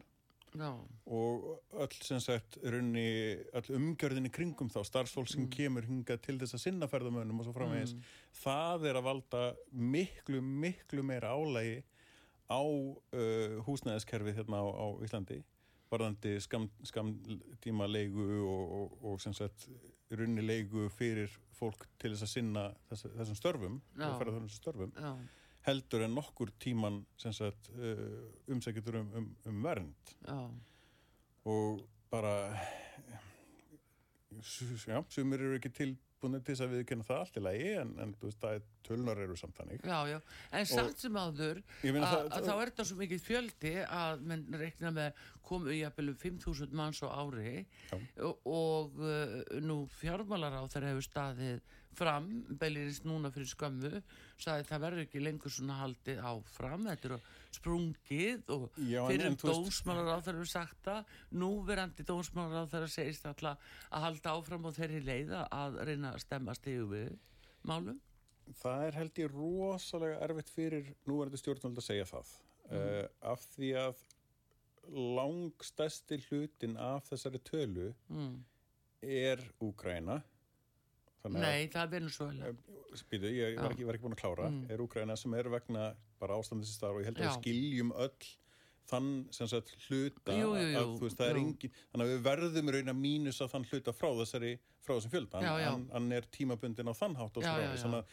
Já, 0.52 0.76
og 1.08 1.46
öll 1.80 1.96
sem 2.04 2.20
sagt 2.20 2.58
runni, 2.60 3.40
öll 3.56 3.78
umgjörðinni 3.78 4.30
kringum 4.36 4.70
þá 4.70 4.82
starfsfólk 4.84 5.30
sem 5.32 5.46
Mm. 5.46 5.52
kemur 5.56 5.88
hingað 5.88 6.20
til 6.26 6.36
þess 6.42 6.58
að 6.58 6.64
sinna 6.66 6.90
ferðamönnum 6.92 7.40
og 7.40 7.48
svo 7.48 7.54
framvegis 7.56 7.96
það 8.44 8.90
er 8.90 9.00
að 9.00 9.08
valda 9.08 9.44
miklu, 9.72 10.42
miklu 10.42 11.06
meira 11.08 11.32
álægi 11.32 11.80
á 12.52 12.62
uh, 12.62 13.64
húsnæðiskerfið 13.64 14.42
hérna 14.42 14.60
á, 14.60 14.68
á 14.68 14.88
Íslandi 15.08 15.40
varðandi 15.92 16.36
skam, 16.44 16.68
skamtíma 16.84 17.88
leigu 17.88 18.28
og, 18.44 18.76
og, 18.76 19.00
og 19.08 19.24
sem 19.24 19.34
sagt 19.34 19.70
runni 20.20 20.44
leigu 20.44 20.90
fyrir 20.96 21.32
fólk 21.56 21.86
til 22.02 22.14
þess 22.14 22.26
að 22.26 22.34
sinna 22.34 22.66
þess, 22.90 23.08
þessum 23.20 23.38
störfum 23.40 23.78
störfum 24.52 24.92
heldur 25.68 26.06
en 26.06 26.16
nokkur 26.18 26.52
tíman 26.62 27.02
sagt 27.22 27.70
uh, 27.78 28.30
umsækjatur 28.52 28.98
um, 29.02 29.12
um, 29.20 29.28
um 29.50 29.64
vernd. 29.64 30.14
Já, 30.26 30.40
og 31.52 31.84
bara 32.12 32.34
já, 34.42 34.98
sumir 35.10 35.42
eru 35.42 35.58
ekki 35.60 35.72
tilbúinir 36.22 36.44
til 36.46 36.54
þess 36.54 36.64
að 36.66 36.74
viðkynna 36.76 37.06
það 37.08 37.20
allt 37.22 37.38
í 37.38 37.42
lagi 37.42 37.70
en, 37.82 37.92
en 38.02 38.14
þú 38.20 38.28
veist, 38.30 38.44
er 38.46 38.66
tölunar 38.86 39.22
eru 39.24 39.38
samt 39.40 39.58
þannig 39.58 39.86
já, 39.86 39.98
já. 40.10 40.18
En 40.54 40.68
samt 40.70 41.02
sem 41.02 41.18
áður, 41.18 41.62
að, 41.82 42.30
að 42.30 42.48
þá 42.48 42.54
er 42.54 42.72
þetta 42.72 42.86
svo 42.86 42.98
mikið 43.00 43.24
fjöldi 43.26 43.74
að 43.88 44.24
menn 44.30 44.46
reikna 44.62 44.94
með 44.94 45.22
komu 45.48 45.74
í 45.74 45.82
jafnvel 45.82 46.14
um 46.14 46.20
5.000 46.22 46.78
manns 46.78 47.02
á 47.02 47.10
ári 47.10 47.66
Já. 47.90 47.98
og, 48.28 48.46
og 48.46 49.02
uh, 49.02 49.38
nú 49.66 49.84
fjármálar 49.98 50.62
á 50.62 50.64
þeir 50.72 50.92
hefur 50.92 51.08
staðið 51.08 51.78
fram, 51.98 52.28
beilirins 52.60 53.02
núna 53.04 53.32
fyrir 53.34 53.50
skömmu, 53.52 54.02
sagði 54.42 54.68
það 54.70 54.82
verður 54.86 55.02
ekki 55.06 55.22
lengur 55.24 55.52
svona 55.54 55.80
haldið 55.82 56.22
áfram, 56.32 56.86
þetta 56.88 57.10
er 57.12 57.26
sprungið 57.58 58.54
og 58.56 58.78
Já, 58.88 59.02
fyrir 59.10 59.28
veist- 59.34 59.44
dómsmálar 59.48 60.12
á 60.16 60.24
þeir 60.24 60.38
hefur 60.40 60.52
sagt 60.54 60.84
það, 60.88 61.06
núverandi 61.34 62.06
dómsmálar 62.08 62.64
á 62.64 62.72
þeir 62.72 62.88
segist 62.94 63.26
alltaf 63.26 63.58
að 63.92 64.06
halda 64.08 64.36
áfram 64.38 64.66
og 64.66 64.74
þeirri 64.78 65.02
leiða 65.04 65.44
að 65.52 65.82
reyna 65.90 66.14
að 66.16 66.24
stemma 66.26 66.56
stígu 66.56 66.88
við 66.94 67.12
málum. 67.64 68.00
það 68.62 68.86
er 68.88 68.92
held 69.00 69.20
ég 69.22 69.32
rosalega 69.36 70.22
erfitt 70.26 70.50
fyrir 70.50 70.88
núverandi 71.08 71.38
stjórnvöld 71.40 71.78
að 71.78 71.86
segja 71.88 72.08
það 72.10 72.32
uh, 72.72 73.06
af 73.32 73.44
því 73.56 73.70
að 73.80 74.02
langstæsti 74.92 76.18
hlutin 76.28 76.78
af 76.78 77.06
þessari 77.12 77.40
tölu 77.46 77.94
Mm. 78.10 78.44
er 79.02 79.40
Úgræna 79.62 80.22
Nei, 81.30 81.68
það 81.68 81.82
er 81.84 81.88
Venezuela. 81.88 82.52
Spýtu, 82.96 83.30
ég 83.32 83.56
var 83.62 83.72
ekki, 83.72 83.86
var 83.88 83.96
ekki 83.96 84.04
búin 84.04 84.16
að 84.18 84.22
klára. 84.24 84.50
Mm. 84.50 84.72
er 84.72 84.78
Úgræna 84.84 85.18
sem 85.18 85.34
er 85.34 85.44
vegna 85.50 85.96
bara 86.20 86.36
starf 86.44 86.96
og 86.96 87.02
ég 87.02 87.06
held 87.06 87.18
að 87.18 87.28
við 87.28 87.38
skiljum 87.42 87.92
öll 87.96 88.32
þann 88.92 89.28
sem 89.32 89.48
sagt 89.48 89.70
hluta 89.88 90.34
Jú, 90.36 90.50
jú, 90.58 90.66
jú, 90.68 90.80
að 90.82 90.90
þú 90.98 91.06
veist 91.06 91.22
er 91.24 91.36
engin 91.40 91.72
þannig 91.94 92.02
að 92.04 92.12
við 92.12 92.26
verðum 92.26 92.72
raun 92.76 92.92
að 92.92 93.00
mínusa 93.00 93.48
þann 93.48 93.68
hluta 93.70 93.94
frá 93.96 94.10
þessari 94.20 94.60
frá 94.82 94.96
þessum 94.98 95.12
fjölda. 95.14 95.42
Hann, 95.42 95.88
hann 95.94 96.12
er 96.12 96.22
tímabundin 96.34 96.90
á 96.92 96.94
þann 96.98 97.16
hátt 97.16 97.38
og 97.38 97.44
svo 97.46 97.54
að 98.02 98.06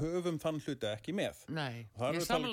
höfum 0.00 0.38
þann 0.42 0.58
hluta 0.64 0.90
ekki 0.96 1.12
með. 1.14 1.44
Nei, 1.48 1.86
Það 1.96 2.08
eru 2.08 2.18
að 2.18 2.26
tala- 2.26 2.48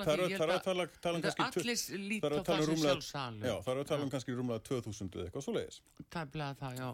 um 1.18 1.22
kannski 1.24 1.42
að 1.42 1.54
tu- 1.54 1.60
allir 1.64 1.80
það 1.82 2.08
líta 2.10 2.26
eru 2.28 2.36
á 2.36 2.40
að 2.40 2.46
tala 2.46 2.60
það 2.60 2.66
sem 2.66 2.76
rúmlega- 2.76 2.94
sjálfsalum. 2.94 3.42
Já, 3.44 3.56
það 3.64 3.72
eru 3.74 3.82
að 3.84 3.88
tala 3.88 4.04
um 4.04 4.10
kannski 4.14 4.36
rúmlega 4.38 4.64
2000 4.64 5.10
eða 5.16 5.26
eitthvað 5.26 5.46
svoleiðis. 5.48 5.80
Tæplega 6.14 6.56
það, 6.62 6.78
já. 6.78 6.88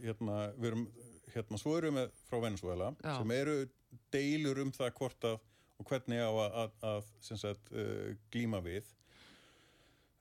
Hérna, 0.00 0.36
við 0.56 0.66
erum, 0.72 0.84
hérna, 1.34 1.60
svo 1.60 1.76
erum 1.78 2.00
við 2.00 2.16
frá 2.28 2.40
Venezuela 2.42 2.90
Já. 3.02 3.14
sem 3.18 3.34
eru 3.36 3.56
deilur 4.14 4.60
um 4.64 4.72
það 4.74 4.92
hvort 5.00 5.28
að 5.32 5.38
og 5.80 5.88
hvernig 5.88 6.20
á 6.20 6.28
að, 6.28 6.56
að, 6.60 6.72
að 6.90 7.38
sagt, 7.40 7.70
uh, 7.72 8.10
glíma 8.32 8.60
við 8.64 8.84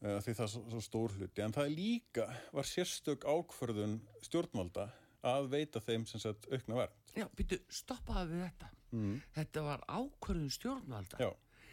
uh, 0.05 0.19
því 0.23 0.35
það 0.37 0.45
er 0.45 0.51
svo, 0.53 0.63
svo 0.71 0.83
stór 0.85 1.15
hluti 1.17 1.43
en 1.43 1.55
það 1.55 1.67
er 1.67 1.75
líka, 1.75 2.27
var 2.55 2.69
sérstök 2.69 3.27
ákförðun 3.27 3.97
stjórnvalda 4.23 4.87
að 5.27 5.49
veita 5.51 5.81
þeim 5.83 6.07
sem 6.07 6.23
sagt 6.23 6.47
aukna 6.47 6.85
verð 6.85 6.95
Já, 7.17 7.25
býtu, 7.35 7.57
stoppaði 7.73 8.37
við 8.37 8.43
þetta. 8.45 8.71
mm. 8.95 9.13
Þetta 9.35 9.63
var 9.65 9.85
ákvörðun 9.89 10.51
stjórnvalda, 10.55 11.19
Já, 11.19 11.29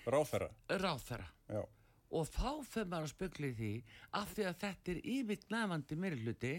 ráðferra 0.09 0.51
ráþæra. 0.83 1.31
Já, 1.53 1.63
Og 2.17 2.29
þá 2.31 2.51
fyrir 2.63 2.87
maður 2.87 3.09
að 3.09 3.13
spekla 3.13 3.49
í 3.49 3.55
því 3.59 3.71
af 4.17 4.33
því 4.33 4.45
að 4.47 4.59
þetta 4.63 4.93
er 4.93 5.01
yfirgnæfandi 5.13 5.97
meirhluti 6.01 6.53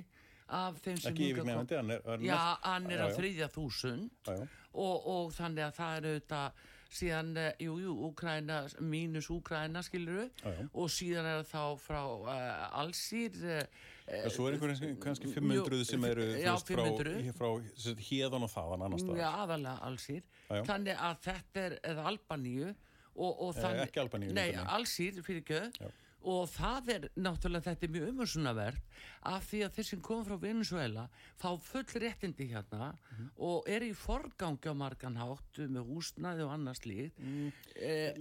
af 0.47 0.79
þeim 0.83 0.97
sem 1.01 1.11
ekki 1.13 1.29
yfirgnefandi 1.33 1.77
hann 1.79 1.91
er, 1.97 2.01
hann 2.07 2.25
Já, 2.25 2.39
hann 2.63 2.89
er 2.91 3.03
á 3.03 3.07
þriðja 3.17 3.51
þúsund 3.53 4.31
og, 4.31 4.95
og 5.07 5.31
þannig 5.35 5.67
að 5.67 5.77
það 5.77 5.97
er 5.97 6.09
auðvitað 6.11 6.65
síðan, 6.97 7.33
eh, 7.41 7.51
jú, 7.59 7.73
jú, 7.83 7.93
Úkraina, 8.07 8.61
mínus 8.79 9.27
Úkraina, 9.33 9.81
skilur 9.83 10.29
Já, 10.39 10.47
já. 10.55 10.63
og 10.71 10.89
síðan 10.93 11.27
er 11.27 11.41
það 11.43 11.51
þá 11.51 11.83
frá 11.83 11.99
uh, 12.07 12.79
allsýr 12.79 13.35
uh, 13.43 13.61
En 14.07 14.31
svo 14.31 14.47
er 14.47 14.55
einhverjum 14.55 14.95
kannski 15.03 15.33
500 15.35 15.83
sem 15.89 16.05
eru 16.07 16.29
já, 16.31 16.53
veist, 16.53 16.69
frá, 16.71 16.83
500. 16.87 17.33
frá 17.35 17.49
sagt, 17.75 18.03
héðan 18.07 18.45
og 18.47 18.51
þaðan 18.53 18.85
annar 18.87 19.01
staðar 19.03 19.19
Já, 19.19 19.27
aðalega 19.43 19.73
allsýr. 19.89 20.21
Þannig 20.69 21.01
að 21.09 21.17
þetta 21.25 21.65
er, 21.65 21.75
eða 21.91 22.05
Albaníu 22.13 22.69
og, 23.17 23.31
og 23.33 23.57
Eh, 23.57 23.89
þannig... 23.91 24.31
Nei, 24.37 24.47
allsýr 24.63 25.19
fyrir 25.25 25.43
göð. 25.49 25.81
Og 26.27 26.49
það 26.51 26.89
er, 26.91 27.05
náttúrulega, 27.23 27.63
þetta 27.69 27.85
er 27.87 27.91
mjög 27.93 28.07
umhersunavert 28.11 28.95
af 29.31 29.45
því 29.47 29.61
að 29.63 29.75
þeir 29.77 29.85
sem 29.87 30.01
kom 30.03 30.25
frá 30.27 30.35
Venezuela 30.41 31.05
fá 31.39 31.47
full 31.63 31.85
réttindi 32.03 32.49
hérna 32.51 32.89
Mhm. 33.13 33.29
og 33.47 33.69
er 33.71 33.85
í 33.87 33.93
forgangi 33.95 34.67
á 34.67 34.75
marganhátt 34.75 35.61
með 35.71 35.87
húsnaði 35.87 36.43
og 36.43 36.51
annars 36.57 36.83
líkt. 36.85 37.15
Mm, 37.23 37.51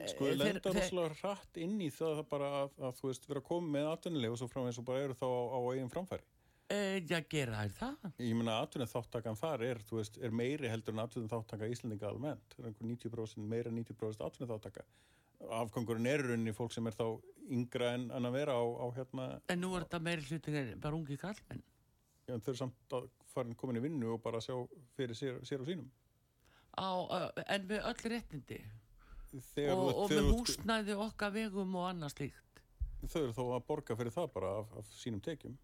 Sko, 0.07 0.25
þeir 0.31 0.39
lenda 0.39 0.71
rosalega 0.73 1.19
hratt 1.21 1.57
inn 1.57 1.81
í 1.81 1.91
það 1.91 2.23
bara 2.31 2.53
að, 2.63 2.71
að 2.79 2.95
þú 3.01 3.09
veist, 3.11 3.27
vera 3.29 3.41
komið 3.41 3.71
með 3.75 3.91
atvinnulegu 3.97 4.33
og 4.33 4.39
svo 4.39 4.49
framvegis 4.55 4.79
og 4.79 4.85
bara 4.85 5.03
eru 5.09 5.15
þá 5.15 5.27
á, 5.27 5.41
á 5.51 5.59
eigin 5.75 5.91
framfæri. 5.91 6.23
Já, 6.67 7.21
gera 7.31 7.61
þær 7.63 7.75
það? 7.77 8.07
Ég 8.27 8.35
meina 8.35 8.57
atvinnið 8.65 8.91
þáttakan 8.91 9.37
þar 9.39 9.63
er, 9.69 9.81
veist, 9.87 10.17
er 10.19 10.33
meiri 10.35 10.71
heldur 10.71 10.97
en 10.97 11.03
atvinnið 11.05 11.31
þáttaka 11.31 11.69
í 11.69 11.75
Íslandinga 11.77 12.09
almennt. 12.11 12.57
Það 12.57 12.65
er 12.65 12.71
einhver 12.73 12.89
90% 12.91 13.51
meira 13.53 13.71
en 13.71 13.79
90% 13.79 14.25
atvinnið 14.27 14.53
þáttaka. 14.55 14.87
Afgangurinn 15.61 16.09
er 16.11 16.25
runni 16.27 16.55
fólk 16.57 16.75
sem 16.75 16.89
er 16.91 16.97
þá 16.97 17.05
yngra 17.55 17.93
en, 17.95 18.09
en 18.17 18.27
að 18.27 18.39
vera 18.41 18.57
á, 18.59 18.65
á 18.67 18.87
hérna... 18.97 19.27
En 19.53 19.63
nú 19.63 19.71
er 19.77 19.85
þetta 19.85 20.01
meiri 20.09 20.27
hlutin 20.27 20.73
bara 20.83 20.99
ungi 20.99 21.19
kallmenn. 21.21 21.63
Já, 22.27 22.35
þau 22.35 22.51
eru 22.51 22.59
samt 22.59 22.97
að 22.99 23.07
fara 23.31 23.55
komin 23.61 23.79
í 23.79 23.85
vinnu 23.85 24.17
og 24.17 24.25
bara 24.25 24.41
sjá 24.43 24.57
fyrir 24.97 25.15
sér, 25.15 25.39
sér 25.47 25.63
og 25.63 25.71
sínum. 25.71 25.87
Á, 26.75 26.91
en 27.47 27.69
með 27.71 27.87
öll 27.93 28.11
réttindi? 28.11 28.59
Þegar, 29.53 29.77
og, 29.77 29.93
og 30.03 30.11
með 30.17 30.33
húsnæði 30.33 30.99
okkar 31.07 31.31
vegum 31.37 31.79
og 31.79 31.87
annað 31.93 32.17
slíkt? 32.17 32.63
Þau 33.07 33.21
eru 33.23 33.37
þó 33.37 33.45
að 33.45 33.65
borga 33.69 33.97
fyrir 34.01 34.15
það 34.15 34.29
bara 34.35 34.53
af, 34.65 34.75
af 34.81 34.91
sínum 34.99 35.23
tekjum. 35.23 35.55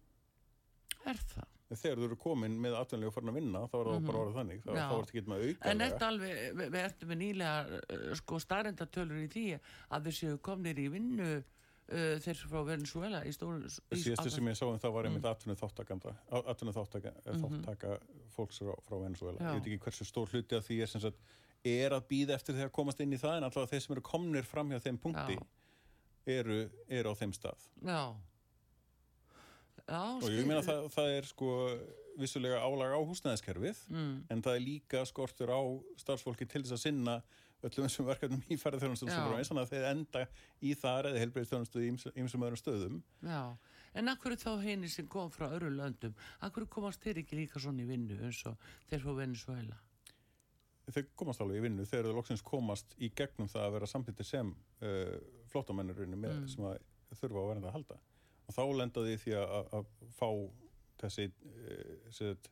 Er 1.09 1.19
það? 1.33 1.49
Þegar 1.73 1.99
þú 1.99 2.05
eru 2.05 2.17
komin 2.21 2.59
með 2.61 2.75
atvinnlega 2.77 3.09
og 3.09 3.15
farin 3.15 3.31
að 3.31 3.37
vinna 3.39 3.63
þá 3.65 3.75
er 3.79 3.87
það 3.87 3.93
mm 3.93 3.97
-hmm. 3.97 4.09
bara 4.09 4.19
orðið 4.23 4.37
þannig. 4.39 4.59
Það, 4.63 4.75
þá 4.77 4.93
er 4.93 4.99
þetta 4.99 5.17
ekki 5.17 5.31
með 5.31 5.43
auka. 5.47 5.71
En 5.71 5.83
þetta 5.83 6.07
alveg, 6.07 6.35
við 6.59 6.79
ertum 6.83 7.09
með 7.09 7.19
nýlega 7.23 7.79
uh, 7.79 8.13
sko 8.19 8.39
starrendatölur 8.43 9.23
í 9.23 9.27
því 9.33 9.45
að 9.89 10.07
við 10.07 10.17
séum 10.19 10.39
komnir 10.47 10.79
í 10.79 10.87
vinnu 10.93 11.29
uh, 11.33 12.15
þeir 12.25 12.43
frá 12.43 12.59
Venezuela 12.67 13.23
í 13.25 13.33
stóru... 13.33 13.71
Síðastu 13.89 14.29
sem 14.29 14.51
ég 14.51 14.59
sá 14.59 14.65
um 14.67 14.79
það 14.79 14.95
var 14.97 15.09
einmitt 15.09 15.25
atvinnið 15.31 15.63
þáttakanda, 15.63 16.13
atvinnið 16.43 16.77
þáttaka, 16.77 17.15
mm 17.15 17.31
-hmm. 17.33 17.63
þáttaka 17.65 17.97
fólks 18.35 18.61
frá, 18.61 18.75
frá 18.85 18.99
Venezuela. 19.01 19.39
Já. 19.39 19.49
Ég 19.49 19.57
veit 19.57 19.71
ekki 19.71 19.83
hversu 19.87 20.05
stór 20.05 20.29
hluti 20.29 20.55
að 20.55 20.67
því 20.69 20.81
er 20.81 20.93
sagt 20.93 21.23
er 21.63 21.95
að 21.95 22.07
býða 22.09 22.35
eftir 22.35 22.59
að 22.59 22.71
komast 22.75 22.99
inn 22.99 23.15
í 23.15 23.19
það 23.19 23.37
en 23.39 23.47
alltaf 23.47 23.71
þeir 23.71 23.83
sem 23.85 23.95
eru 23.95 24.03
komnir 24.03 24.47
fram 24.47 24.71
hjá 24.73 24.81
þeim 24.83 24.99
punkti 24.99 25.37
eru, 26.27 26.59
eru 26.91 27.11
á 27.11 27.15
þeim 27.15 27.33
stað. 27.35 27.67
Já. 27.79 28.15
Já, 29.83 29.99
og 29.99 30.29
ég 30.31 30.47
meina 30.47 30.63
það, 30.63 30.85
það 30.93 31.13
er 31.17 31.25
sko 31.27 31.53
vissulega 32.19 32.59
álag 32.63 32.93
á 32.95 32.99
húsnæðiskerfið 33.03 33.79
mm. 33.91 34.13
en 34.31 34.43
það 34.45 34.57
er 34.57 34.63
líka 34.63 35.01
skortur 35.09 35.51
á 35.51 35.61
starfsfólki 35.99 36.47
til 36.47 36.61
þess 36.63 36.77
að 36.77 36.83
sinna 36.85 37.15
öllum 37.63 37.87
þessum 37.87 38.07
verkefnum 38.07 38.43
í 38.51 38.57
ferðarþjónustum 38.59 39.11
þannig 39.11 39.61
að 39.61 39.71
þeir 39.71 39.87
enda 39.89 40.23
í 40.63 40.73
þar 40.79 41.09
eða 41.11 41.23
helbreyðstjónustu 41.23 41.83
í 41.83 41.89
ymsum 42.19 42.45
öðrum 42.45 42.59
stöðum 42.59 42.99
Já, 43.23 43.41
en 43.99 44.11
akkur 44.13 44.37
þá 44.39 44.51
henni 44.63 44.91
sem 44.91 45.07
kom 45.11 45.31
frá 45.33 45.47
öru 45.49 45.71
löndum, 45.73 46.15
akkur 46.43 46.67
komast 46.71 47.03
þeir 47.03 47.23
ekki 47.23 47.39
líka 47.41 47.63
svona 47.63 47.83
í 47.83 47.89
vinnu 47.89 48.19
eins 48.23 48.43
og 48.49 48.69
þeir 48.91 49.03
fá 49.03 49.11
Venezuela? 49.19 49.79
Þeir 50.91 51.11
komast 51.19 51.43
alveg 51.43 51.61
í 51.61 51.65
vinnu 51.67 51.87
þeir 51.87 52.11
loksins 52.15 52.43
komast 52.43 52.95
í 52.99 53.11
gegnum 53.15 53.51
það 53.51 53.67
að 53.67 53.77
vera 53.77 53.91
samtittir 53.91 54.27
sem 54.27 54.55
uh, 54.83 55.15
flottamennurinn 55.51 56.17
með 56.19 56.41
mm. 56.41 56.49
sem 56.51 57.19
þurfa 57.19 57.45
að 57.45 57.53
verða 57.53 57.71
að 57.71 57.77
halda 57.79 58.01
og 58.47 58.55
þá 58.55 58.63
lendaði 58.79 59.15
því 59.21 59.37
að, 59.39 59.71
að 59.79 59.93
fá 60.17 60.27
þessi 61.03 61.29
set, 62.13 62.49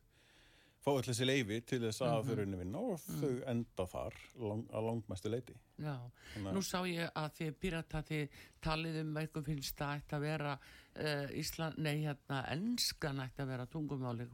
fá 0.82 0.90
allir 0.92 1.08
þessi 1.08 1.26
leifi 1.28 1.58
til 1.66 1.80
þess 1.84 2.04
að 2.04 2.28
þau 2.28 2.36
rauninu 2.38 2.60
vinna 2.60 2.84
og 2.92 3.02
þau 3.04 3.28
mm. 3.30 3.42
enda 3.52 3.86
þar 3.92 4.16
lang, 4.42 4.64
að 4.70 4.88
langmæstu 4.88 5.32
leiti 5.32 5.58
Já, 5.78 5.94
Þannig... 6.34 6.54
nú 6.56 6.62
sá 6.66 6.78
ég 6.90 7.12
að 7.18 7.28
því 7.38 7.50
pirata 7.64 8.02
því 8.08 8.22
talið 8.64 8.98
um 9.02 9.20
eitthvað 9.22 9.50
finnst 9.50 9.78
það 9.78 9.94
ætti 10.00 10.18
að 10.18 10.26
vera 10.26 10.56
uh, 10.56 11.38
Ísland, 11.42 11.78
nei 11.78 11.94
hérna 12.02 12.42
ennskan 12.54 13.22
ætti 13.24 13.44
að 13.44 13.54
vera 13.54 13.68
tungumáli 13.70 14.28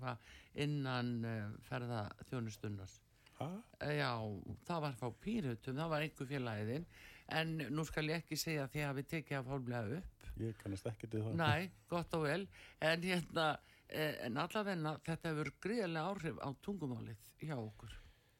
innan 0.64 1.12
uh, 1.24 1.44
ferða 1.68 2.06
þjónustunars 2.30 2.98
Já, 3.38 4.18
það 4.66 4.80
var 4.82 4.96
fá 4.98 5.06
pírutum, 5.22 5.76
það 5.78 5.92
var 5.92 6.02
einhver 6.02 6.26
félagin 6.26 6.88
en 7.38 7.52
nú 7.70 7.84
skal 7.86 8.08
ég 8.08 8.22
ekki 8.22 8.38
segja 8.40 8.64
því 8.72 8.86
að 8.86 8.96
við 8.98 9.10
tekja 9.12 9.44
fólklega 9.46 10.00
upp 10.00 10.17
Ég 10.40 10.58
kannast 10.62 10.86
ekki 10.90 11.10
til 11.10 11.22
það. 11.24 11.38
Næ, 11.40 11.70
gott 11.90 12.14
og 12.18 12.26
vel. 12.26 12.44
En 12.80 13.02
hérna, 13.02 13.46
eh, 13.88 14.18
en 14.26 14.36
allavegna 14.36 14.98
þetta 15.06 15.32
hefur 15.32 15.52
gríðarlega 15.64 16.12
áhrif 16.12 16.38
á 16.44 16.48
tungumálið 16.62 17.24
hjá 17.42 17.56
okkur. 17.56 17.96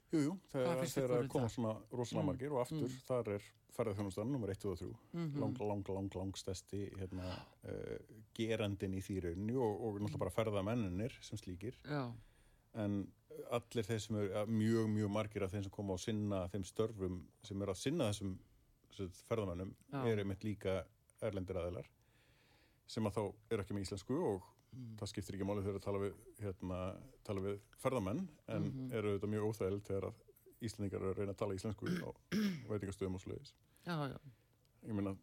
Jú, 0.09 0.20
jú, 0.24 0.34
það 0.49 0.84
er 1.03 1.12
að 1.18 1.26
koma 1.28 1.49
svona 1.53 1.74
rosalega 1.92 2.22
mm. 2.22 2.28
margir 2.30 2.53
og 2.55 2.62
aftur 2.62 2.86
mm. 2.86 3.01
þar 3.05 3.34
er 3.34 3.49
ferðarþjónustan 3.76 4.30
nummer 4.32 4.51
1 4.55 4.64
og 4.70 4.78
3 4.80 4.86
mm 4.88 5.26
-hmm. 5.26 5.40
lang, 5.42 5.59
lang, 5.61 5.88
lang, 5.88 6.14
lang 6.16 6.36
stesti 6.36 6.88
hérna, 6.96 7.26
uh, 7.68 7.99
gerandin 8.34 8.94
í 8.94 9.03
þýrunni 9.05 9.55
og, 9.55 9.82
og 9.84 10.01
náttúrulega 10.01 10.18
bara 10.18 10.30
ferðamenninir 10.30 11.18
sem 11.20 11.38
slíkir. 11.38 11.76
Já. 11.84 12.12
En 12.74 13.12
allir 13.51 13.84
þeir 13.84 14.01
sem 14.01 14.16
eru 14.16 14.46
mjög, 14.46 14.88
mjög 14.88 15.11
margir 15.11 15.44
af 15.44 15.53
þeim 15.53 15.62
sem 15.62 15.70
koma 15.70 15.94
á 15.94 15.99
sinna 15.99 16.49
þeim 16.49 16.64
störfum 16.64 17.18
sem 17.42 17.62
eru 17.62 17.70
að 17.70 17.82
sinna 17.82 18.09
þessum 18.11 18.38
ferðamennum 19.28 19.74
er 19.92 20.18
einmitt 20.18 20.44
líka 20.44 20.84
erlendir 21.25 21.59
aðeinar 21.61 21.91
sem 22.89 23.07
að 23.09 23.19
þá 23.19 23.23
er 23.53 23.62
ekki 23.62 23.77
með 23.77 23.87
íslensku 23.87 24.16
og 24.16 24.47
mm. 24.73 24.95
það 25.01 25.11
skiptir 25.12 25.37
ekki 25.37 25.49
máli 25.49 25.64
þegar 25.64 25.81
að 25.81 25.87
tala 25.87 26.03
við, 26.03 26.19
hérna, 26.43 26.81
tala 27.27 27.45
við 27.45 27.61
ferðamenn 27.83 28.23
en 28.47 28.62
mm 28.62 28.71
-hmm. 28.73 28.93
eru 29.01 29.14
þetta 29.16 29.33
mjög 29.35 29.49
óþægild 29.51 29.87
þegar 29.89 30.09
að 30.11 30.25
íslendingar 30.69 31.01
eru 31.03 31.11
að 31.12 31.19
reyna 31.19 31.35
að 31.35 31.41
tala 31.43 31.59
íslensku 31.59 31.91
og 32.09 32.21
veitingastöðum 32.71 33.19
og 33.19 33.25
sluðis 33.25 33.55
ég 34.87 34.95
meina 34.95 35.16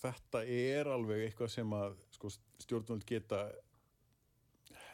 þetta 0.00 0.44
er 0.44 0.88
alveg 0.90 1.24
eitthvað 1.26 1.52
sem 1.52 1.72
að 1.76 1.96
sko, 2.14 2.30
stjórnvöld 2.62 3.06
geta 3.08 3.40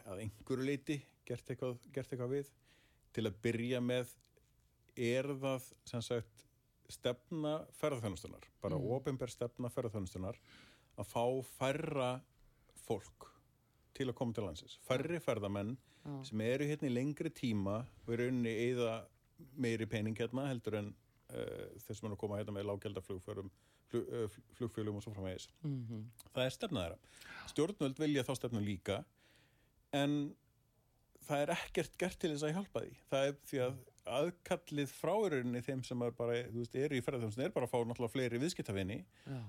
að 0.06 0.22
einhverju 0.22 0.66
leiti 0.66 1.00
gert 1.26 1.50
eitthvað, 1.50 1.78
gert 1.92 2.12
eitthvað 2.12 2.34
við 2.36 2.50
til 3.16 3.26
að 3.26 3.38
byrja 3.42 3.80
með 3.82 4.12
er 4.96 5.28
það 5.40 5.70
sem 5.88 6.02
sagt 6.04 6.45
stefna 6.92 7.58
ferðarþjónustunar, 7.80 8.46
bara 8.62 8.78
mm. 8.78 8.90
ofinberð 8.96 9.34
stefna 9.34 9.70
ferðarþjónustunar 9.72 10.38
að 10.96 11.10
fá 11.10 11.24
færra 11.56 12.10
fólk 12.86 13.30
til 13.96 14.08
að 14.10 14.16
koma 14.18 14.36
til 14.36 14.46
landsins. 14.46 14.78
Færri 14.86 15.20
ferðamenn 15.22 15.74
mm. 16.04 16.22
sem 16.28 16.42
eru 16.44 16.68
hérna 16.68 16.90
í 16.90 16.94
lengri 16.94 17.32
tíma 17.34 17.80
og 18.04 18.12
eru 18.16 18.28
unni 18.30 18.52
eða 18.68 19.00
meiri 19.60 19.88
pening 19.90 20.16
hérna 20.18 20.48
heldur 20.50 20.78
en 20.80 20.92
uh, 21.32 21.66
þeir 21.84 21.98
sem 21.98 22.08
eru 22.08 22.16
að 22.16 22.22
koma 22.22 22.40
hérna 22.40 22.56
með 22.56 22.68
lággjaldaflugfjölum 22.70 23.50
flug, 23.90 24.08
uh, 24.08 24.40
flugfjölum 24.58 25.00
og 25.00 25.04
svo 25.04 25.14
framvegis. 25.16 25.48
Mm 25.64 25.76
-hmm. 25.88 26.06
Það 26.32 26.44
er 26.44 26.56
stefnað 26.56 26.86
þeirra. 26.86 26.98
Stjórnvöld 27.52 28.02
vilja 28.04 28.26
þá 28.26 28.34
stefna 28.36 28.60
líka 28.60 29.04
en 29.92 30.36
það 31.26 31.42
er 31.42 31.54
ekkert 31.56 31.98
gert 31.98 32.18
til 32.20 32.32
þess 32.32 32.46
að 32.46 32.56
hjálpa 32.56 32.80
því. 32.84 32.96
Það 33.10 33.28
er 33.28 33.38
því 33.50 33.62
að 33.66 33.76
aðkallið 34.06 34.92
fráirunni 34.94 35.60
þeim 35.64 35.82
sem 35.86 36.02
er 36.06 36.14
bara, 36.16 36.38
þú 36.50 36.62
veist, 36.62 36.76
eru 36.78 36.96
í 36.98 37.02
ferðarþjómsni 37.04 37.46
er 37.46 37.54
bara 37.54 37.66
að 37.68 37.72
fá 37.72 37.78
náttúrulega 37.80 38.12
fleiri 38.14 38.40
viðskiptafinni 38.42 38.98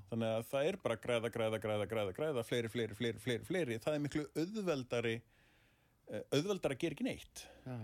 þannig 0.09 0.33
að 0.33 0.45
það 0.51 0.69
er 0.69 0.77
bara 0.83 0.97
græða, 1.03 1.31
græða, 1.33 1.59
græða, 1.63 1.87
græða, 1.91 2.15
græða 2.17 2.45
fleiri, 2.47 2.71
fleiri, 2.73 2.97
fleiri, 2.97 3.21
fleiri, 3.23 3.47
fleiri. 3.47 3.79
Það 3.83 3.97
er 3.97 4.03
miklu 4.05 4.25
auðveldari 4.33 5.15
eh, 5.17 6.23
auðveldari 6.33 6.77
að 6.77 6.83
gera 6.83 6.97
ekki 6.97 7.07
neitt. 7.07 7.43
Já. 7.67 7.77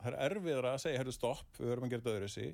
það 0.00 0.10
er 0.12 0.18
erfiðra 0.30 0.74
að 0.74 0.82
segja, 0.84 1.02
herru 1.02 1.14
stopp, 1.14 1.46
við 1.60 1.72
höfum 1.72 1.86
að 1.86 1.94
gera 1.94 2.06
þetta 2.06 2.16
öðru 2.16 2.32
sí 2.34 2.50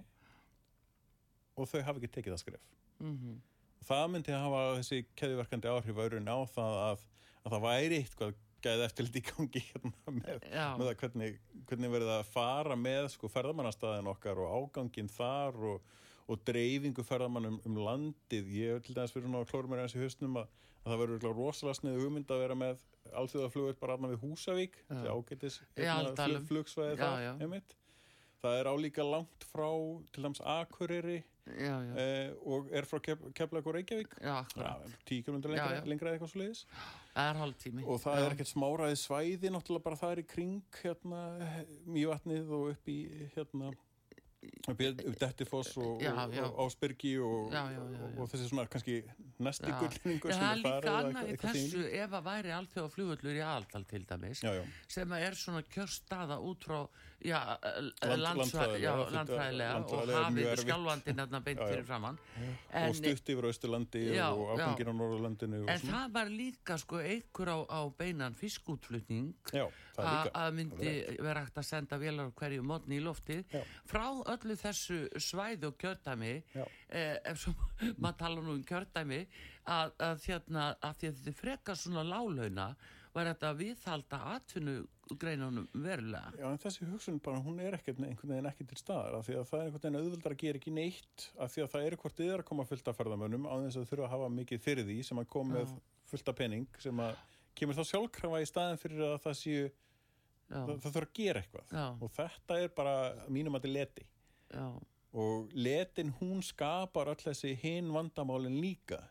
og 1.53 1.69
þau 1.69 1.83
hafa 1.85 1.99
ekki 2.01 2.13
tekið 2.13 2.33
það 2.33 2.43
skref. 2.45 2.71
Mm 3.03 3.17
-hmm. 3.19 3.41
það 3.89 4.07
myndi 4.13 4.33
hafa 4.33 4.63
þessi 4.79 5.03
keðiverkandi 5.19 5.69
áhrif 5.69 5.99
á 6.01 6.39
það 6.55 6.79
að, 6.87 7.05
að 7.43 7.55
það 7.55 7.65
væri 7.67 7.99
eitthvað 8.03 8.41
gæði 8.63 8.87
eftirlit 8.87 9.19
í 9.19 9.25
gangi 9.27 9.63
hérna 9.69 10.15
með, 10.19 10.47
með 10.51 10.87
það 10.89 10.95
hvernig, 11.03 11.41
hvernig 11.71 11.97
það 11.97 12.15
að 12.19 12.31
fara 12.33 12.79
með 12.79 13.09
sko 13.17 13.31
ferðamannastæðin 13.33 14.13
okkar 14.13 14.43
og 14.45 14.57
ágangin 14.57 15.11
þar 15.13 15.61
og, 15.73 15.93
og 16.31 16.47
dreifingu 16.49 17.05
ferðamannum 17.07 17.61
um 17.69 17.83
landið. 17.87 18.51
Ég 18.57 18.77
hef 18.77 18.87
til 18.87 18.97
dæmis 18.99 19.15
fyrir 19.15 19.37
að 19.41 19.51
klóra 19.53 19.73
mér 19.73 19.85
eins 19.85 19.97
í 19.99 20.03
höstnum 20.03 20.41
að, 20.43 20.57
að 20.83 20.95
það 20.95 21.05
verður 21.05 21.39
rosalega 21.43 21.81
sniðu 21.81 22.07
hugmynd 22.07 22.33
að 22.33 22.45
vera 22.47 22.59
með 22.63 22.89
alþjóðaflugur 23.19 23.79
bara 23.81 23.97
aðna 23.97 24.13
við 24.13 24.25
Húsavík 24.25 24.79
ágætis 24.89 25.61
hérna, 25.77 26.43
flugsvæði 26.49 26.99
það 27.01 27.79
það 28.43 28.57
er 28.59 28.71
álíka 28.73 29.05
langt 29.07 29.47
frá 29.53 29.69
til 30.15 30.25
dæmis 30.25 30.43
Akureyri 30.43 31.21
já, 31.47 31.77
já. 31.87 31.93
Eh, 32.03 32.33
og 32.47 32.71
er 32.75 32.87
frá 32.89 32.99
Keflag 33.03 33.67
og 33.67 33.77
Reykjavík. 33.77 34.17
Tíu 35.07 35.23
km 35.27 35.39
lengra, 35.47 35.83
lengra 35.87 36.11
eða 36.11 36.19
eitthvað 36.19 36.33
svo 36.33 36.43
leiðis 36.43 36.65
og 37.13 38.01
það 38.01 38.19
já. 38.19 38.25
er 38.25 38.35
ekkert 38.35 38.53
smáraði 38.53 38.99
svæði 39.01 39.53
náttúrulega 39.53 39.85
bara 39.85 40.01
það 40.01 40.13
er 40.15 40.21
í 40.23 40.29
kring 40.33 40.83
hérna, 40.83 41.23
mjövatnið 41.85 42.53
og 42.59 42.71
upp 42.73 42.93
í 42.93 42.99
hérna 43.37 43.73
Dettifoss 45.21 45.77
og, 45.79 46.03
og, 46.03 46.33
og 46.57 46.57
Ásbergi 46.65 47.13
og, 47.23 47.53
og 47.53 48.31
þessi 48.31 48.49
svona 48.49 48.65
kannski 48.71 48.97
næsti 49.43 49.71
gullningur 49.71 50.35
það 50.35 50.47
er 50.49 50.61
líka 50.63 50.95
annað 50.99 51.31
í 51.31 51.37
þessu 51.43 51.85
ef 52.01 52.17
að 52.19 52.27
væri 52.27 52.55
allþjóða 52.57 52.93
flugvöllur 52.97 53.39
í 53.39 53.45
Aldal 53.47 53.87
til 53.91 54.03
dæmis 54.09 54.43
já, 54.43 54.51
já. 54.59 54.63
sem 54.91 55.15
er 55.19 55.39
svona 55.39 55.63
kjörstaða 55.71 56.41
út 56.43 56.67
frá 56.67 56.81
já, 57.27 57.39
landfræðilega 58.03 59.75
og 59.83 60.13
hafið 60.13 60.51
skjálfandi 60.63 61.15
nefna 61.19 61.43
beint 61.45 61.63
fyrir 61.63 61.87
framann 61.87 62.19
en, 62.39 62.89
og 62.89 62.99
stutt 62.99 63.33
yfir 63.35 63.49
Östurlandi 63.51 64.05
og 64.27 64.45
afgangin 64.57 64.93
á 64.93 64.95
Norðurlandinu 64.99 65.63
en 65.67 65.87
það 65.87 66.19
var 66.19 66.33
líka 66.33 66.79
sko 66.81 67.01
einhver 67.03 67.53
á, 67.55 67.59
á 67.69 67.81
beinan 67.99 68.37
fiskútflutning 68.39 69.33
að 70.01 70.55
myndi 70.57 70.93
vera 71.21 71.43
hægt 71.45 71.59
að 71.61 71.67
senda 71.69 71.99
velar 72.01 72.31
hverju 72.37 72.65
mótni 72.65 72.99
í 72.99 73.03
loftið. 73.05 73.45
Frá 73.89 74.07
öllu 74.33 74.57
þessu 74.59 75.05
svæð 75.21 75.69
og 75.69 75.77
kjördæmi 75.81 76.33
eh, 76.33 77.19
ef 77.29 77.43
svo 77.43 77.55
maður 78.03 78.19
tala 78.23 78.41
nú 78.41 78.57
um 78.57 78.65
kjördæmi 78.67 79.21
að, 79.69 79.93
að, 79.99 80.19
þérna, 80.27 80.67
að 80.81 80.99
þetta 81.05 81.37
frekar 81.39 81.79
svona 81.79 82.07
lálauna 82.07 82.73
var 83.13 83.29
þetta 83.29 83.51
að 83.53 83.59
viðhalda 83.61 84.19
atvinnugreinunum 84.37 85.67
verulega. 85.85 86.33
Já, 86.41 86.47
en 86.49 86.61
þessi 86.63 86.89
hugsun 86.89 87.19
bara, 87.25 87.43
hún 87.45 87.61
er 87.61 87.77
ekkert 87.77 88.01
einhvern 88.01 88.33
veginn 88.33 88.49
ekki 88.49 88.67
til 88.71 88.79
staðar, 88.81 89.19
af 89.19 89.27
því 89.29 89.37
að 89.41 89.49
það 89.51 89.59
er 89.59 89.67
einhvern 89.67 89.83
veginn 89.85 90.01
auðvöldar 90.01 90.37
að 90.37 90.43
gera 90.45 90.61
ekki 90.63 90.75
neitt, 90.79 91.27
af 91.37 91.53
því 91.53 91.65
að 91.67 91.73
það 91.75 91.87
eru 91.89 92.01
hvort 92.05 92.23
er 92.25 92.35
að 92.39 92.49
koma 92.49 92.67
fullt 92.71 92.89
af 92.89 92.99
ferðamönnum 93.01 93.49
á 93.49 93.55
þess 93.67 93.81
að 93.83 93.91
þurfa 93.93 94.09
að 94.09 94.15
hafa 94.17 94.33
mikið 94.39 94.65
fyrir 94.65 94.89
því 94.89 94.99
sem 95.11 95.21
að 95.23 95.29
koma 95.37 95.59
með 95.59 95.75
fullt 96.13 96.33
af 96.33 96.39
pening 96.41 96.81
sem 96.83 97.05
að 97.05 97.21
kemur 97.59 97.77
þá 97.77 97.85
sjálfkrafa 97.91 98.41
í 98.43 98.49
staðin 98.49 98.81
fyrir 98.81 99.05
að 99.07 99.19
það 99.27 99.37
séu 99.43 99.69
það, 100.49 100.73
það 100.73 100.89
þurfa 100.89 101.05
að 101.05 101.13
gera 101.19 101.43
eitthvað 101.43 101.77
Já. 101.77 101.85
og 101.93 102.17
þetta 102.17 102.59
er 102.63 102.75
bara 102.77 102.97
mínum 103.33 103.57
að 103.57 103.67
þetta 103.67 103.71
er 103.71 103.77
leti 103.77 104.07
Já. 104.53 104.67
og 105.23 105.55
letin 105.69 106.13
hún 106.21 106.43
skapar 106.45 107.13
öll 107.13 107.21
þessi 107.21 107.55
hinn 107.63 107.93
vandamálin 107.95 108.59
líka 108.61 109.03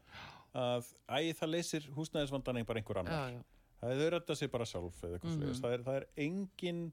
að 0.58 0.90
æ, 1.08 1.32
það 1.38 1.54
leysir 1.54 1.88
húsnæðisvandan 1.96 2.66
bara 2.68 2.82
einhver 2.82 3.02
annar 3.02 3.18
Já, 3.18 3.38
já. 3.38 3.42
Það 3.82 4.04
er 4.08 4.18
þetta 4.18 4.38
sér 4.40 4.52
bara 4.54 4.68
sjálf 4.70 5.04
eða 5.04 5.18
eitthvað 5.18 5.32
mm 5.36 5.46
-hmm. 5.46 5.62
það, 5.62 5.78
er, 5.78 5.86
það 5.88 6.02
er 6.02 6.08
engin 6.26 6.84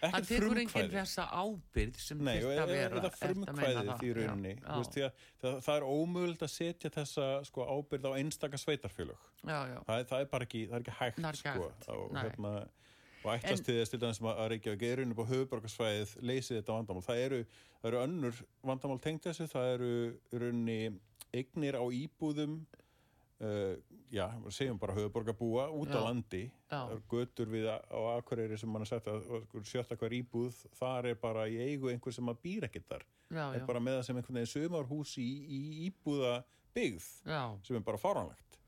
Það 0.00 0.08
ekkert 0.08 0.28
tekur 0.30 0.44
enginn 0.44 0.70
frumkvæði 0.70 0.94
þessa 0.94 1.24
ábyrð 1.28 1.96
sem 2.00 2.20
Nei, 2.24 2.36
að 2.40 2.50
er, 2.50 2.70
vera. 2.70 2.84
er 2.84 2.90
það 2.90 3.00
meina 3.00 3.10
frumkvæðið 3.20 3.88
það? 3.90 4.04
í 4.06 4.12
rauninni 4.16 4.52
Já, 4.54 4.68
Þú 4.70 4.78
veist, 4.80 4.94
því 4.94 5.02
að, 5.04 5.24
það, 5.42 5.56
það 5.66 5.76
er 5.76 5.86
ómögulegt 5.90 6.44
að 6.46 6.52
setja 6.54 6.90
þessa 6.94 7.26
sko, 7.44 7.66
ábyrð 7.68 8.06
á 8.08 8.12
einstaka 8.16 8.60
sveitarfélög 8.60 9.26
já, 9.44 9.58
já. 9.68 9.78
það, 9.88 10.04
það 10.12 10.20
er 10.20 10.30
bara 10.32 10.48
ekki, 10.48 10.62
það 10.70 10.76
er 10.78 10.84
ekki 10.86 10.96
hægt, 11.00 11.20
Það 11.20 11.28
er 11.28 11.40
ekki 11.40 11.42
sko, 11.42 11.68
hægt, 11.68 11.88
og, 11.96 12.06
nei. 12.14 12.22
hérna, 12.22 12.54
og 13.20 13.30
ættast 13.34 13.66
til 13.66 13.76
þess 13.76 13.92
til 13.92 14.00
dæmis 14.00 14.22
að 14.24 14.48
Reykjavík 14.54 14.86
er 14.88 15.04
unni 15.04 15.18
på 15.18 15.28
höfuborgarsvæðið 15.28 16.16
leysið 16.30 16.60
þetta 16.60 16.78
vandamál 16.78 17.04
það 17.04 17.24
eru, 17.26 17.40
það 17.82 17.90
eru 17.90 18.02
önnur 18.06 18.42
vandamál 18.72 19.00
tengt 19.04 19.28
þessu 19.28 19.48
það 19.52 19.72
eru 19.74 19.92
runni 20.32 20.80
eignir 21.36 21.76
á 21.76 21.84
íbúðum 21.84 22.62
uh, 23.40 23.74
já, 24.12 24.26
segjum 24.50 24.78
bara 24.80 24.94
höfuborgarbúa 24.98 25.68
út 25.70 25.90
á 25.92 26.00
Já. 26.00 26.04
landi. 26.04 26.42
Já. 26.70 26.80
götur 27.10 27.50
við 27.50 27.68
á 27.70 27.78
á 27.88 28.00
Akureyri 28.18 28.58
sem 28.58 28.70
mann 28.70 28.82
að 28.86 28.92
setja 28.94 29.16
sjötta 29.64 29.96
hver 29.96 30.12
íbúð 30.20 30.54
þar 30.78 31.10
er 31.12 31.18
bara 31.20 31.48
í 31.48 31.58
eigu 31.58 31.90
einhver 31.90 32.14
sem 32.14 32.28
að 32.28 32.40
býr 32.42 32.68
ekkert 32.68 32.88
þar. 32.88 33.04
Er 33.54 33.66
bara 33.66 33.80
með 33.80 34.00
það 34.00 34.06
sem 34.06 34.16
einhvern 34.20 34.40
veginn 34.40 34.54
sumarhús 34.54 35.16
í, 35.18 35.28
í 35.46 35.60
íbúða 35.88 36.40
byggð 36.74 37.10
sem 37.66 37.76
er 37.76 37.84
bara 37.86 37.98
fáranlegt 37.98 38.58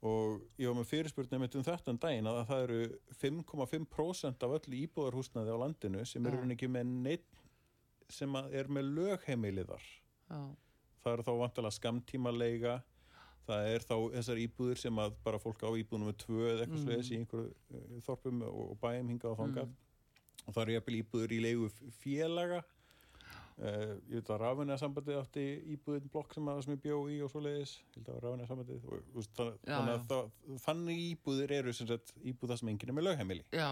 og 0.00 0.40
ég 0.56 0.70
var 0.70 0.78
með 0.78 0.88
fyrirspurn 0.88 1.28
nefnt 1.34 1.58
um 1.60 1.64
þetta 1.66 1.92
um 1.92 1.98
daginn 2.00 2.28
að 2.30 2.38
það 2.48 2.62
eru 2.64 2.78
5,5% 3.20 4.46
af 4.46 4.54
öllu 4.56 4.78
íbúðarhúsnaði 4.86 5.52
á 5.52 5.60
landinu 5.60 6.04
sem 6.08 6.24
eru 6.26 6.40
ekki 6.54 6.70
með 6.72 6.94
neitt 7.04 7.42
sem 8.10 8.38
er 8.40 8.70
með 8.72 8.88
lögheimiliðar 8.96 9.84
það 11.04 11.12
eru 11.12 11.26
þá 11.26 11.32
vantilega 11.42 11.76
skamtímaleiga 11.76 12.78
það 13.48 13.68
er 13.74 13.86
þá 13.86 13.94
þessar 14.16 14.42
íbúðir 14.44 14.80
sem 14.80 15.00
að 15.02 15.14
bara 15.24 15.40
fólk 15.42 15.62
á 15.64 15.70
íbúðunum 15.70 16.10
með 16.10 16.18
tvö 16.24 16.42
eða 16.48 16.66
eitthvað 16.66 16.90
mm. 16.96 17.06
í 17.06 17.20
einhverju 17.20 17.46
uh, 17.52 18.02
þorpum 18.08 18.42
og, 18.48 18.60
og 18.66 18.82
bæjum 18.82 19.14
hingað 19.14 19.32
og 19.32 19.40
þangað. 19.44 19.72
Og 20.40 20.52
það 20.52 20.62
eru 20.64 20.76
jafnvel 20.76 21.00
íbúður 21.00 21.34
í 21.36 21.40
leigu 21.44 21.72
félaga. 22.00 22.60
Uh, 23.60 23.98
ég 24.08 24.22
veit 24.22 24.30
að 24.32 24.38
Rafinna 24.40 24.76
sambandið 24.80 25.18
átti 25.20 25.42
íbúðin 25.74 26.06
blokk 26.08 26.32
sem, 26.32 26.46
að, 26.48 26.62
sem 26.64 26.72
ég 26.72 26.78
bjó 26.80 27.00
í 27.12 27.18
og 27.20 27.28
svo 27.28 27.42
leiðis 27.44 27.74
ég 27.76 27.98
held 27.98 28.06
að 28.08 28.20
Rafinna 28.24 28.46
sambandið 28.48 28.86
og, 28.86 29.02
þú 29.10 29.18
veist, 29.18 29.32
þann, 29.36 29.50
Já, 29.58 29.72
þannig 29.74 29.90
já. 29.90 29.96
að 29.96 30.06
það, 30.12 30.30
þannig 30.62 31.02
íbúðir 31.02 31.52
eru 31.58 31.74
sem 31.76 31.90
sagt 31.90 32.14
íbúða 32.32 32.56
sem 32.56 32.70
enginn 32.72 32.92
er 32.92 32.96
með 32.96 33.06
lögheimili. 33.10 33.44
Já, 33.52 33.66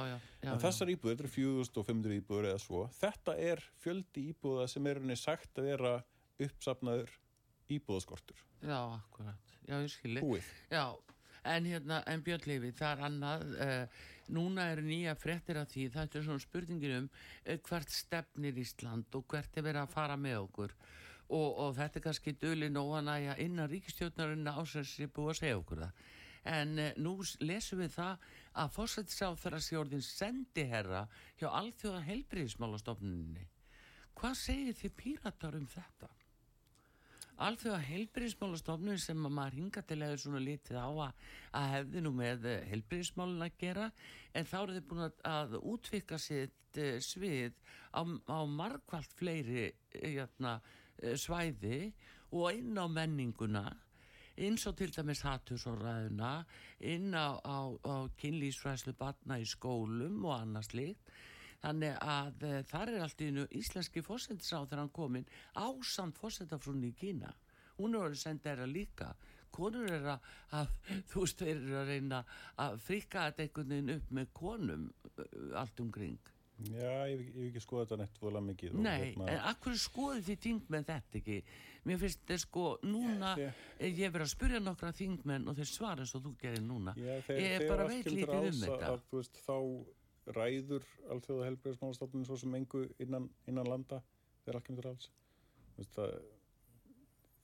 en 0.44 0.60
þessar 0.60 0.92
íbúðir, 0.92 1.22
eru 1.24 1.32
4500 1.38 2.18
íbúður 2.20 2.50
eða 2.50 2.60
svo. 2.66 2.82
Þetta 2.98 3.38
er 3.48 3.64
fjöldi 3.80 4.26
íbúða 4.34 4.68
sem 4.68 4.90
er 4.92 5.00
henni 5.00 5.16
sagt 5.16 5.62
að 5.62 5.70
vera 5.70 5.94
uppsafnaður 6.44 7.16
íbúðaskortur. 7.78 8.44
Já, 8.60 8.78
akkurat, 8.98 9.56
já, 9.68 9.76
ég 9.76 9.92
skilji. 9.92 10.22
búið 10.24 10.52
Já, 10.72 10.84
en 11.54 11.68
hérna, 11.68 12.02
en 12.08 12.22
Björn 12.24 12.46
Leifi, 12.48 12.72
það 12.78 12.94
er 12.94 13.02
annað, 13.08 13.44
uh, 13.64 14.06
núna 14.34 14.68
eru 14.72 14.84
nýja 14.84 15.14
fréttir 15.18 15.60
af 15.60 15.70
því, 15.72 15.88
það 15.94 16.16
er 16.18 16.26
svona 16.26 16.44
spurningin 16.44 16.96
um 16.98 17.10
uh, 17.10 17.58
hvert 17.68 17.92
stefnir 17.92 18.62
Ísland 18.64 19.18
og 19.18 19.26
hvert 19.32 19.56
er 19.56 19.66
verið 19.68 19.84
að 19.84 19.94
fara 19.94 20.16
með 20.20 20.40
okkur 20.46 20.74
og, 21.28 21.48
og 21.48 21.74
þetta 21.76 22.00
er 22.00 22.06
kannski 22.06 22.36
döli 22.40 22.70
nóanæja 22.72 23.36
innan 23.44 23.68
ríkistjórnarinn 23.70 24.48
ásens 24.48 24.94
ég 25.02 25.12
búið 25.12 25.34
að 25.34 25.40
segja 25.42 25.60
okkur 25.60 25.84
það. 25.84 26.04
En 26.48 26.78
uh, 26.80 26.90
nú 27.04 27.14
lesum 27.44 27.82
við 27.82 27.94
það 27.98 28.28
að 28.58 28.74
fórsættisáð 28.76 29.40
þeirra 29.42 29.62
sjórðin 29.68 30.04
sendiherra 30.04 31.02
hjá 31.40 31.48
alþjóða 31.50 32.04
helbriðismálastofnuninni. 32.08 33.44
Hvað 34.18 34.40
segir 34.40 34.78
þið 34.80 34.96
píratar 34.98 35.58
um 35.58 35.68
þetta? 35.70 36.08
Alþjóða 37.38 37.78
heilbyrðismálastofnun 37.86 38.98
sem 38.98 39.26
að 39.28 39.34
maður 39.36 39.56
hinga 39.60 39.82
til 39.86 39.98
eða 40.02 40.18
svona 40.18 40.40
litið 40.42 40.78
á 40.82 40.90
að, 40.90 41.26
að 41.60 41.68
hefði 41.74 42.00
nú 42.02 42.10
með 42.18 42.46
heilbyrðismálun 42.72 43.44
að 43.46 43.58
gera 43.60 43.84
en 44.34 44.48
þá 44.48 44.56
eru 44.60 44.74
þið 44.78 44.88
búin 44.90 45.04
að, 45.04 45.20
að 45.30 45.54
útvika 45.60 46.18
sitt 46.18 46.80
uh, 46.82 46.96
svið 46.98 47.54
á, 47.94 48.02
á 48.02 48.38
margvalt 48.50 49.14
fleiri 49.20 49.68
jæna, 49.94 50.56
uh, 50.58 51.14
svæði 51.14 51.92
og 52.34 52.58
inn 52.58 52.74
á 52.74 52.86
menninguna 52.90 53.68
eins 54.38 54.66
og 54.70 54.76
til 54.78 54.90
dæmis 54.94 55.22
hattusorraðuna 55.26 56.32
inn 56.90 57.14
á, 57.14 57.38
á, 57.38 57.58
á 57.74 57.96
kynlýsfræslu 58.18 58.94
batna 58.98 59.38
í 59.38 59.46
skólum 59.46 60.24
og 60.26 60.40
annars 60.40 60.74
líkt 60.74 61.14
Þannig 61.58 61.96
að 62.06 62.44
e, 62.46 62.52
þar 62.70 62.92
er 62.94 63.02
allt 63.02 63.20
í 63.24 63.28
einu 63.32 63.46
íslenski 63.58 64.02
fósendisá 64.06 64.60
þegar 64.62 64.84
hann 64.84 64.92
kominn 64.94 65.26
ásamt 65.58 66.18
fósendafrúnni 66.22 66.92
í 66.92 66.96
Kína. 67.00 67.32
Hún 67.80 67.94
er 67.98 68.06
orðið 68.06 68.20
senda 68.22 68.50
þeirra 68.52 68.68
líka. 68.70 69.12
Konur 69.58 69.90
er 69.90 70.04
að, 70.14 70.26
að, 70.54 70.72
þú 71.10 71.24
veist, 71.24 71.42
þeir 71.42 71.56
eru 71.56 71.78
að 71.80 71.92
reyna 71.94 72.22
að 72.62 72.80
frika 72.84 73.26
þetta 73.30 73.46
einhvern 73.46 73.72
veginn 73.74 73.94
upp 73.96 74.10
með 74.20 74.32
konum 74.38 74.88
allt 75.58 75.80
umkring. 75.82 76.18
já, 76.58 76.90
ég 77.06 77.20
hef 77.22 77.36
ekki- 77.48 77.60
skoðað 77.62 77.84
þetta 77.86 77.96
neitt 78.00 78.16
vola 78.20 78.40
mikið 78.42 78.72
Nei, 78.82 78.96
hérna- 79.12 79.28
en 79.30 79.42
akkur 79.46 79.76
skoði 79.78 80.22
þið 80.26 80.38
þingmenn 80.46 80.86
þetta 80.88 81.18
ekki? 81.20 81.36
Mér 81.86 82.00
finnst 82.02 82.24
þeir 82.26 82.40
sko, 82.42 82.64
núna, 82.82 83.34
Já, 83.38 83.50
ég 83.86 84.00
hef 84.02 84.12
verið 84.16 84.24
að 84.26 84.32
spyrja 84.32 84.60
nokkra 84.64 84.90
þingmenn 84.98 85.46
og 85.48 85.54
þeir 85.58 85.70
svara 85.70 86.02
eins 86.02 86.14
og 86.18 86.24
þú 86.26 86.32
gerir 86.42 86.64
núna. 86.66 86.94
Já, 86.98 87.14
þeir, 87.28 87.38
ég 87.44 87.54
þeir 87.62 87.70
bara 87.70 87.86
veit 87.88 88.10
lítið 88.10 88.34
um 88.40 88.58
þetta. 88.64 88.90
að, 88.90 89.06
þú 89.12 89.20
veist, 89.22 89.38
þá 89.46 89.54
ræður 90.36 90.86
alþjóða 91.12 91.46
helbriðismálastofnun 91.48 92.26
svo 92.28 92.38
sem 92.40 92.56
engu 92.58 92.84
innan, 93.02 93.28
innan 93.50 93.68
landa 93.68 94.00
þegar 94.44 94.58
allt 94.58 94.68
kemur 94.68 94.86
til 94.86 94.92
alls. 94.92 95.08
Það, 95.94 96.14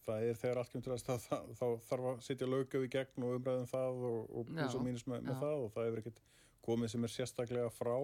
það 0.07 0.28
er 0.28 0.41
þegar 0.41 0.61
allt 0.62 0.72
kemur 0.72 0.87
til 0.87 0.95
alls 0.97 1.07
þá, 1.07 1.14
þá, 1.24 1.37
þá 1.61 1.66
þarf 1.89 2.11
að 2.11 2.24
setja 2.28 2.51
lögjöf 2.51 2.87
í 2.87 2.93
gegn 2.97 3.26
og 3.28 3.39
umræðum 3.39 3.70
það 3.70 4.05
og, 4.11 4.20
og 4.30 4.51
pluss 4.51 4.78
og 4.78 4.85
mínus 4.87 5.07
með, 5.11 5.24
með 5.28 5.41
það 5.47 5.64
og 5.64 5.72
það 5.76 5.89
hefur 5.89 6.03
ekkert 6.03 6.22
komið 6.64 6.95
sem 6.95 7.07
er 7.07 7.14
sérstaklega 7.14 7.72
frá 7.74 7.97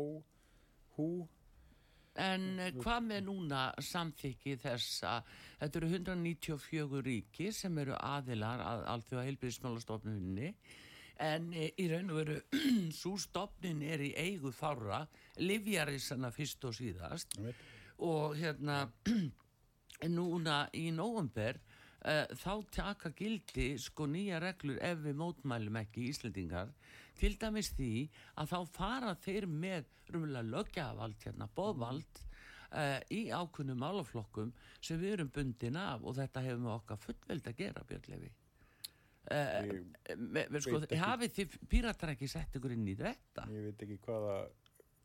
hú. 0.97 1.11
En 2.21 2.47
eh, 2.59 2.75
hvað 2.75 3.05
með 3.07 3.27
núna 3.29 3.65
samþykki 3.87 4.57
þess 4.61 5.05
að 5.07 5.35
þetta 5.61 5.81
eru 5.81 5.91
194 5.95 7.03
ríki 7.07 7.51
sem 7.55 7.79
eru 7.81 7.95
aðilar 7.97 8.65
að 8.67 8.87
alþjóða 8.95 9.27
heilbyrðismálastofnunni 9.29 10.55
en 11.21 11.51
eh, 11.53 11.73
í 11.81 11.89
raun 11.91 12.13
og 12.13 12.21
veru 12.21 12.39
svo 13.01 13.17
stofnun 13.21 13.83
er 13.85 14.03
í 14.05 14.13
eigu 14.19 14.53
fára 14.55 15.03
livjarisana 15.41 16.33
fyrst 16.35 16.65
og 16.69 16.77
síðast. 16.77 17.37
Og 18.07 18.39
hérna 18.41 18.87
núna 20.17 20.63
í 20.77 20.89
nóvember 20.97 21.61
uh, 21.61 22.25
þá 22.41 22.55
taka 22.73 23.13
gildi 23.17 23.75
sko 23.81 24.09
nýja 24.09 24.41
reglur 24.41 24.81
ef 24.81 25.05
við 25.05 25.21
mótmælum 25.21 25.77
ekki 25.83 26.09
Íslendingar. 26.09 26.73
Til 27.21 27.35
dæmis 27.37 27.75
því 27.77 28.09
að 28.41 28.55
þá 28.55 28.59
fara 28.73 29.15
þeir 29.21 29.49
með 29.51 29.93
rúmulega 30.11 30.49
lögjavald 30.55 31.21
hérna, 31.27 31.51
bóðvald 31.53 32.25
uh, 32.73 32.99
í 33.13 33.27
ákunnum 33.29 33.85
málaflokkum 33.85 34.55
sem 34.81 35.01
við 35.01 35.19
erum 35.19 35.35
bundin 35.35 35.77
af 35.81 36.01
og 36.01 36.17
þetta 36.17 36.49
hefur 36.49 36.65
með 36.65 36.79
okkar 36.79 37.05
fullveld 37.05 37.53
að 37.53 37.61
gera 37.61 37.85
Björnlefi 37.91 38.33
ég, 39.29 39.85
Me, 40.17 40.47
me, 40.51 40.63
sko, 40.65 40.81
hafið 41.01 41.37
þið 41.37 41.61
píratar 41.71 42.15
ekki 42.15 42.29
sett 42.31 42.57
ykkur 42.59 42.75
inn 42.75 42.89
í 42.89 42.97
þetta? 42.99 43.47
Ég 43.53 43.69
veit 43.69 43.87
ekki 43.87 43.99
hvaða 44.07 44.37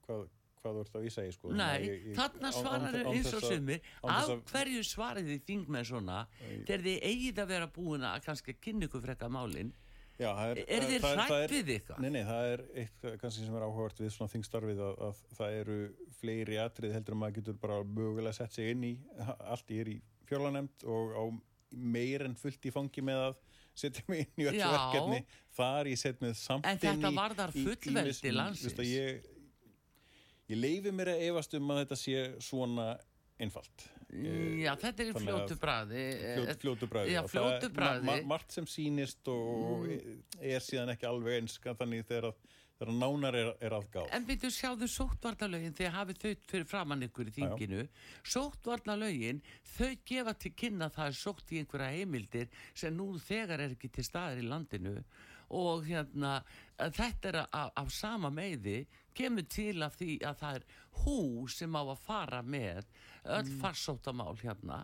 hvað, 0.05 0.25
hvað 0.61 0.77
þú 0.77 0.83
ert 0.85 0.99
að 0.99 1.07
vísa 1.07 1.25
í 1.25 1.33
sko 1.35 1.53
Nei, 1.55 1.87
þarna 2.17 2.51
svarar 2.55 2.99
án 2.99 3.09
eins 3.11 3.33
og 3.35 3.47
án 3.51 3.73
af 4.15 4.31
hverju 4.51 4.85
svarið 4.87 5.31
þið 5.33 5.41
þingmenn 5.49 5.89
svona? 5.91 6.21
Þegar 6.41 6.85
þið 6.87 7.09
eigið 7.11 7.41
að 7.43 7.51
vera 7.55 7.71
búin 7.79 8.07
að 8.07 8.21
kannski 8.29 8.57
kynna 8.61 8.89
ykkur 8.89 9.03
frekka 9.05 9.31
málin 9.31 9.73
Já, 10.15 10.29
er, 10.47 10.61
Er 10.71 10.85
þið 10.87 11.01
við 11.51 11.71
eitthvað? 11.73 11.97
Nei, 11.99 12.11
nei, 12.15 12.21
það 12.23 12.49
er 12.53 12.61
eitt 12.81 13.07
kannski 13.19 13.43
sem 13.43 13.55
er 13.57 13.65
áhugavert 13.65 13.97
við 13.99 14.13
svona 14.15 14.31
þingstarfið 14.31 14.83
að, 14.85 15.01
að 15.09 15.23
það 15.35 15.55
eru 15.59 15.79
fleiri 16.21 16.59
atrið 16.63 16.95
heldur 16.95 17.17
að 17.17 17.19
maður 17.19 17.35
getur 17.41 17.57
bara 17.65 17.79
mögulega 17.83 18.37
sett 18.37 18.55
sig 18.55 18.71
inn 18.71 18.85
í. 18.87 18.93
Allt 19.43 19.73
ég 19.75 19.83
er 19.83 19.91
í 19.91 19.97
fjárlanemnd 20.29 20.87
og 20.87 21.11
á 21.19 21.23
meir 21.75 22.23
en 22.29 22.37
fullt 22.39 22.63
í 22.63 22.71
fangi 22.71 23.03
með 23.03 23.25
að 23.25 23.35
setja 23.75 24.05
mig 24.11 24.25
inn 24.25 24.43
í 24.43 24.47
öll 24.51 24.59
verkefni 24.61 25.23
þar 25.55 25.89
ég 25.91 25.99
set 26.01 26.21
með 26.23 26.37
samt 26.39 26.69
En 26.69 26.79
þetta 26.81 27.11
varðar 27.15 27.55
í- 27.55 27.65
fullveldi 27.67 28.31
landsins. 28.35 28.79
Ég, 28.87 29.27
ég 30.51 30.61
leifi 30.61 30.93
mér 30.95 31.15
að 31.15 31.27
efast 31.29 31.59
um 31.59 31.75
að 31.75 31.83
þetta 31.83 31.99
sé 31.99 32.23
svona 32.43 32.93
einfalt. 33.41 33.89
Já, 34.15 34.71
þetta 34.79 35.03
er 35.03 35.17
fljótu 35.17 35.57
bræði. 35.59 36.03
Fljótu, 36.61 36.87
bræði. 36.87 37.15
Já, 37.15 37.21
fljótu 37.27 37.69
bræði. 37.73 38.05
Ma, 38.05 38.15
ma, 38.21 38.27
margt 38.35 38.53
sem 38.55 38.67
sínist 38.69 39.27
og 39.31 39.87
mm. 39.89 40.21
er 40.39 40.63
síðan 40.63 40.93
ekki 40.93 41.09
alveg 41.09 41.41
einska 41.41 41.73
þannig 41.75 42.05
þegar 42.07 42.29
að 42.29 42.53
þegar 42.79 42.97
nánar 42.99 43.37
er, 43.39 43.51
er 43.63 43.75
aðgáð. 43.77 44.09
En 44.15 44.25
byrju 44.27 44.51
sjáðu 44.53 44.89
sóttvarnalögin 44.91 45.75
þegar 45.77 45.95
hafið 45.99 46.21
þau 46.23 46.47
fyrir 46.51 46.67
framann 46.69 47.05
ykkur 47.07 47.29
í 47.31 47.35
þinginu. 47.37 47.85
Sóttvarnalögin, 48.35 49.41
þau 49.75 49.93
gefa 50.11 50.35
til 50.39 50.51
kynna 50.63 50.89
það 50.93 51.11
er 51.11 51.19
sótt 51.21 51.53
í 51.55 51.61
einhverja 51.61 51.93
heimildir 51.95 52.51
sem 52.73 52.95
nú 52.95 53.13
þegar 53.23 53.63
er 53.63 53.77
ekki 53.77 53.91
til 53.95 54.07
staðir 54.07 54.43
í 54.43 54.49
landinu 54.49 54.99
og 55.55 55.85
hérna 55.85 56.39
þetta 56.77 57.29
er 57.29 57.37
af, 57.45 57.91
sama 57.93 58.31
meiði 58.33 58.85
kemur 59.15 59.45
til 59.49 59.83
af 59.85 59.97
því 59.99 60.17
að 60.25 60.39
það 60.41 60.57
er 60.57 60.65
hú 61.03 61.19
sem 61.51 61.77
á 61.77 61.83
að 61.83 62.01
fara 62.01 62.41
með 62.41 62.87
öll 63.23 63.45
mm. 63.45 63.59
farsóttamál 63.61 64.33
hérna 64.41 64.81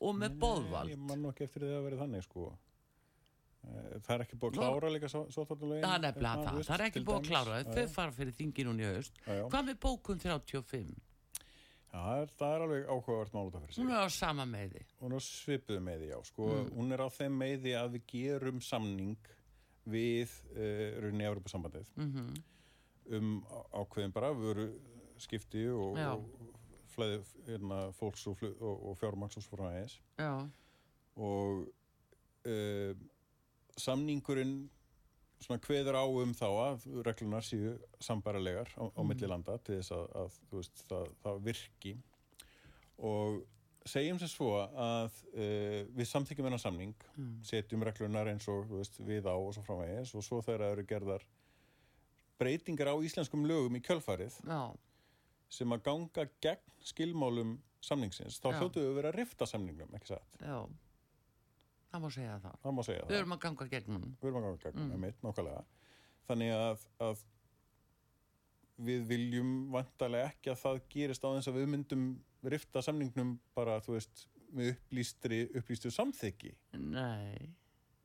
og 0.00 0.16
með 0.16 0.38
bóðvald. 0.40 0.92
Ég 0.92 1.02
man 1.02 1.22
nú 1.22 1.32
ekki 1.32 1.48
eftir 1.48 1.66
því 1.66 1.76
að 1.76 1.86
vera 1.88 2.00
þannig 2.02 2.26
sko. 2.26 2.48
Eh, 3.66 3.98
það 4.04 4.14
er 4.14 4.24
ekki 4.24 4.38
búið 4.38 4.54
að 4.54 4.62
klára 4.62 4.90
líka 4.92 5.10
sótvarnalögin? 5.10 5.84
Það 5.84 5.94
er 5.94 6.02
nefnilega 6.04 6.44
það, 6.44 6.58
það 6.68 6.74
er 6.76 6.84
ekki 6.86 7.02
búið 7.08 7.18
að 7.18 7.28
klára 7.28 7.56
það, 7.56 7.70
þau 7.74 7.94
fara 7.94 8.14
fyrir 8.18 8.36
þinginun 8.38 8.82
í 8.82 8.88
haust. 8.88 9.22
Hvað 9.26 9.66
með 9.68 9.80
bókun 9.84 10.22
35? 10.22 10.92
Já, 11.88 11.96
það 11.96 12.20
er, 12.22 12.30
það 12.38 12.54
er 12.54 12.64
alveg 12.66 12.92
áhugavert 12.92 13.34
mál 13.34 13.48
út 13.48 13.56
af 13.56 13.64
fyrir 13.64 13.74
sig. 13.74 13.82
Hún 13.82 13.94
er 13.96 14.04
á 14.04 14.08
sama 14.12 14.46
meði. 14.48 14.84
Hún 15.00 15.16
er 15.16 15.24
svipuð 15.24 15.80
meði, 15.84 16.10
já. 16.12 16.18
Sko, 16.28 16.48
mm. 16.52 16.70
Hún 16.76 16.94
er 16.94 17.02
á 17.02 17.08
þeim 17.18 17.40
meði 17.42 17.74
að 17.80 17.96
við 17.96 18.06
gerum 18.12 18.62
samning 18.64 19.32
við 19.88 20.36
uh, 20.52 21.00
rauninni 21.02 21.28
Európa-sambandið 21.30 21.92
mm 21.96 22.08
-hmm. 22.12 22.40
um 23.16 23.30
ákveðin 23.72 24.12
bara 24.12 24.34
veru 24.36 24.68
skipti 25.18 25.64
og, 25.72 25.96
og 25.96 26.26
flæði 26.92 27.22
hérna, 27.46 27.78
fólks 27.96 28.26
og, 28.28 28.42
og, 28.60 28.90
og 28.90 29.32
svo 29.32 29.56
frá 29.56 29.68
aðeins. 29.72 30.00
Já. 30.16 30.48
Og... 31.16 31.68
Uh, 32.48 32.94
samningurinn 33.82 34.58
svona 35.42 35.62
hveður 35.62 35.98
á 35.98 36.04
um 36.06 36.32
þá 36.34 36.48
að 36.48 36.86
reglunar 37.06 37.46
séu 37.46 37.76
sambarilegar 38.02 38.70
á, 38.74 38.84
á 38.90 39.00
milli 39.06 39.26
mhm. 39.26 39.32
landa 39.34 39.58
til 39.62 39.78
þess 39.78 39.94
að, 39.94 40.08
að 40.22 40.40
veist, 40.54 40.82
það, 40.90 41.12
það 41.22 41.44
virki 41.46 41.94
og 43.08 43.38
segjum 43.88 44.18
sér 44.20 44.32
svo 44.32 44.48
að 44.58 45.20
uh, 45.32 45.84
við 45.96 46.10
samþykjum 46.10 46.48
hennar 46.48 46.60
samning 46.62 46.96
mm. 47.14 47.36
setjum 47.46 47.84
reglunar 47.86 48.28
eins 48.32 48.48
og 48.50 48.66
veist, 48.72 48.98
við 49.00 49.30
á 49.30 49.36
og 49.36 49.54
svo 49.56 49.64
framvegis 49.64 50.12
og 50.18 50.26
svo 50.26 50.42
þegar 50.44 50.66
það 50.66 50.74
eru 50.74 50.86
gerðar 50.90 51.24
breytingar 52.38 52.92
á 52.92 52.96
íslenskum 53.06 53.46
lögum 53.48 53.78
í 53.78 53.82
kjölfarið 53.86 54.36
Já. 54.42 54.74
sem 55.54 55.72
að 55.74 55.86
ganga 55.86 56.26
gegn 56.42 56.76
skilmálum 56.90 57.56
samningsins, 57.82 58.40
þá 58.42 58.58
hljótu 58.58 58.82
við 58.82 58.90
að 58.90 58.98
vera 58.98 59.10
að 59.12 59.18
rifta 59.20 59.46
samningnum, 59.46 59.94
ekki 59.94 60.12
satt? 60.12 60.38
Já 60.42 60.66
Það 61.88 62.04
má 62.04 62.08
segja 62.12 62.36
það. 62.44 62.56
Það 62.62 62.76
má 62.76 62.82
segja 62.84 63.02
það. 63.02 63.10
Við 63.10 63.18
erum 63.18 63.34
að 63.34 63.42
ganga 63.44 63.66
gegnum. 63.72 64.06
Við 64.20 64.30
erum 64.30 64.38
að 64.38 64.46
ganga 64.46 64.62
gegnum, 64.64 64.88
mm. 64.88 65.04
meitt, 65.04 65.20
nákvæmlega. 65.24 65.60
Þannig 66.28 66.54
að, 66.54 66.86
að 67.06 67.22
við 68.88 69.06
viljum 69.08 69.52
vantarlega 69.74 70.32
ekki 70.32 70.52
að 70.52 70.60
það 70.62 70.80
gerist 70.92 71.24
á 71.24 71.28
þess 71.30 71.50
að 71.50 71.60
við 71.60 71.70
myndum 71.74 72.08
rifta 72.54 72.82
samningnum 72.84 73.32
bara, 73.56 73.78
þú 73.84 73.96
veist, 73.96 74.26
með 74.54 74.74
upplýstri, 74.74 75.40
upplýstu 75.58 75.92
samþyggi. 75.94 76.52
Nei. 76.78 77.48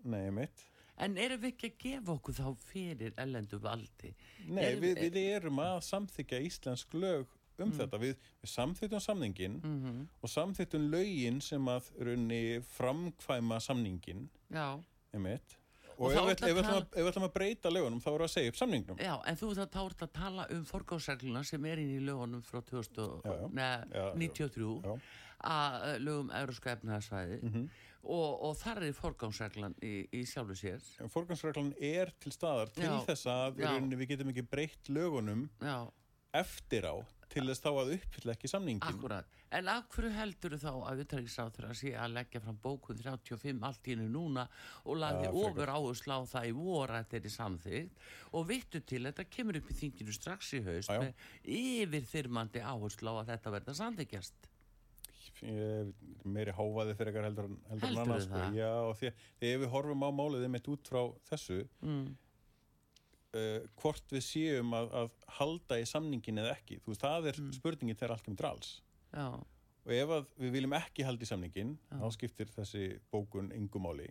Nei, 0.04 0.28
meitt. 0.36 0.66
En 1.04 1.18
erum 1.18 1.42
við 1.42 1.56
ekki 1.56 1.70
að 1.72 1.78
gefa 1.84 2.16
okkur 2.16 2.36
þá 2.38 2.48
fyrir 2.70 3.16
ellendu 3.20 3.60
valdi? 3.62 4.12
Nei, 4.46 4.66
erum, 4.70 4.84
við, 4.84 5.00
við 5.10 5.30
erum 5.34 5.62
að 5.64 5.80
samþykja 5.90 6.42
íslensk 6.48 6.94
lög 6.96 7.32
um 7.60 7.68
mm. 7.68 7.74
þetta, 7.80 7.98
við, 8.02 8.16
við 8.42 8.50
samþýttum 8.54 9.00
samningin 9.00 9.60
mm 9.64 9.82
-hmm. 9.82 10.08
og 10.22 10.30
samþýttum 10.30 10.92
lögin 10.92 11.42
sem 11.42 11.68
að 11.68 11.84
raunni 12.00 12.62
framkvæma 12.78 13.60
samningin 13.60 14.30
einmitt. 15.14 15.58
Og, 15.98 16.06
og 16.10 16.30
ef 16.32 16.42
við 16.42 17.08
ætlum 17.08 17.28
að 17.28 17.36
breyta 17.36 17.70
lögunum 17.70 18.02
þá 18.02 18.08
erum 18.10 18.22
við 18.24 18.26
að 18.26 18.34
segja 18.34 18.50
upp 18.52 18.58
samningnum. 18.58 18.98
Já, 18.98 19.22
en 19.30 19.36
þú 19.38 19.48
þá 19.54 19.82
ert 19.84 20.02
að 20.06 20.12
tala 20.16 20.48
um 20.56 20.64
forgáðsregluna 20.66 21.44
sem 21.46 21.66
er 21.70 21.78
inn 21.84 21.92
í 21.94 22.00
lögunum 22.04 22.42
frá 22.46 22.60
1993 22.62 24.98
að 25.44 26.00
lögum 26.04 26.30
Európska 26.40 26.72
efnaðarsvæði 26.78 27.38
mm 27.42 27.50
-hmm. 27.54 27.66
og, 28.04 28.44
og 28.48 28.54
þar 28.58 28.84
er 28.88 28.94
forgáðsreglan 28.98 29.76
í, 29.84 30.08
í 30.12 30.26
sjálfu 30.26 30.56
sér. 30.56 30.82
Forgáðsreglan 31.12 31.74
er 31.80 32.14
til 32.20 32.32
staðar 32.32 32.68
til 32.74 32.88
já, 32.88 33.06
þess 33.10 33.26
að 33.28 33.60
raunni, 33.66 33.96
við 34.00 34.08
getum 34.14 34.30
ekki 34.34 34.46
breytt 34.48 34.90
lögunum 34.90 35.50
já. 35.60 35.92
eftir 36.34 36.84
á 36.88 36.96
til 37.34 37.46
þess 37.48 37.64
þá 37.64 37.70
að 37.72 37.92
uppfylla 37.98 38.36
ekki 38.36 38.50
samningin 38.52 38.86
Akkurat, 38.88 39.38
en 39.58 39.70
af 39.74 39.88
hverju 39.94 40.12
heldur 40.14 40.56
þá 40.62 40.70
að 40.74 41.02
viðtækisráður 41.02 41.68
að 41.70 41.76
sé 41.80 41.94
að 41.98 42.16
leggja 42.18 42.42
fram 42.44 42.60
bókun 42.64 43.02
35 43.02 43.68
allt 43.70 43.90
í 43.90 43.96
hennu 43.96 44.08
núna 44.14 44.46
og 44.84 45.02
laði 45.02 45.32
ofur 45.32 45.74
áherslu 45.74 46.18
á 46.18 46.22
það 46.36 46.50
í 46.50 46.56
voru 46.58 46.98
að 47.00 47.12
þetta 47.12 47.30
er 47.32 47.36
samþygt 47.38 48.08
og 48.34 48.48
vittu 48.50 48.84
til 48.94 49.04
þetta 49.08 49.28
kemur 49.38 49.60
upp 49.60 49.70
í 49.70 49.78
þinginu 49.82 50.16
strax 50.16 50.56
í 50.58 50.64
haust 50.68 50.94
með 50.94 51.14
yfir 51.60 52.10
þyrmandi 52.14 52.66
áherslu 52.66 53.14
á 53.14 53.16
að 53.22 53.32
þetta 53.34 53.56
verða 53.58 53.78
samþygjast 53.82 54.50
meiri 55.44 56.54
háfaði 56.56 56.94
fyrir 56.96 57.10
ekkar 57.12 57.26
heldur, 57.28 57.48
heldur, 57.68 57.88
heldur 57.90 58.02
annars 58.04 58.28
sko. 58.30 58.44
Já, 58.56 58.70
og 58.88 58.94
því, 59.00 59.10
þegar 59.42 59.62
við 59.64 59.72
horfum 59.74 60.06
á 60.08 60.10
máliðið 60.16 60.52
mitt 60.54 60.70
út 60.72 60.92
frá 60.92 61.02
þessu 61.32 61.64
mm 61.84 62.06
uh, 63.38 63.60
hvort 63.82 64.14
við 64.14 64.26
séum 64.26 64.74
að, 64.78 64.92
að 65.02 65.14
halda 65.40 65.80
í 65.82 65.88
samningin 65.90 66.42
eða 66.44 66.56
ekki 66.58 66.80
þú 66.84 66.94
veist, 66.94 67.06
það 67.06 67.30
er 67.32 67.42
mm. 67.42 67.54
spurningin 67.60 68.00
þegar 68.00 68.16
allt 68.16 68.28
kemur 68.28 68.42
drals 68.42 68.74
Já. 69.14 69.28
og 69.86 69.96
ef 69.98 70.14
við 70.42 70.58
viljum 70.58 70.78
ekki 70.80 71.08
halda 71.08 71.26
í 71.26 71.32
samningin, 71.32 71.78
Já. 71.90 71.98
þá 72.02 72.18
skiptir 72.18 72.54
þessi 72.54 72.86
bókun 73.14 73.52
yngumáli 73.56 74.10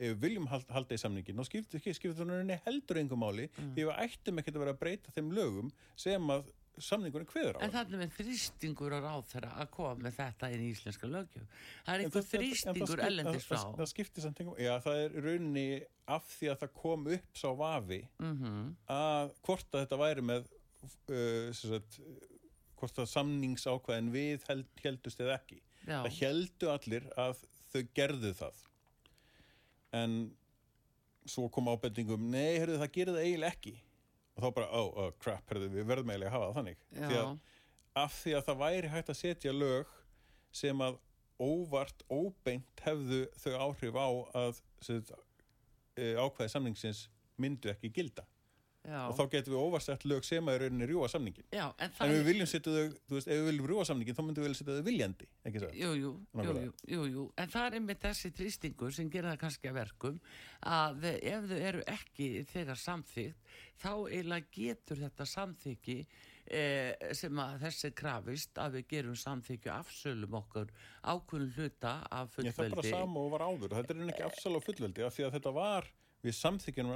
ef 0.00 0.14
við 0.14 0.22
viljum 0.22 0.48
halda, 0.48 0.72
halda 0.72 0.96
í 0.96 1.02
samningin, 1.02 1.36
þá 1.36 1.50
skiptir, 1.50 1.82
skiptir 1.84 2.16
það 2.16 2.54
heldur 2.64 3.02
yngumáli 3.02 3.50
mm. 3.50 3.74
því 3.76 3.86
við 3.90 4.04
ættum 4.06 4.40
ekki 4.40 4.54
að 4.54 4.62
vera 4.64 4.74
að 4.76 4.80
breyta 4.80 5.14
þeim 5.16 5.34
lögum 5.36 5.74
sem 5.98 6.32
að 6.32 6.48
samningunni 6.86 7.28
hviður 7.30 7.58
á 7.58 7.60
en 7.64 7.74
það 7.74 7.94
er 7.94 8.02
með 8.02 8.14
þrýstingur 8.18 8.96
á 8.96 8.98
ráð 9.04 9.24
þeirra 9.32 9.52
að 9.62 9.72
koma 9.76 9.94
með 10.04 10.16
þetta 10.18 10.50
inn 10.54 10.64
í 10.64 10.70
íslenska 10.74 11.10
lögjöf 11.10 11.66
það 11.86 11.94
er 11.94 12.04
einhver 12.04 12.28
þrýstingur 12.30 13.04
ellendis 13.08 13.48
frá 13.48 13.58
það, 13.58 13.74
það 13.80 13.92
skiptir 13.94 14.26
samt 14.26 14.40
einhver 14.44 14.62
já 14.64 14.72
það 14.86 15.02
er 15.04 15.18
rauninni 15.26 15.66
af 16.10 16.30
því 16.36 16.50
að 16.52 16.62
það 16.62 16.72
kom 16.80 17.06
upp 17.16 17.42
sá 17.42 17.48
vafi 17.58 18.00
mm 18.18 18.32
-hmm. 18.40 18.72
að 18.96 19.36
hvort 19.46 19.74
að 19.74 19.84
þetta 19.84 20.00
væri 20.00 20.26
með 20.32 20.48
uh, 20.84 21.52
sagt, 21.56 22.00
hvort 22.80 23.00
að 23.02 23.10
samningsákvæðin 23.14 24.10
við 24.14 24.46
held, 24.48 24.66
heldust 24.84 25.22
eða 25.22 25.38
ekki. 25.40 25.60
Já. 25.86 26.00
það 26.04 26.18
heldu 26.20 26.72
allir 26.74 27.06
að 27.20 27.44
þau 27.72 27.82
gerðu 27.96 28.32
það. 28.36 28.64
En 29.96 30.18
svo 31.28 31.48
kom 31.52 31.70
ábendingum 31.70 32.28
nei, 32.32 32.58
heyrðu, 32.58 32.80
það 32.80 32.92
gerðu 32.96 33.16
það 33.16 33.26
eiginlega 33.28 33.56
ekki 33.56 33.74
og 34.40 34.46
þá 34.46 34.56
bara, 34.56 34.68
oh, 34.80 34.90
oh 34.96 35.12
crap, 35.20 35.44
herðu, 35.52 35.68
við 35.74 35.88
verðum 35.90 36.12
eiginlega 36.14 36.30
að 36.30 36.36
hafa 36.36 36.48
það 36.48 36.58
þannig. 36.58 36.82
Því 36.96 37.20
að, 37.20 37.30
af 38.00 38.18
því 38.22 38.34
að 38.38 38.44
það 38.48 38.60
væri 38.64 38.92
hægt 38.94 39.12
að 39.12 39.18
setja 39.20 39.54
lög 39.54 39.94
sem 40.60 40.84
að 40.84 40.98
óvart, 41.40 42.04
óbeint 42.12 42.84
hefðu 42.84 43.20
þau 43.40 43.52
áhrif 43.66 43.96
á 43.96 44.08
að 44.42 44.60
set, 44.84 45.12
e, 45.96 46.12
ákveði 46.16 46.52
samningsins 46.52 47.06
myndu 47.40 47.70
ekki 47.72 47.92
gilda 47.96 48.26
Já. 48.80 49.00
og 49.10 49.12
þá 49.18 49.24
getum 49.34 49.52
við 49.52 49.60
óvarsett 49.60 50.04
lög 50.08 50.24
sem 50.24 50.46
að 50.48 50.62
rauninni 50.62 50.86
rjúa 50.88 51.08
samningin 51.12 51.44
Já, 51.52 51.66
en, 51.76 51.90
en 52.00 52.12
við 52.14 52.22
viljum 52.30 52.48
setja 52.48 52.72
þau, 52.72 52.94
þú 53.10 53.16
veist, 53.18 53.28
ef 53.28 53.36
við 53.36 53.48
viljum 53.50 53.66
rjúa 53.68 53.84
samningin 53.84 54.16
þá 54.16 54.22
myndum 54.24 54.46
við 54.46 54.54
setja 54.56 54.76
þau 54.78 54.86
viljandi 54.86 55.28
ekki 55.50 55.60
svo? 55.60 55.68
Jú, 55.76 55.90
jú, 56.00 56.12
jú, 56.40 56.54
jú, 56.94 57.02
jú, 57.12 57.24
en 57.36 57.52
það 57.52 57.76
er 57.76 57.84
með 57.84 58.00
þessi 58.06 58.30
trýstingur 58.38 58.96
sem 58.96 59.12
gera 59.12 59.34
það 59.34 59.42
kannski 59.44 59.68
að 59.68 59.76
verkum 59.82 60.16
að 60.64 61.06
ef 61.10 61.46
þau 61.52 61.54
eru 61.58 61.84
ekki 61.92 62.30
þegar 62.54 62.82
samþygt 62.86 63.54
þá 63.84 63.92
eiginlega 63.92 64.50
getur 64.56 65.04
þetta 65.04 65.28
samþyggi 65.34 66.00
eh, 66.00 67.14
sem 67.20 67.44
að 67.44 67.60
þessi 67.66 67.94
krafist 68.00 68.64
að 68.64 68.80
við 68.80 68.90
gerum 68.96 69.22
samþyggju 69.26 69.76
afsölum 69.76 70.40
okkur 70.40 70.72
ákveðin 71.04 71.52
hluta 71.58 71.98
af 72.08 72.32
fullveldi 72.32 72.56
Já, 72.56 72.58
það 72.64 72.72
er 72.72 72.80
bara 72.80 72.96
sama 72.96 73.28
og 73.28 73.32
var 73.36 73.44
áður, 73.44 73.76
þetta 73.76 73.96
er 74.00 74.12
ekki 74.16 74.28
afsöl 74.32 74.56
á 74.56 74.60
fullveldi 74.64 75.04
af 75.04 75.16
því 75.18 75.28
að 75.28 75.34
þetta 75.36 75.56
var 75.60 75.96
við 76.24 76.36
samþyggjum 76.36 76.92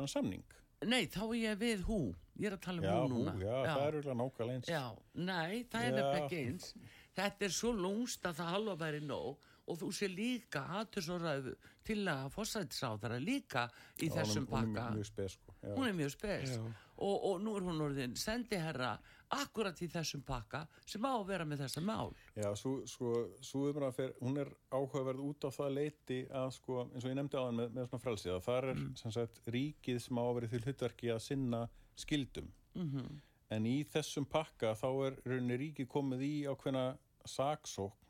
Nei, 0.91 1.07
þá 1.11 1.23
er 1.25 1.39
ég 1.41 1.59
við 1.61 1.87
hú. 1.89 2.01
Ég 2.35 2.51
er 2.51 2.57
að 2.57 2.63
tala 2.67 2.83
um 2.83 2.87
já, 2.87 2.95
hú 2.95 3.09
núna. 3.13 3.35
Já, 3.39 3.51
já, 3.55 3.71
það 3.71 3.87
er 3.87 3.97
auðvitað 3.97 4.21
nákvæmlega 4.21 4.59
eins. 4.59 4.71
Já, 4.71 4.85
nei, 5.15 5.65
það 5.71 5.89
er 5.89 5.97
nefnilega 5.97 6.23
ekki 6.25 6.41
eins. 6.43 6.71
Þetta 7.15 7.47
er 7.47 7.55
svo 7.55 7.73
lúmst 7.79 8.27
að 8.27 8.41
það 8.41 8.55
halva 8.57 8.79
væri 8.81 9.03
nóg 9.07 9.51
og 9.65 9.79
þú 9.81 9.91
sé 9.97 10.09
líka 10.11 10.65
aðtursóraðu 10.81 11.55
til 11.87 12.01
að 12.11 12.25
fórsættisáðara 12.35 13.21
líka 13.23 13.69
í 14.03 14.11
já, 14.11 14.17
þessum 14.19 14.49
pakka. 14.51 14.89
Hún 14.91 14.91
er 14.91 14.99
mjög 14.99 15.11
spes, 15.13 15.37
sko. 15.39 15.55
Hún 15.65 15.89
er 15.89 15.97
mjög 16.01 16.15
spes. 16.17 16.57
Og, 16.95 17.15
og 17.31 17.39
nú 17.43 17.55
er 17.59 17.69
hún 17.69 17.85
orðin 17.87 18.19
sendiherra 18.19 18.97
akkurat 19.43 19.83
í 19.83 19.89
þessum 19.93 20.23
pakka 20.27 20.65
sem 20.87 21.05
á 21.05 21.13
að 21.13 21.27
vera 21.29 21.47
með 21.49 21.65
þessa 21.65 21.83
mál. 21.85 22.13
Já, 22.37 22.49
svo, 22.59 22.75
sko, 22.89 23.13
umræðan 23.61 23.97
fyrir, 23.99 24.15
hún 24.21 24.41
er 24.43 24.53
áhugaverð 24.71 25.25
út 25.29 25.47
á 25.47 25.51
það 25.55 25.77
leiti 25.79 26.21
að, 26.31 26.51
sko, 26.59 26.81
eins 26.91 27.05
og 27.05 27.13
ég 27.13 27.19
nefndi 27.21 27.41
á 27.41 27.45
hann 27.47 27.61
með, 27.61 27.73
með 27.77 27.91
svona 27.91 28.05
frelsið, 28.07 28.35
að 28.37 28.47
það 28.49 28.61
er 28.61 28.71
mm. 28.75 28.87
sem 29.03 29.17
sagt 29.19 29.43
ríkið 29.57 30.01
sem 30.07 30.21
á 30.21 30.25
að 30.25 30.35
vera 30.39 30.53
til 30.53 30.63
hlutverki 30.65 31.13
að 31.15 31.25
sinna 31.27 31.65
skildum. 31.95 32.53
Mm 32.75 32.91
-hmm. 32.91 33.21
En 33.55 33.67
í 33.67 33.77
þessum 33.87 34.25
pakka 34.27 34.75
þá 34.75 34.89
er 35.07 35.21
rauninni 35.25 35.61
ríkið 35.61 35.89
komið 35.89 36.23
í 36.27 36.35
ákveðna 36.49 36.87
saksókn 37.29 38.01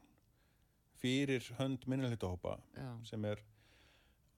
fyrir 1.04 1.44
hönd 1.58 1.84
minnilegtahópa 1.90 2.56
sem 3.04 3.24
er 3.28 3.42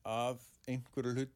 að 0.07 0.43
einhverju 0.71 1.15
hlut, 1.15 1.35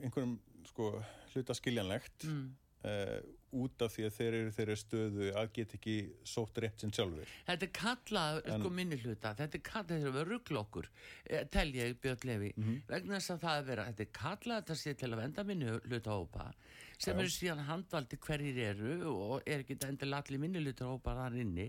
einhverjum 0.00 0.36
sko, 0.68 0.88
hluta 1.32 1.56
skiljanlegt 1.56 2.26
mm. 2.28 2.42
uh, 2.88 3.18
út 3.52 3.84
af 3.84 3.92
því 3.94 4.04
að 4.08 4.14
þeir 4.16 4.36
eru 4.38 4.52
þeirri 4.56 4.76
stöðu 4.80 5.30
að 5.38 5.50
geta 5.58 5.76
ekki 5.78 5.96
sótt 6.28 6.60
rétt 6.62 6.82
sinn 6.82 6.94
sjálfur. 6.94 7.32
Þetta 7.48 7.68
er 7.68 7.72
kallað, 7.76 8.40
en, 8.46 8.62
sko 8.62 8.72
minni 8.78 8.98
hluta, 9.02 9.34
þetta 9.38 9.58
er 9.58 9.64
kallað 9.68 9.92
þegar 9.92 10.16
við 10.18 10.30
ruggla 10.30 10.64
eh, 11.26 11.44
tel 11.52 11.68
ég 11.76 11.98
Björn 12.02 12.26
Levi, 12.28 12.52
mm 12.56 12.64
-hmm. 12.64 12.80
vegna 12.88 13.18
þess 13.18 13.34
að 13.34 13.44
það 13.44 13.58
er 13.58 13.68
verið, 13.70 13.90
þetta 13.90 14.06
er 14.06 14.12
kallað 14.20 14.62
þetta 14.62 14.78
sé 14.82 14.94
til 14.94 15.12
að 15.12 15.22
venda 15.22 15.44
minni 15.44 15.76
hluta 15.88 16.16
hópa 16.16 16.52
sem 17.02 17.18
eru 17.18 17.32
síðan 17.32 17.64
handvaldi 17.66 18.18
hverjir 18.22 18.58
eru 18.70 18.94
og 19.10 19.46
er 19.46 19.62
ekki 19.64 19.76
endilega 19.88 20.22
allir 20.22 20.42
minnilutur 20.42 20.92
hópar 20.92 21.18
þar 21.18 21.38
inni. 21.42 21.66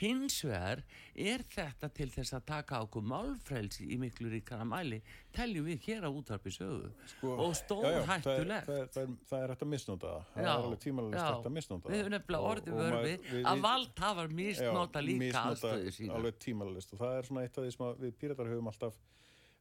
Hins 0.00 0.36
vegar 0.44 0.82
er 1.14 1.44
þetta 1.54 1.90
til 1.96 2.08
þess 2.12 2.36
að 2.36 2.46
taka 2.50 2.80
ákveð 2.84 3.08
málfrælsi 3.12 3.88
í 3.94 3.98
miklu 4.02 4.32
ríkara 4.32 4.66
mæli 4.68 5.00
teljum 5.34 5.68
við 5.70 5.88
hér 5.88 6.06
á 6.06 6.10
útvarpi 6.10 6.52
sögu. 6.54 6.90
Sko, 7.14 7.32
og 7.46 7.56
stór 7.58 8.00
hættulegt 8.10 8.68
það, 8.68 8.84
það, 8.94 9.16
það 9.30 9.46
er 9.46 9.54
hægt 9.54 9.64
að 9.66 9.72
misnóta 9.72 10.12
það. 10.12 10.28
Það 10.34 10.44
er 10.44 10.52
alveg 10.54 10.84
tímalega 10.84 11.26
hægt 11.30 11.48
að 11.50 11.56
misnóta 11.58 11.88
það. 11.88 11.94
við 11.94 12.02
höfum 12.02 12.14
nefnilega 12.14 12.52
orðið 12.52 12.78
vörfi 12.82 13.42
að 13.50 13.64
vald 13.64 14.04
hafar 14.04 14.36
misnóta 14.42 15.04
líka 15.04 15.44
aðstöðu 15.50 15.96
sína. 15.98 16.18
alveg 16.18 16.38
tímalega 16.44 16.86
og 16.94 17.02
það 17.02 17.18
er 17.18 17.28
svona 17.30 17.44
eitt 17.46 17.58
af 17.58 17.64
því 17.66 17.74
sem 17.74 18.00
við 18.04 18.16
pýratar 18.20 18.50
höfum 18.52 18.70
alltaf 18.70 19.00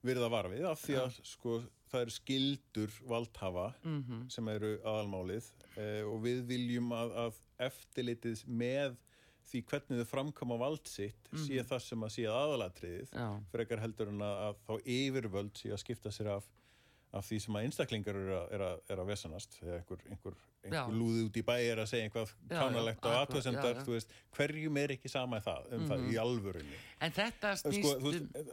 vara 0.03 0.51
við 0.51 0.67
af 0.67 0.81
því 0.83 0.97
að 0.99 1.17
sko, 1.27 1.61
það 1.91 2.05
eru 2.05 2.15
skildur 2.17 2.99
valdhafa 3.07 3.73
mm 3.83 4.03
-hmm. 4.03 4.29
sem 4.29 4.47
eru 4.47 4.73
aðalmálið 4.83 5.49
eh, 5.77 6.03
og 6.03 6.21
við 6.23 6.43
viljum 6.49 6.91
að, 6.91 7.15
að 7.25 7.41
eftirlitið 7.69 8.45
með 8.47 8.97
því 9.43 9.61
hvernig 9.69 9.99
þau 10.01 10.09
framkama 10.09 10.57
vald 10.57 10.87
sitt 10.87 11.29
mm 11.31 11.37
-hmm. 11.37 11.47
sé 11.47 11.63
það 11.63 11.81
sem 11.85 12.03
að 12.03 12.13
sé 12.15 12.27
aðalatriðið 12.27 13.09
fyrir 13.51 13.65
ekkar 13.65 13.83
heldur 13.83 14.07
en 14.07 14.21
að, 14.21 14.35
að 14.47 14.55
þá 14.67 14.73
yfirvöld 14.97 15.57
sé 15.57 15.71
að 15.71 15.83
skipta 15.83 16.11
sér 16.11 16.27
af 16.37 16.49
af 17.14 17.28
því 17.28 17.38
sem 17.43 17.57
að 17.57 17.68
einstaklingar 17.68 18.18
eru 18.18 18.34
að, 18.36 18.47
er 18.55 18.64
að, 18.66 18.82
er 18.93 19.01
að 19.03 19.09
vesanast 19.11 19.55
eða 19.61 19.76
einhver, 19.78 19.99
einhver, 20.09 20.38
einhver 20.64 20.95
lúði 20.97 21.26
út 21.28 21.38
í 21.38 21.43
bæ 21.45 21.53
er 21.59 21.82
að 21.84 21.89
segja 21.91 22.07
einhvað 22.07 22.32
kánalegt 22.49 23.05
og 23.05 23.18
aðtöðsendar 23.20 23.82
hverjum 24.34 24.80
er 24.82 24.93
ekki 24.95 25.11
sama 25.11 25.38
í 25.41 25.45
það, 25.45 25.68
um 25.68 25.74
mm 25.74 25.84
-hmm. 25.84 25.91
það 25.91 26.05
í 26.07 26.07
mhm. 26.07 26.22
alvörunni 26.24 26.80
en 27.05 27.16
þetta 27.18 27.51
sko, 27.59 27.74
snýst 27.74 27.91
sko, 27.91 28.47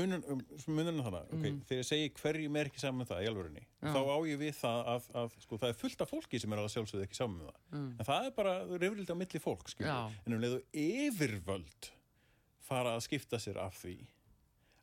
munun, 0.00 0.24
munun 0.66 1.02
þannig 1.04 1.34
okay, 1.36 1.50
mm. 1.50 1.60
þegar 1.68 1.82
ég 1.82 1.90
segi 1.90 2.12
hverjum 2.22 2.56
er 2.56 2.70
ekki 2.72 2.82
sama 2.86 3.04
í 3.04 3.10
það 3.10 3.22
í 3.26 3.28
alvörunni 3.32 3.64
Já. 3.66 3.92
þá 3.92 4.00
á 4.00 4.18
ég 4.30 4.40
við 4.40 4.54
það 4.62 4.80
að, 4.94 5.10
að 5.22 5.36
sko, 5.44 5.60
það 5.60 5.68
er 5.68 5.78
fullt 5.82 6.06
af 6.06 6.12
fólki 6.14 6.40
sem 6.40 6.52
er 6.52 6.62
alveg 6.62 6.74
sjálfsögðu 6.76 7.06
ekki 7.08 7.20
sama 7.20 7.38
með 7.40 7.50
það 7.50 7.60
mm. 7.76 7.92
en 7.98 8.10
það 8.10 8.30
er 8.30 8.34
bara 8.40 8.56
reyfrildi 8.72 9.12
á 9.12 9.20
milli 9.20 9.42
fólk 9.42 9.76
en 9.76 10.32
um 10.32 10.40
leiðu 10.40 10.62
yfirvöld 10.72 11.92
fara 12.66 12.96
að 12.96 13.04
skipta 13.06 13.38
sér 13.42 13.60
af 13.62 13.76
því 13.82 13.98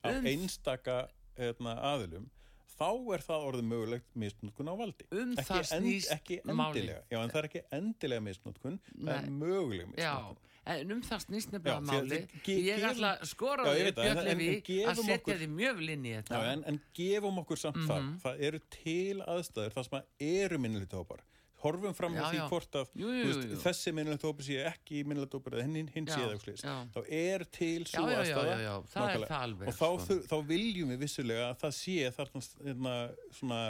af 0.03 0.19
um. 0.19 0.27
einstaka 0.27 0.97
hérna, 1.37 1.77
aðilum 1.93 2.29
þá 2.73 2.89
er 3.15 3.25
það 3.27 3.49
orðið 3.49 3.67
mögulegt 3.71 4.15
misnótkun 4.23 4.71
á 4.71 4.75
valdi. 4.79 5.09
Um 5.11 5.35
ekki 5.35 5.49
það 5.49 5.67
snýst 5.71 6.11
end, 6.11 6.17
ekki 6.17 6.39
endilega, 6.43 7.03
já 7.09 7.19
en 7.19 7.33
það 7.33 7.41
er 7.41 7.49
ekki 7.49 7.63
endilega 7.79 8.25
misnótkun, 8.29 8.79
það 8.97 9.13
er 9.17 9.29
möguleg 9.43 9.93
misnótkun 9.93 10.49
en 10.63 10.93
um 10.95 11.01
það 11.03 11.23
snýst 11.25 11.51
nefnilega 11.51 11.81
máli 11.83 12.19
ég 12.47 12.85
ætla 12.87 13.11
að 13.17 13.27
skora 13.33 13.65
á 13.67 13.71
því 13.75 14.77
að 14.87 15.01
setja 15.03 15.35
því 15.41 15.49
mjög 15.51 15.81
linn 15.89 16.07
í 16.07 16.13
þetta. 16.15 16.39
Já, 16.39 16.53
en, 16.53 16.63
en 16.71 16.79
gefum 16.95 17.41
okkur 17.43 17.59
samt 17.59 17.81
mm 17.81 17.89
-hmm. 17.89 18.15
það 18.23 18.23
það 18.23 18.47
eru 18.47 18.61
til 18.77 19.21
aðstæður 19.21 19.75
það 19.75 19.87
sem 19.89 20.29
eru 20.29 20.59
minnilítahópar 20.63 21.25
horfum 21.63 21.95
fram 21.97 22.17
á 22.19 22.27
því 22.27 22.43
hvort 22.51 22.77
að 22.79 22.93
jú, 22.99 23.09
jú, 23.15 23.31
jú. 23.39 23.59
þessi 23.63 23.93
minnilegt 23.95 24.25
hópur 24.27 24.45
sé 24.45 24.59
ekki 24.67 25.03
minnilegt 25.07 25.37
hópur 25.37 25.57
eða 25.57 25.65
hinn, 25.67 25.89
hinn 25.95 26.09
sé 26.09 26.19
það 26.19 26.91
þá 26.93 26.99
er 27.07 27.45
til 27.55 27.87
svo 27.89 28.05
aðstæða 28.11 28.75
og 28.75 29.77
þá, 29.79 29.87
sko. 30.03 30.19
þá 30.29 30.37
viljum 30.51 30.93
við 30.93 31.03
vissulega 31.05 31.49
að 31.51 31.59
það 31.63 31.75
sé 31.79 32.13
þarna 32.19 32.45
hérna, 32.67 32.95
svona 33.39 33.61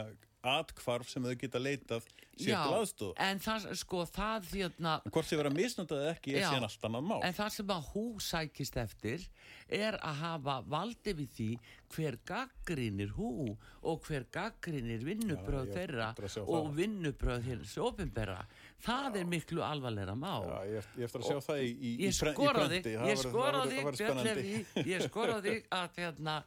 atkvarf 0.54 1.08
sem 1.10 1.24
þau 1.24 1.34
geta 1.40 1.62
leitað 1.62 2.08
sér 2.38 2.54
til 2.54 2.78
aðstóð 2.78 3.12
en 3.26 3.42
það, 3.44 3.66
sko, 3.80 4.02
það 4.14 4.48
því 4.50 4.64
að 4.66 5.08
hvort 5.08 5.28
þið 5.30 5.40
vera 5.40 5.52
misnöndaði 5.54 6.10
ekki 6.12 6.34
er 6.34 6.46
síðan 6.48 6.68
allt 6.68 6.88
annan 6.88 7.06
má 7.08 7.14
en 7.20 7.36
það 7.36 7.52
sem 7.56 7.72
að 7.74 7.90
hú 7.92 8.04
sækist 8.24 8.78
eftir 8.82 9.26
er 9.68 9.98
að 10.00 10.20
hafa 10.22 10.56
valdi 10.68 11.14
við 11.20 11.30
því 11.38 11.48
hver 11.94 12.18
gaggrinir 12.26 13.14
hú 13.16 13.54
og 13.86 14.08
hver 14.08 14.26
gaggrinir 14.34 15.04
vinnubröð 15.06 15.70
Já, 15.70 15.74
þeirra 15.78 16.10
og 16.44 16.70
vinnubröð 16.76 17.48
hins 17.48 17.76
ofinbera 17.80 18.40
það 18.84 19.08
Já. 19.08 19.20
er 19.20 19.30
miklu 19.30 19.64
alvarleira 19.64 20.16
má 20.18 20.34
Já, 20.44 20.58
ég, 20.74 20.90
ég 20.98 21.08
eftir 21.08 21.22
að 21.22 21.30
sjá 21.30 21.38
og 21.38 21.46
það 21.46 21.64
í, 21.64 21.70
í, 21.72 21.94
ég 22.04 22.18
skoraði 22.18 22.82
ég 22.92 23.22
skoraði 23.22 24.44
ég 24.90 25.06
skoraði 25.08 25.56
að 25.72 26.02
hérna 26.02 26.38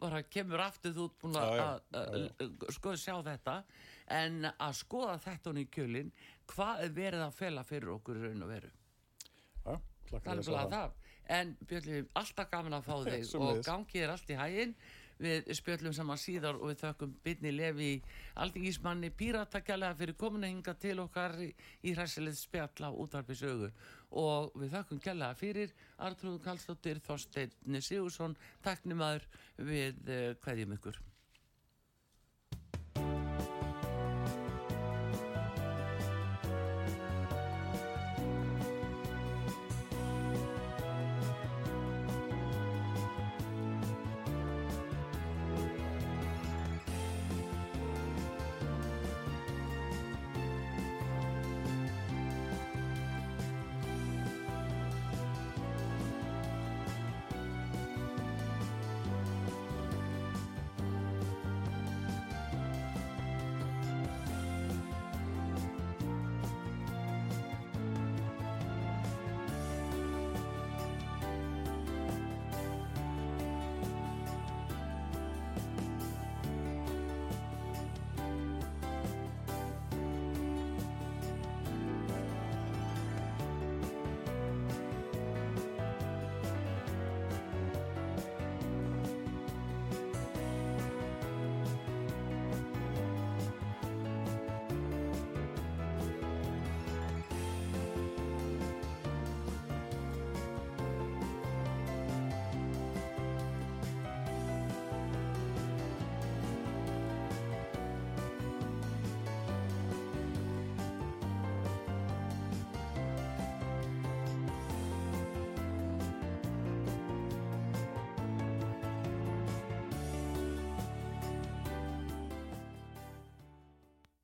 bara 0.00 0.20
kemur 0.28 0.60
aftur 0.66 0.94
þú 0.96 1.08
búin 1.22 1.38
að 1.40 1.80
sko 2.76 2.96
sjá 2.98 3.16
þetta 3.24 3.62
en 4.10 4.48
að 4.52 4.78
skoða 4.78 5.18
þetta 5.22 5.50
hún 5.50 5.62
í 5.62 5.68
kjölinn 5.72 6.14
hvað 6.52 6.86
er 6.86 6.96
verið 6.96 7.26
að 7.26 7.36
fela 7.38 7.66
fyrir 7.66 7.94
okkur 7.96 8.22
raun 8.24 8.46
og 8.46 8.50
veru? 8.52 8.72
Ja, 9.62 9.76
það 10.10 10.32
er 10.34 10.42
bara 10.48 10.64
það. 10.72 10.98
en 11.36 11.54
Björn, 11.68 12.10
alltaf 12.18 12.50
gaman 12.50 12.78
að 12.80 12.88
fá 12.88 12.96
þig 13.06 13.38
og 13.38 13.62
gangið 13.66 14.02
er 14.02 14.16
allt 14.16 14.34
í 14.34 14.40
hæginn 14.40 14.74
við 15.22 15.50
spjöllum 15.54 15.94
saman 15.94 16.18
síðar 16.18 16.58
og 16.58 16.72
við 16.72 16.80
þökkum 16.82 17.12
byrni 17.24 17.52
lefi 17.54 17.90
aldingismanni 18.42 19.12
píratakjalega 19.14 19.98
fyrir 20.00 20.18
komuna 20.18 20.50
hinga 20.50 20.74
til 20.82 20.96
okkar 21.04 21.36
í, 21.44 21.50
í 21.86 21.94
hræsilegt 21.94 22.40
spjall 22.40 22.88
á 22.88 22.90
útvarpisögu 22.90 23.70
og 24.22 24.50
við 24.58 24.74
þökkum 24.74 25.02
kjalega 25.04 25.38
fyrir 25.38 25.72
Artrúð 26.02 26.40
Kallstóttir, 26.44 27.00
Þorstein 27.06 27.80
Sigursson 27.80 28.36
taknum 28.64 29.04
aður 29.06 29.28
við 29.70 30.02
hverjum 30.42 30.76
ykkur 30.78 31.00